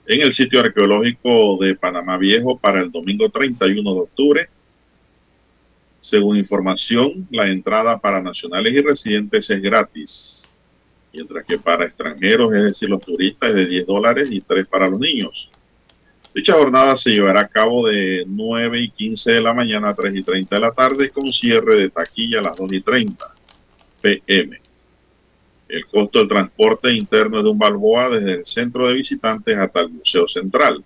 [0.06, 4.49] en el sitio arqueológico de Panamá Viejo para el domingo 31 de octubre.
[6.02, 10.44] Según información, la entrada para nacionales y residentes es gratis,
[11.14, 14.90] mientras que para extranjeros, es decir, los turistas, es de 10 dólares y 3 para
[14.90, 15.49] los niños.
[16.35, 20.14] Dicha jornada se llevará a cabo de 9 y 15 de la mañana a 3
[20.18, 23.32] y 30 de la tarde con cierre de taquilla a las 2 y 30
[24.03, 24.61] pm.
[25.69, 29.80] El costo del transporte interno es de un balboa desde el centro de visitantes hasta
[29.80, 30.84] el Museo Central.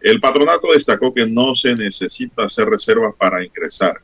[0.00, 4.00] El patronato destacó que no se necesita hacer reservas para ingresar.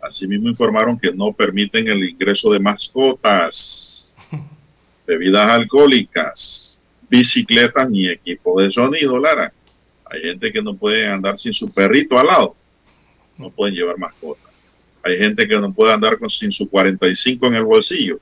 [0.00, 4.16] Asimismo informaron que no permiten el ingreso de mascotas,
[5.06, 9.52] bebidas alcohólicas, bicicletas ni equipo de sonido, Lara.
[10.06, 12.56] Hay gente que no puede andar sin su perrito al lado.
[13.36, 14.43] No pueden llevar mascotas.
[15.04, 18.18] Hay gente que no puede andar con, sin su 45 en el bolsillo.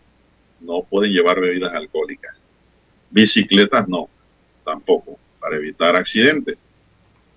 [0.60, 2.36] No pueden llevar bebidas alcohólicas.
[3.10, 4.08] Bicicletas no,
[4.64, 6.64] tampoco, para evitar accidentes.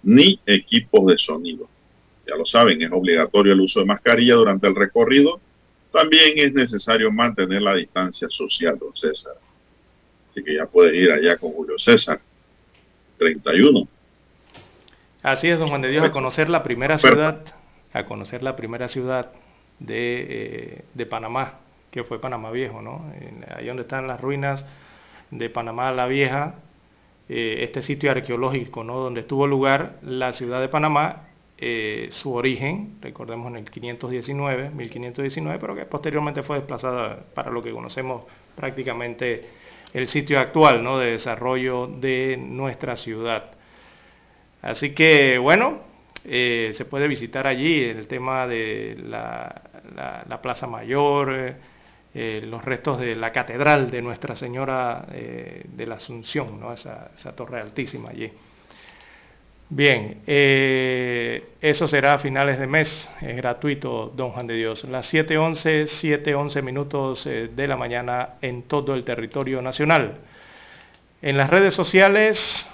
[0.02, 1.70] Ni equipos de sonido.
[2.28, 5.40] Ya lo saben, es obligatorio el uso de mascarilla durante el recorrido.
[5.92, 9.36] También es necesario mantener la distancia social, don César.
[10.30, 12.20] Así que ya puede ir allá con Julio César.
[13.20, 13.88] 31.
[15.22, 17.42] Así es, don Juan de Dios, a conocer la primera ciudad,
[17.96, 19.32] a conocer la primera ciudad
[19.80, 21.60] de, eh, de Panamá,
[21.92, 23.06] que fue Panamá Viejo, ¿no?
[23.56, 24.66] Ahí donde están las ruinas
[25.32, 26.56] de Panamá la Vieja,
[27.30, 29.00] eh, este sitio arqueológico, ¿no?
[29.00, 31.24] Donde tuvo lugar la ciudad de Panamá,
[31.58, 37.64] eh, su origen, recordemos en el 519, 1519, pero que posteriormente fue desplazada para lo
[37.64, 38.24] que conocemos
[38.58, 39.46] prácticamente
[39.94, 41.00] el sitio actual, ¿no?
[41.00, 43.52] De desarrollo de nuestra ciudad.
[44.62, 45.95] Así que, bueno,
[46.28, 49.62] eh, se puede visitar allí el tema de la,
[49.96, 51.56] la- la Plaza Mayor, eh,
[52.14, 56.74] eh, los restos de la Catedral de Nuestra Señora de la Asunción, ¿no?
[56.74, 58.32] esa, esa torre altísima allí.
[59.68, 64.84] Bien, eso será a finales de mes, es gratuito, don Juan de Dios.
[64.86, 70.18] Las 7.11, 7.11 minutos de la mañana en todo el territorio nacional.
[71.22, 72.70] En las redes sociales,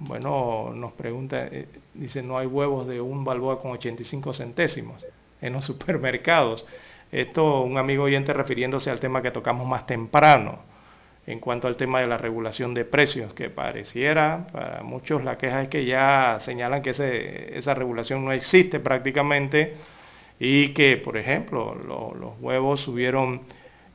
[0.00, 5.06] bueno, nos pregunta, eh, dice, no hay huevos de un balboa con 85 centésimos
[5.40, 6.66] en los supermercados.
[7.12, 10.58] Esto un amigo oyente refiriéndose al tema que tocamos más temprano,
[11.26, 15.62] en cuanto al tema de la regulación de precios, que pareciera, para muchos la queja
[15.62, 19.74] es que ya señalan que ese- esa regulación no existe prácticamente
[20.38, 23.42] y que, por ejemplo, lo- los huevos subieron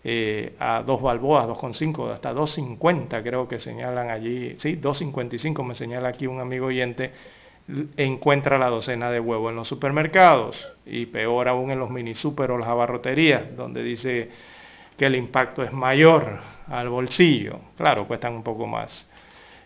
[0.04, 6.10] eh, a dos balboas, 2,5, hasta 2,50 creo que señalan allí, sí, 2,55 me señala
[6.10, 7.12] aquí un amigo oyente,
[7.98, 10.56] encuentra la docena de huevos en los supermercados
[10.86, 14.30] y peor aún en los mini super o las abarroterías, donde dice
[14.98, 17.60] que el impacto es mayor al bolsillo.
[17.78, 19.08] Claro, cuestan un poco más.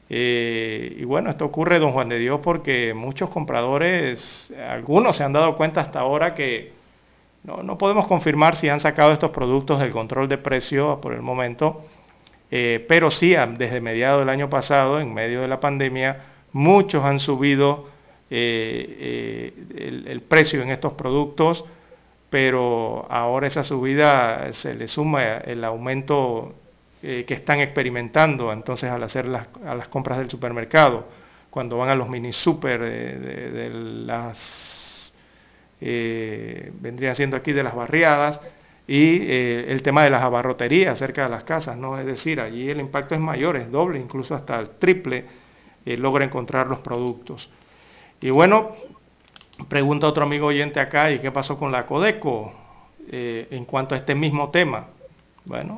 [0.10, 5.34] Eh, y bueno, esto ocurre, don Juan de Dios, porque muchos compradores, algunos se han
[5.34, 6.73] dado cuenta hasta ahora que
[7.44, 11.22] no, no podemos confirmar si han sacado estos productos del control de precio por el
[11.22, 11.82] momento,
[12.52, 17.04] eh, pero sí, a- desde mediados del año pasado, en medio de la pandemia, muchos
[17.04, 17.90] han subido
[18.30, 21.66] eh, eh, el, precio en estos productos,
[22.30, 26.54] pero ahora esa subida se le suma el aumento
[27.02, 31.06] que están experimentando entonces al hacer las, a las compras del supermercado,
[31.50, 34.38] cuando van a los mini super de- de las
[35.86, 38.40] eh, vendría siendo aquí de las barriadas
[38.88, 42.00] y eh, el tema de las abarroterías cerca de las casas, ¿no?
[42.00, 45.26] Es decir, allí el impacto es mayor, es doble, incluso hasta el triple,
[45.86, 47.50] eh, logra encontrar los productos.
[48.22, 48.72] Y bueno,
[49.70, 52.54] pregunta otro amigo oyente acá, ¿y qué pasó con la Codeco
[53.10, 54.88] en cuanto a este mismo tema?
[55.46, 55.78] Bueno,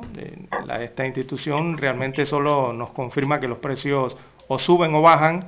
[0.64, 4.16] la- esta institución realmente solo nos confirma que los precios
[4.48, 5.44] o suben o bajan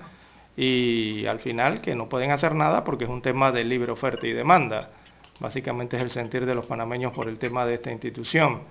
[0.59, 4.27] y al final que no pueden hacer nada porque es un tema de libre oferta
[4.27, 4.91] y demanda.
[5.39, 8.63] Básicamente es el sentir de los panameños por el tema de esta institución.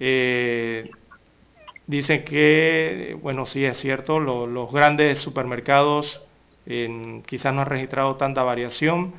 [0.00, 0.94] Eh,
[1.86, 6.22] dicen que, bueno, sí es cierto, lo- los grandes supermercados
[6.66, 9.14] en- quizás no han registrado tanta variación,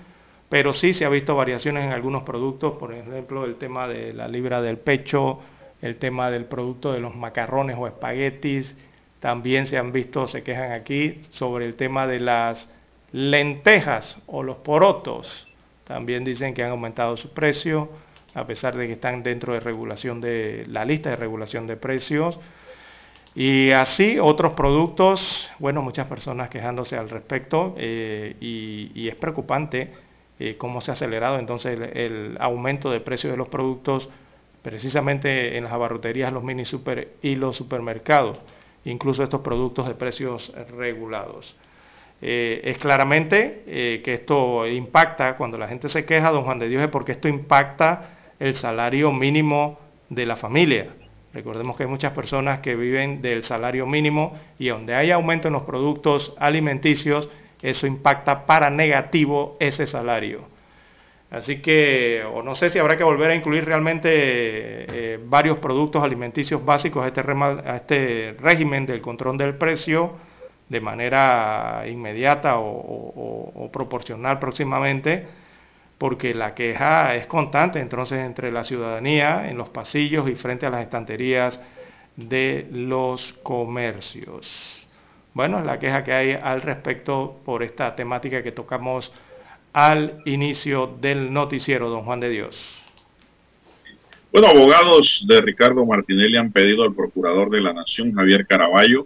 [0.50, 4.28] pero sí se ha visto variaciones en algunos productos, por ejemplo, el tema de la
[4.28, 5.40] libra del pecho,
[5.82, 8.76] el tema del producto de los macarrones o espaguetis,
[9.19, 12.69] también se han visto, se quejan aquí sobre el tema de las
[13.11, 15.48] lentejas o los porotos,
[15.85, 17.89] también dicen que han aumentado su precio,
[18.34, 22.39] a pesar de que están dentro de regulación de la lista de regulación de precios.
[23.34, 29.94] Y así otros productos, bueno, muchas personas quejándose al respecto eh, y, es preocupante
[30.39, 34.10] eh, cómo se ha acelerado entonces el, el, aumento de precios de los productos
[34.61, 38.39] precisamente en las abarroterías, los mini super y los supermercados,
[38.88, 41.56] incluso estos productos de precios regulados.
[42.22, 46.68] Eh, es claramente eh, que esto impacta, cuando la gente se queja, don Juan de
[46.68, 50.88] Dios, es porque esto impacta el salario mínimo de la familia.
[51.34, 55.54] Recordemos que hay muchas personas que viven del salario mínimo y donde hay aumento en
[55.54, 57.30] los productos alimenticios,
[57.62, 60.57] eso impacta para negativo ese salario.
[61.30, 66.02] Así que, o no sé si habrá que volver a incluir realmente eh, varios productos
[66.02, 70.14] alimenticios básicos a este, a este régimen del control del precio
[70.70, 75.26] de manera inmediata o, o, o, proporcional próximamente,
[75.98, 80.70] porque la queja es constante entonces entre la ciudadanía en los pasillos y frente a
[80.70, 81.62] las estanterías
[82.16, 84.88] de los comercios.
[85.34, 89.14] Bueno, es la queja que hay al respecto por esta temática que tocamos
[89.78, 92.82] al inicio del noticiero, don Juan de Dios.
[94.32, 99.06] Bueno, abogados de Ricardo Martinelli han pedido al procurador de la Nación, Javier Caraballo,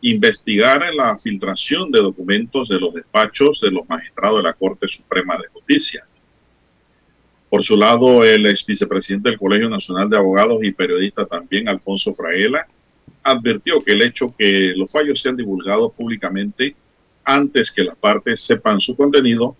[0.00, 5.36] investigar la filtración de documentos de los despachos de los magistrados de la Corte Suprema
[5.36, 6.04] de Justicia.
[7.48, 12.16] Por su lado, el ex vicepresidente del Colegio Nacional de Abogados y periodista también, Alfonso
[12.16, 12.66] Fraela,
[13.22, 16.74] advirtió que el hecho que los fallos sean divulgados públicamente
[17.22, 19.56] antes que las partes sepan su contenido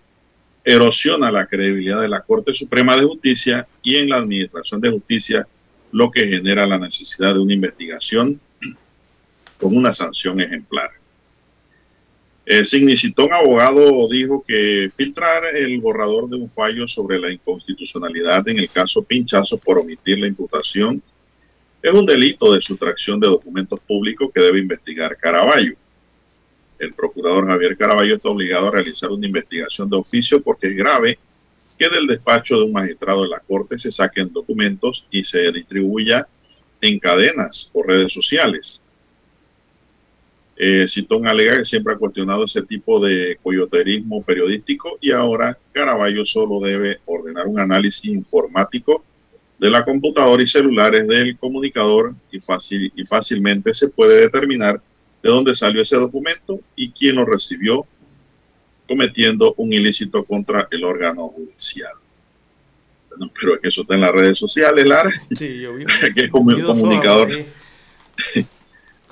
[0.65, 5.47] erosiona la credibilidad de la Corte Suprema de Justicia y en la Administración de Justicia,
[5.91, 8.41] lo que genera la necesidad de una investigación
[9.59, 10.89] con una sanción ejemplar.
[12.47, 18.59] Eh, Signicitón Abogado dijo que filtrar el borrador de un fallo sobre la inconstitucionalidad en
[18.59, 21.01] el caso Pinchazo por omitir la imputación
[21.81, 25.75] es un delito de sustracción de documentos públicos que debe investigar Caraballo.
[26.79, 31.17] El procurador Javier Caraballo está obligado a realizar una investigación de oficio porque es grave
[31.77, 36.27] que del despacho de un magistrado de la Corte se saquen documentos y se distribuya
[36.81, 38.83] en cadenas o redes sociales.
[40.57, 46.25] Eh, Citón alega que siempre ha cuestionado ese tipo de coyoterismo periodístico y ahora Caraballo
[46.25, 49.03] solo debe ordenar un análisis informático
[49.59, 54.81] de la computadora y celulares del comunicador y, fácil, y fácilmente se puede determinar
[55.25, 57.83] de dónde salió ese documento y quién lo recibió
[58.87, 61.93] cometiendo un ilícito contra el órgano judicial.
[63.09, 65.09] Bueno, pero es que eso está en las redes sociales, Lara.
[65.35, 65.85] Sí, yo vi.
[66.13, 67.31] que es como un comunicador.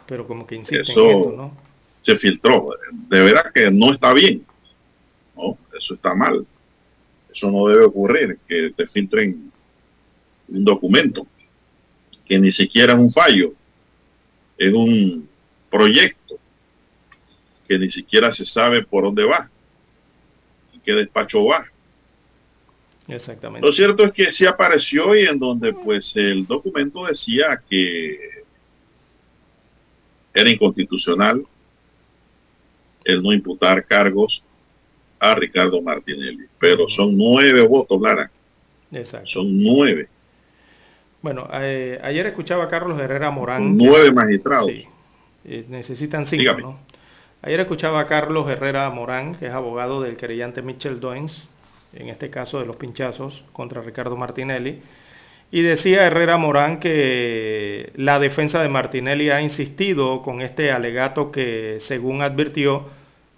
[0.07, 1.57] pero como que insiste eso en esto, ¿no?
[2.01, 2.69] se filtró.
[3.09, 4.45] De veras que no está bien.
[5.35, 6.45] No, eso está mal.
[7.33, 9.51] Eso no debe ocurrir, que te filtren
[10.47, 11.25] un documento
[12.23, 13.53] que ni siquiera es un fallo,
[14.59, 15.32] es un
[15.73, 16.35] proyecto
[17.67, 19.49] que ni siquiera se sabe por dónde va,
[20.71, 21.65] en qué despacho va.
[23.07, 23.65] Exactamente.
[23.65, 28.43] Lo cierto es que sí apareció y en donde pues el documento decía que
[30.33, 31.43] era inconstitucional
[33.03, 34.43] el no imputar cargos
[35.19, 36.45] a Ricardo Martinelli.
[36.59, 38.29] Pero son nueve votos, Lara.
[38.91, 39.27] Exacto.
[39.27, 40.07] Son nueve.
[41.21, 43.75] Bueno, eh, ayer escuchaba a Carlos Herrera Morán.
[43.75, 44.67] Nueve magistrados.
[44.69, 44.87] Sí,
[45.45, 46.61] eh, necesitan cinco, Dígame.
[46.61, 46.79] ¿no?
[47.41, 51.47] Ayer escuchaba a Carlos Herrera Morán, que es abogado del querellante Michel Doens,
[51.93, 54.81] en este caso de los pinchazos contra Ricardo Martinelli.
[55.51, 61.77] Y decía Herrera Morán que la defensa de Martinelli ha insistido con este alegato que,
[61.81, 62.87] según advirtió,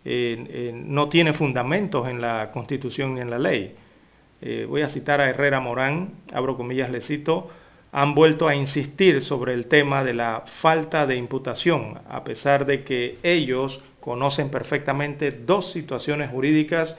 [0.06, 3.76] eh, eh, no tiene fundamentos en la Constitución ni en la ley.
[4.41, 7.49] Eh, voy a citar a Herrera Morán, abro comillas, le cito,
[7.98, 12.84] han vuelto a insistir sobre el tema de la falta de imputación, a pesar de
[12.84, 16.98] que ellos conocen perfectamente dos situaciones jurídicas,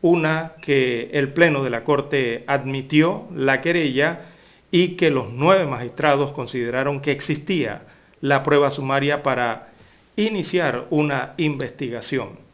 [0.00, 4.20] una que el Pleno de la Corte admitió la querella,
[4.70, 7.82] y que los nueve magistrados consideraron que existía
[8.22, 9.68] la prueba sumaria para
[10.16, 12.49] iniciar una investigación.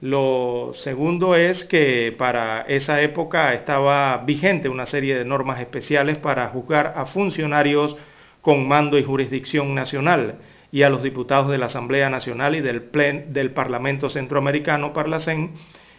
[0.00, 6.48] Lo segundo es que para esa época estaba vigente una serie de normas especiales para
[6.48, 7.96] juzgar a funcionarios
[8.40, 10.36] con mando y jurisdicción nacional
[10.72, 15.52] y a los diputados de la Asamblea Nacional y del, Plen, del Parlamento Centroamericano, Parlacén,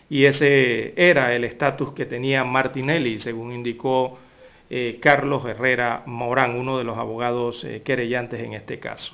[0.09, 4.17] y ese era el estatus que tenía Martinelli, según indicó
[4.69, 9.13] eh, Carlos Herrera Morán, uno de los abogados eh, querellantes en este caso.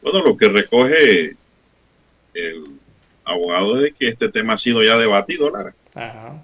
[0.00, 1.36] Bueno, lo que recoge
[2.38, 2.64] el
[3.24, 5.74] abogado de que este tema ha sido ya debatido, Lara.
[5.94, 6.42] Ajá.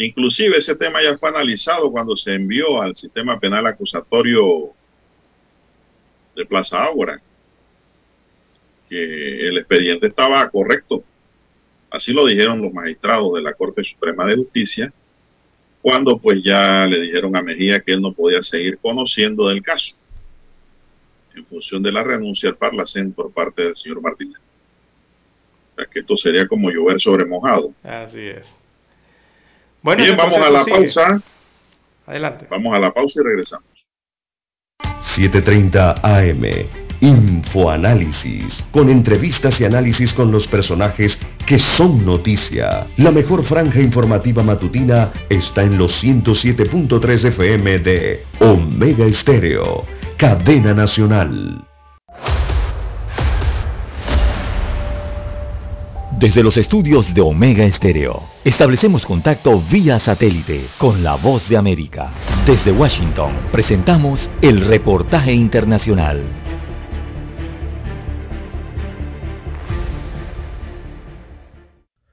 [0.00, 4.70] Inclusive ese tema ya fue analizado cuando se envió al sistema penal acusatorio
[6.34, 7.20] de Plaza Ágora,
[8.88, 11.04] que el expediente estaba correcto.
[11.90, 14.90] Así lo dijeron los magistrados de la Corte Suprema de Justicia,
[15.82, 19.96] cuando pues ya le dijeron a Mejía que él no podía seguir conociendo del caso,
[21.34, 24.40] en función de la renuncia al Parlacén por parte del señor Martínez.
[25.80, 27.72] Sea, que esto sería como llover sobre mojado.
[27.82, 28.50] Así es.
[29.82, 30.76] Bueno, Bien, vamos a la sigue.
[30.76, 31.22] pausa.
[32.06, 32.46] Adelante.
[32.50, 33.64] Vamos a la pausa y regresamos.
[35.16, 36.66] 7.30 AM.
[37.00, 38.62] Infoanálisis.
[38.72, 42.86] Con entrevistas y análisis con los personajes que son noticia.
[42.98, 49.86] La mejor franja informativa matutina está en los 107.3 FM de Omega Estéreo.
[50.18, 51.69] Cadena Nacional.
[56.20, 62.12] Desde los estudios de Omega Estéreo, establecemos contacto vía satélite con la voz de América.
[62.46, 66.22] Desde Washington, presentamos el reportaje internacional.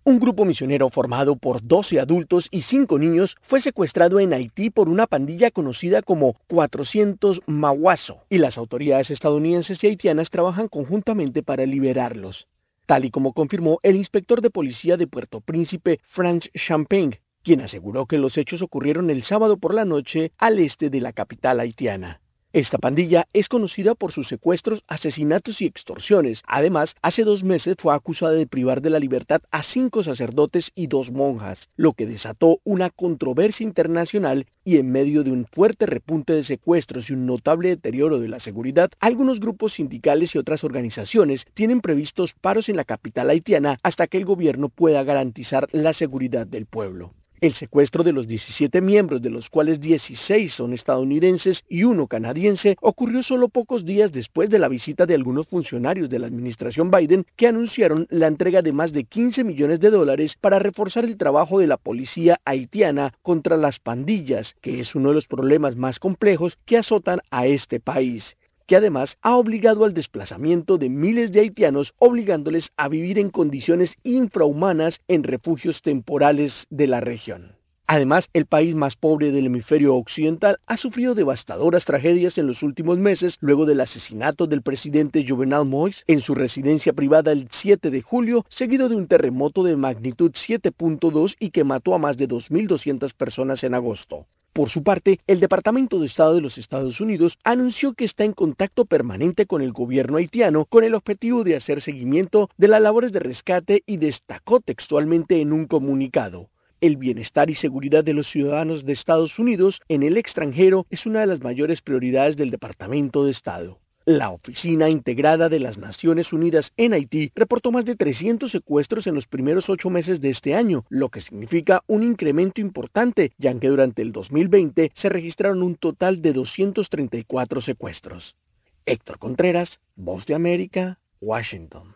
[0.06, 4.88] Un grupo misionero formado por 12 adultos y 5 niños fue secuestrado en Haití por
[4.88, 11.66] una pandilla conocida como 400 Mawazo y las autoridades estadounidenses y haitianas trabajan conjuntamente para
[11.66, 12.48] liberarlos,
[12.88, 18.08] tal y como confirmó el inspector de policía de Puerto Príncipe, Franz Champagne, quien aseguró
[18.08, 22.22] que los hechos ocurrieron el sábado por la noche al este de la capital haitiana.
[22.58, 26.42] Esta pandilla es conocida por sus secuestros, asesinatos y extorsiones.
[26.48, 30.88] Además, hace dos meses fue acusada de privar de la libertad a cinco sacerdotes y
[30.88, 36.34] dos monjas, lo que desató una controversia internacional y en medio de un fuerte repunte
[36.34, 41.46] de secuestros y un notable deterioro de la seguridad, algunos grupos sindicales y otras organizaciones
[41.54, 46.48] tienen previstos paros en la capital haitiana hasta que el gobierno pueda garantizar la seguridad
[46.48, 47.14] del pueblo.
[47.40, 52.78] El secuestro de los 17 miembros, de los cuales 16 son estadounidenses y uno canadiense,
[52.82, 57.28] ocurrió solo pocos días después de la visita de algunos funcionarios de la administración Biden
[57.36, 61.60] que anunciaron la entrega de más de 15 millones de dólares para reforzar el trabajo
[61.60, 66.58] de la policía haitiana contra las pandillas, que es uno de los problemas más complejos
[66.66, 68.36] que azotan a este país
[68.68, 73.96] que además ha obligado al desplazamiento de miles de haitianos, obligándoles a vivir en condiciones
[74.04, 77.58] infrahumanas en refugios temporales de la región.
[77.90, 82.98] Además, el país más pobre del hemisferio occidental ha sufrido devastadoras tragedias en los últimos
[82.98, 88.02] meses luego del asesinato del presidente Juvenal Moïse en su residencia privada el 7 de
[88.02, 93.14] julio, seguido de un terremoto de magnitud 7.2 y que mató a más de 2.200
[93.14, 94.26] personas en agosto.
[94.58, 98.34] Por su parte, el Departamento de Estado de los Estados Unidos anunció que está en
[98.34, 103.12] contacto permanente con el gobierno haitiano con el objetivo de hacer seguimiento de las labores
[103.12, 106.50] de rescate y destacó textualmente en un comunicado.
[106.82, 111.20] El bienestar y seguridad de los ciudadanos de Estados Unidos en el extranjero es una
[111.20, 113.78] de las mayores prioridades del Departamento de Estado.
[114.10, 119.16] La Oficina Integrada de las Naciones Unidas en Haití reportó más de 300 secuestros en
[119.16, 123.68] los primeros ocho meses de este año, lo que significa un incremento importante, ya que
[123.68, 128.38] durante el 2020 se registraron un total de 234 secuestros.
[128.86, 131.94] Héctor Contreras, Voz de América, Washington.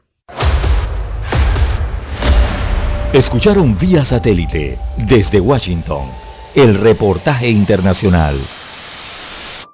[3.13, 4.77] Escucharon vía satélite
[5.07, 6.09] desde Washington
[6.55, 8.37] el reportaje internacional.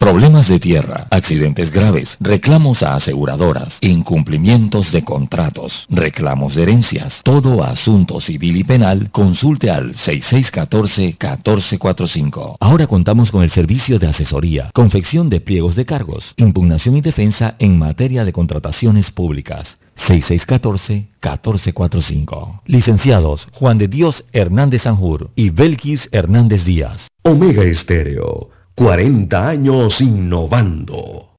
[0.00, 7.62] Problemas de tierra, accidentes graves, reclamos a aseguradoras, incumplimientos de contratos, reclamos de herencias, todo
[7.62, 12.56] asunto civil y penal, consulte al 6614-1445.
[12.60, 17.56] Ahora contamos con el servicio de asesoría, confección de pliegos de cargos, impugnación y defensa
[17.58, 19.78] en materia de contrataciones públicas.
[19.98, 22.62] 6614-1445.
[22.64, 27.08] Licenciados Juan de Dios Hernández Sanjur y Belkis Hernández Díaz.
[27.22, 28.48] Omega Estéreo.
[28.80, 31.36] 40 años innovando.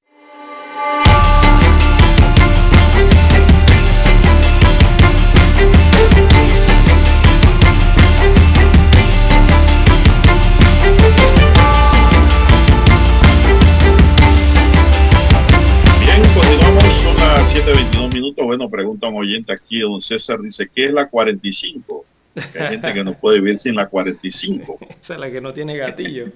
[15.99, 18.45] Bien, continuamos, son las 7.22 minutos.
[18.45, 22.05] Bueno, pregunta un oyente aquí, don César, dice, ¿qué es la 45?
[22.35, 24.77] Hay gente que no puede vivir sin la 45.
[25.01, 26.27] Esa es la que no tiene gatillo.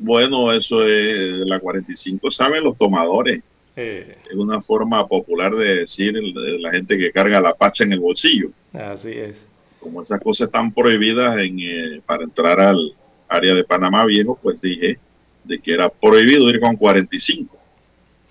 [0.00, 3.42] bueno, eso es la 45, saben los tomadores.
[3.76, 7.92] Eh, Es una forma popular de decir de la gente que carga la pacha en
[7.92, 8.50] el bolsillo.
[8.72, 9.46] así es.
[9.78, 12.92] Como esas cosas están prohibidas en, eh, para entrar al
[13.28, 14.98] área de Panamá Viejo, pues dije
[15.44, 17.56] de que era prohibido ir con 45.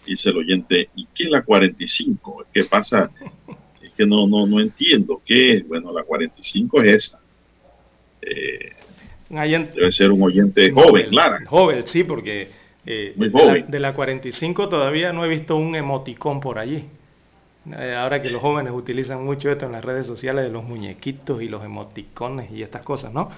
[0.06, 2.46] Dice el oyente, ¿y qué es la 45?
[2.54, 3.10] ¿Qué pasa?
[3.82, 5.22] Es que no, no, no entiendo.
[5.26, 5.68] ¿Qué es?
[5.68, 7.20] Bueno, la 45 es esa.
[8.22, 8.72] Eh,
[9.30, 11.40] Un oyente- debe ser un oyente joven, Lara.
[11.46, 12.50] Joven, sí, porque
[12.86, 13.66] eh, Muy de, la, joven.
[13.70, 16.86] de la 45 todavía no he visto un emoticón por allí.
[17.78, 21.42] Eh, ahora que los jóvenes utilizan mucho esto en las redes sociales de los muñequitos
[21.44, 23.30] y los emoticones y estas cosas, ¿no?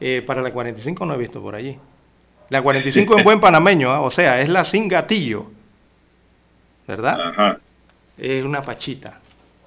[0.00, 1.76] Eh, para la 45 no he visto por allí.
[2.50, 4.00] La 45 en buen panameño, ¿ah?
[4.00, 5.46] o sea, es la sin gatillo,
[6.86, 7.20] ¿verdad?
[7.20, 7.58] Ajá,
[8.16, 9.20] Es una pachita,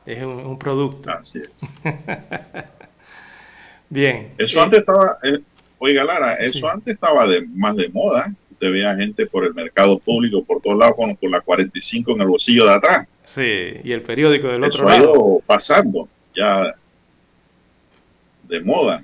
[0.05, 1.11] es un, un producto.
[1.11, 1.51] así es.
[3.89, 4.33] Bien.
[4.37, 5.17] Eso antes estaba,
[5.81, 8.33] oiga Lara, eso antes estaba de, más de moda.
[8.51, 12.21] Usted veía gente por el mercado público, por todos lados, con, con la 45 en
[12.21, 13.07] el bolsillo de atrás.
[13.23, 13.41] Sí,
[13.83, 15.03] y el periódico del Eso otro ha lado.
[15.13, 16.75] ido pasando ya
[18.43, 19.03] de moda.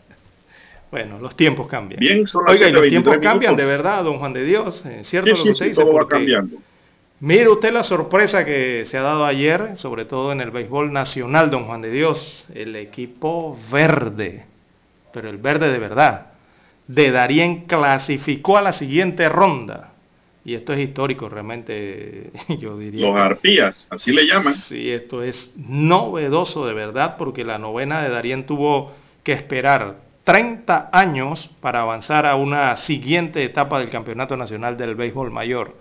[0.90, 1.98] Bueno, los tiempos cambian.
[1.98, 4.84] Bien, son las Oiga, y los 7:23 tiempos cambian de verdad, don Juan de Dios.
[4.86, 5.82] eh, ¿Cierto Sí, lo sí, que usted sí, dice?
[5.82, 6.58] todo va cambiando.
[7.20, 11.50] Mire usted la sorpresa que se ha dado ayer, sobre todo en el béisbol nacional,
[11.50, 12.46] don Juan de Dios.
[12.54, 14.44] El equipo verde,
[15.14, 16.26] pero el verde de verdad,
[16.88, 19.92] de Darien clasificó a la siguiente ronda.
[20.44, 23.06] Y esto es histórico, realmente, yo diría.
[23.06, 24.56] Los arpías, así le llaman.
[24.56, 28.92] Sí, esto es novedoso de verdad porque la novena de Darien tuvo
[29.22, 35.30] que esperar 30 años para avanzar a una siguiente etapa del Campeonato Nacional del Béisbol
[35.30, 35.76] Mayor.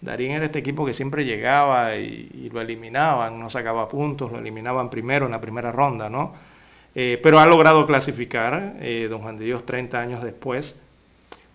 [0.00, 4.38] Darien era este equipo que siempre llegaba y, y lo eliminaban, no sacaba puntos, lo
[4.38, 6.51] eliminaban primero en la primera ronda, ¿no?
[6.94, 10.78] Eh, pero ha logrado clasificar, eh, don Juan de Dios, 30 años después.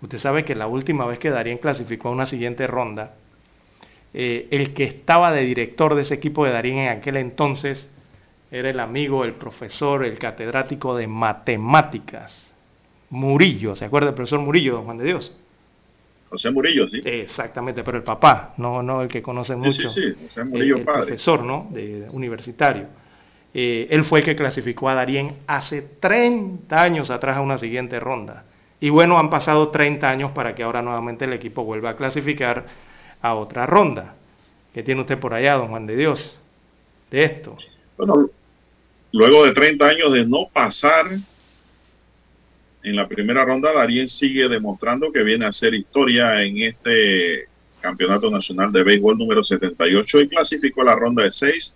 [0.01, 3.13] Usted sabe que la última vez que Darien clasificó a una siguiente ronda,
[4.13, 7.89] eh, el que estaba de director de ese equipo de Darín en aquel entonces
[8.51, 12.53] era el amigo, el profesor, el catedrático de matemáticas,
[13.09, 15.33] Murillo, ¿se acuerda del profesor Murillo, don Juan de Dios?
[16.29, 17.01] José Murillo, sí.
[17.05, 19.89] Exactamente, pero el papá, no, no el que conoce Sí, mucho.
[19.89, 21.01] sí, sí, José eh, Murillo, el padre.
[21.07, 21.67] profesor, ¿no?
[21.71, 22.87] De, de universitario.
[23.59, 27.99] Eh, él fue el que clasificó a Darien hace 30 años atrás a una siguiente
[27.99, 28.43] ronda.
[28.79, 32.67] Y bueno, han pasado 30 años para que ahora nuevamente el equipo vuelva a clasificar
[33.19, 34.13] a otra ronda.
[34.75, 36.37] ¿Qué tiene usted por allá, don Juan de Dios?
[37.09, 37.57] De esto.
[37.97, 38.29] Bueno,
[39.11, 41.17] luego de 30 años de no pasar
[42.83, 47.47] en la primera ronda, Darien sigue demostrando que viene a hacer historia en este
[47.81, 51.75] Campeonato Nacional de Béisbol número 78 y clasificó a la ronda de 6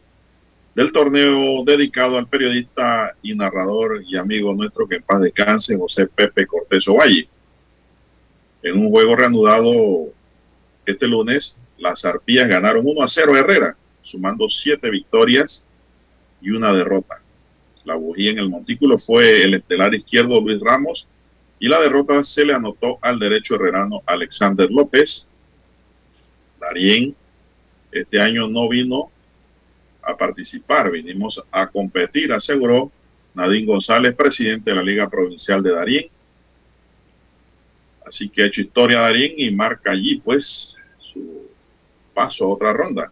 [0.76, 6.07] del torneo dedicado al periodista y narrador y amigo nuestro que en paz descanse, José
[6.07, 7.27] Pepe Cortés Ovalle.
[8.64, 10.14] En un juego reanudado
[10.85, 15.64] este lunes, las arpías ganaron 1 a 0 a Herrera, sumando 7 victorias
[16.41, 17.22] y una derrota.
[17.84, 21.07] La bujía en el montículo fue el estelar izquierdo Luis Ramos
[21.60, 25.27] y la derrota se le anotó al derecho herrerano Alexander López.
[26.60, 27.15] Darien
[27.91, 29.11] este año no vino
[30.11, 32.91] a participar, vinimos a competir, aseguró
[33.33, 36.09] Nadine González, presidente de la Liga Provincial de Darien.
[38.05, 41.47] Así que ha hecho historia Darien y marca allí pues su
[42.13, 43.11] paso a otra ronda.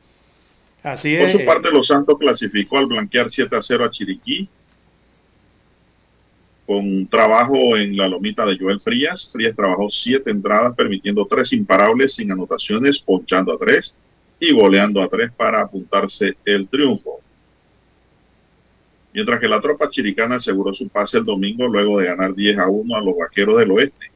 [0.84, 1.34] Así Por es.
[1.34, 4.50] su parte, Los Santos clasificó al blanquear 7 a 0 a Chiriquí
[6.70, 9.32] con trabajo en la lomita de Joel Frías.
[9.34, 13.96] Frías trabajó siete entradas, permitiendo tres imparables sin anotaciones, ponchando a tres
[14.40, 17.20] y goleando a tres para apuntarse el triunfo.
[19.14, 22.70] Mientras que la tropa chiricana aseguró su pase el domingo luego de ganar 10 a
[22.70, 24.12] 1 a los vaqueros del oeste.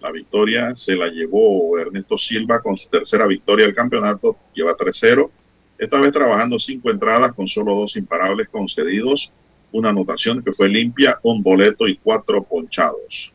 [0.00, 5.30] La victoria se la llevó Ernesto Silva con su tercera victoria del campeonato, lleva 3-0
[5.78, 9.30] esta vez trabajando cinco entradas con solo dos imparables concedidos,
[9.72, 13.32] una anotación que fue limpia, un boleto y cuatro ponchados.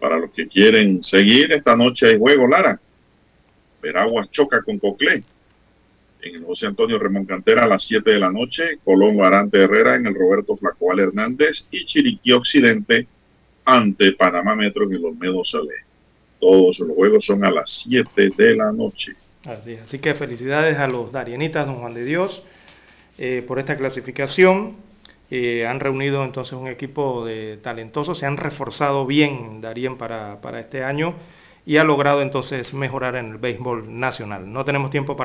[0.00, 2.80] Para los que quieren seguir, esta noche hay juego, Lara.
[3.86, 5.22] Veraguas choca con Coclé.
[6.20, 9.94] En el José Antonio Ramón Cantera a las 7 de la noche, Colón Barante Herrera
[9.94, 13.06] en el Roberto Flacoal Hernández y Chiriquí Occidente
[13.64, 15.84] ante Panamá Metro en el Olmedo Salé.
[16.40, 19.14] Todos los juegos son a las 7 de la noche.
[19.44, 19.74] Así.
[19.74, 22.42] Así que felicidades a los Darienitas, don Juan de Dios,
[23.18, 24.74] eh, por esta clasificación.
[25.30, 30.60] Eh, han reunido entonces un equipo de talentosos, se han reforzado bien Darien para, para
[30.60, 31.14] este año
[31.66, 34.50] y ha logrado entonces mejorar en el béisbol nacional.
[34.50, 35.24] No tenemos tiempo para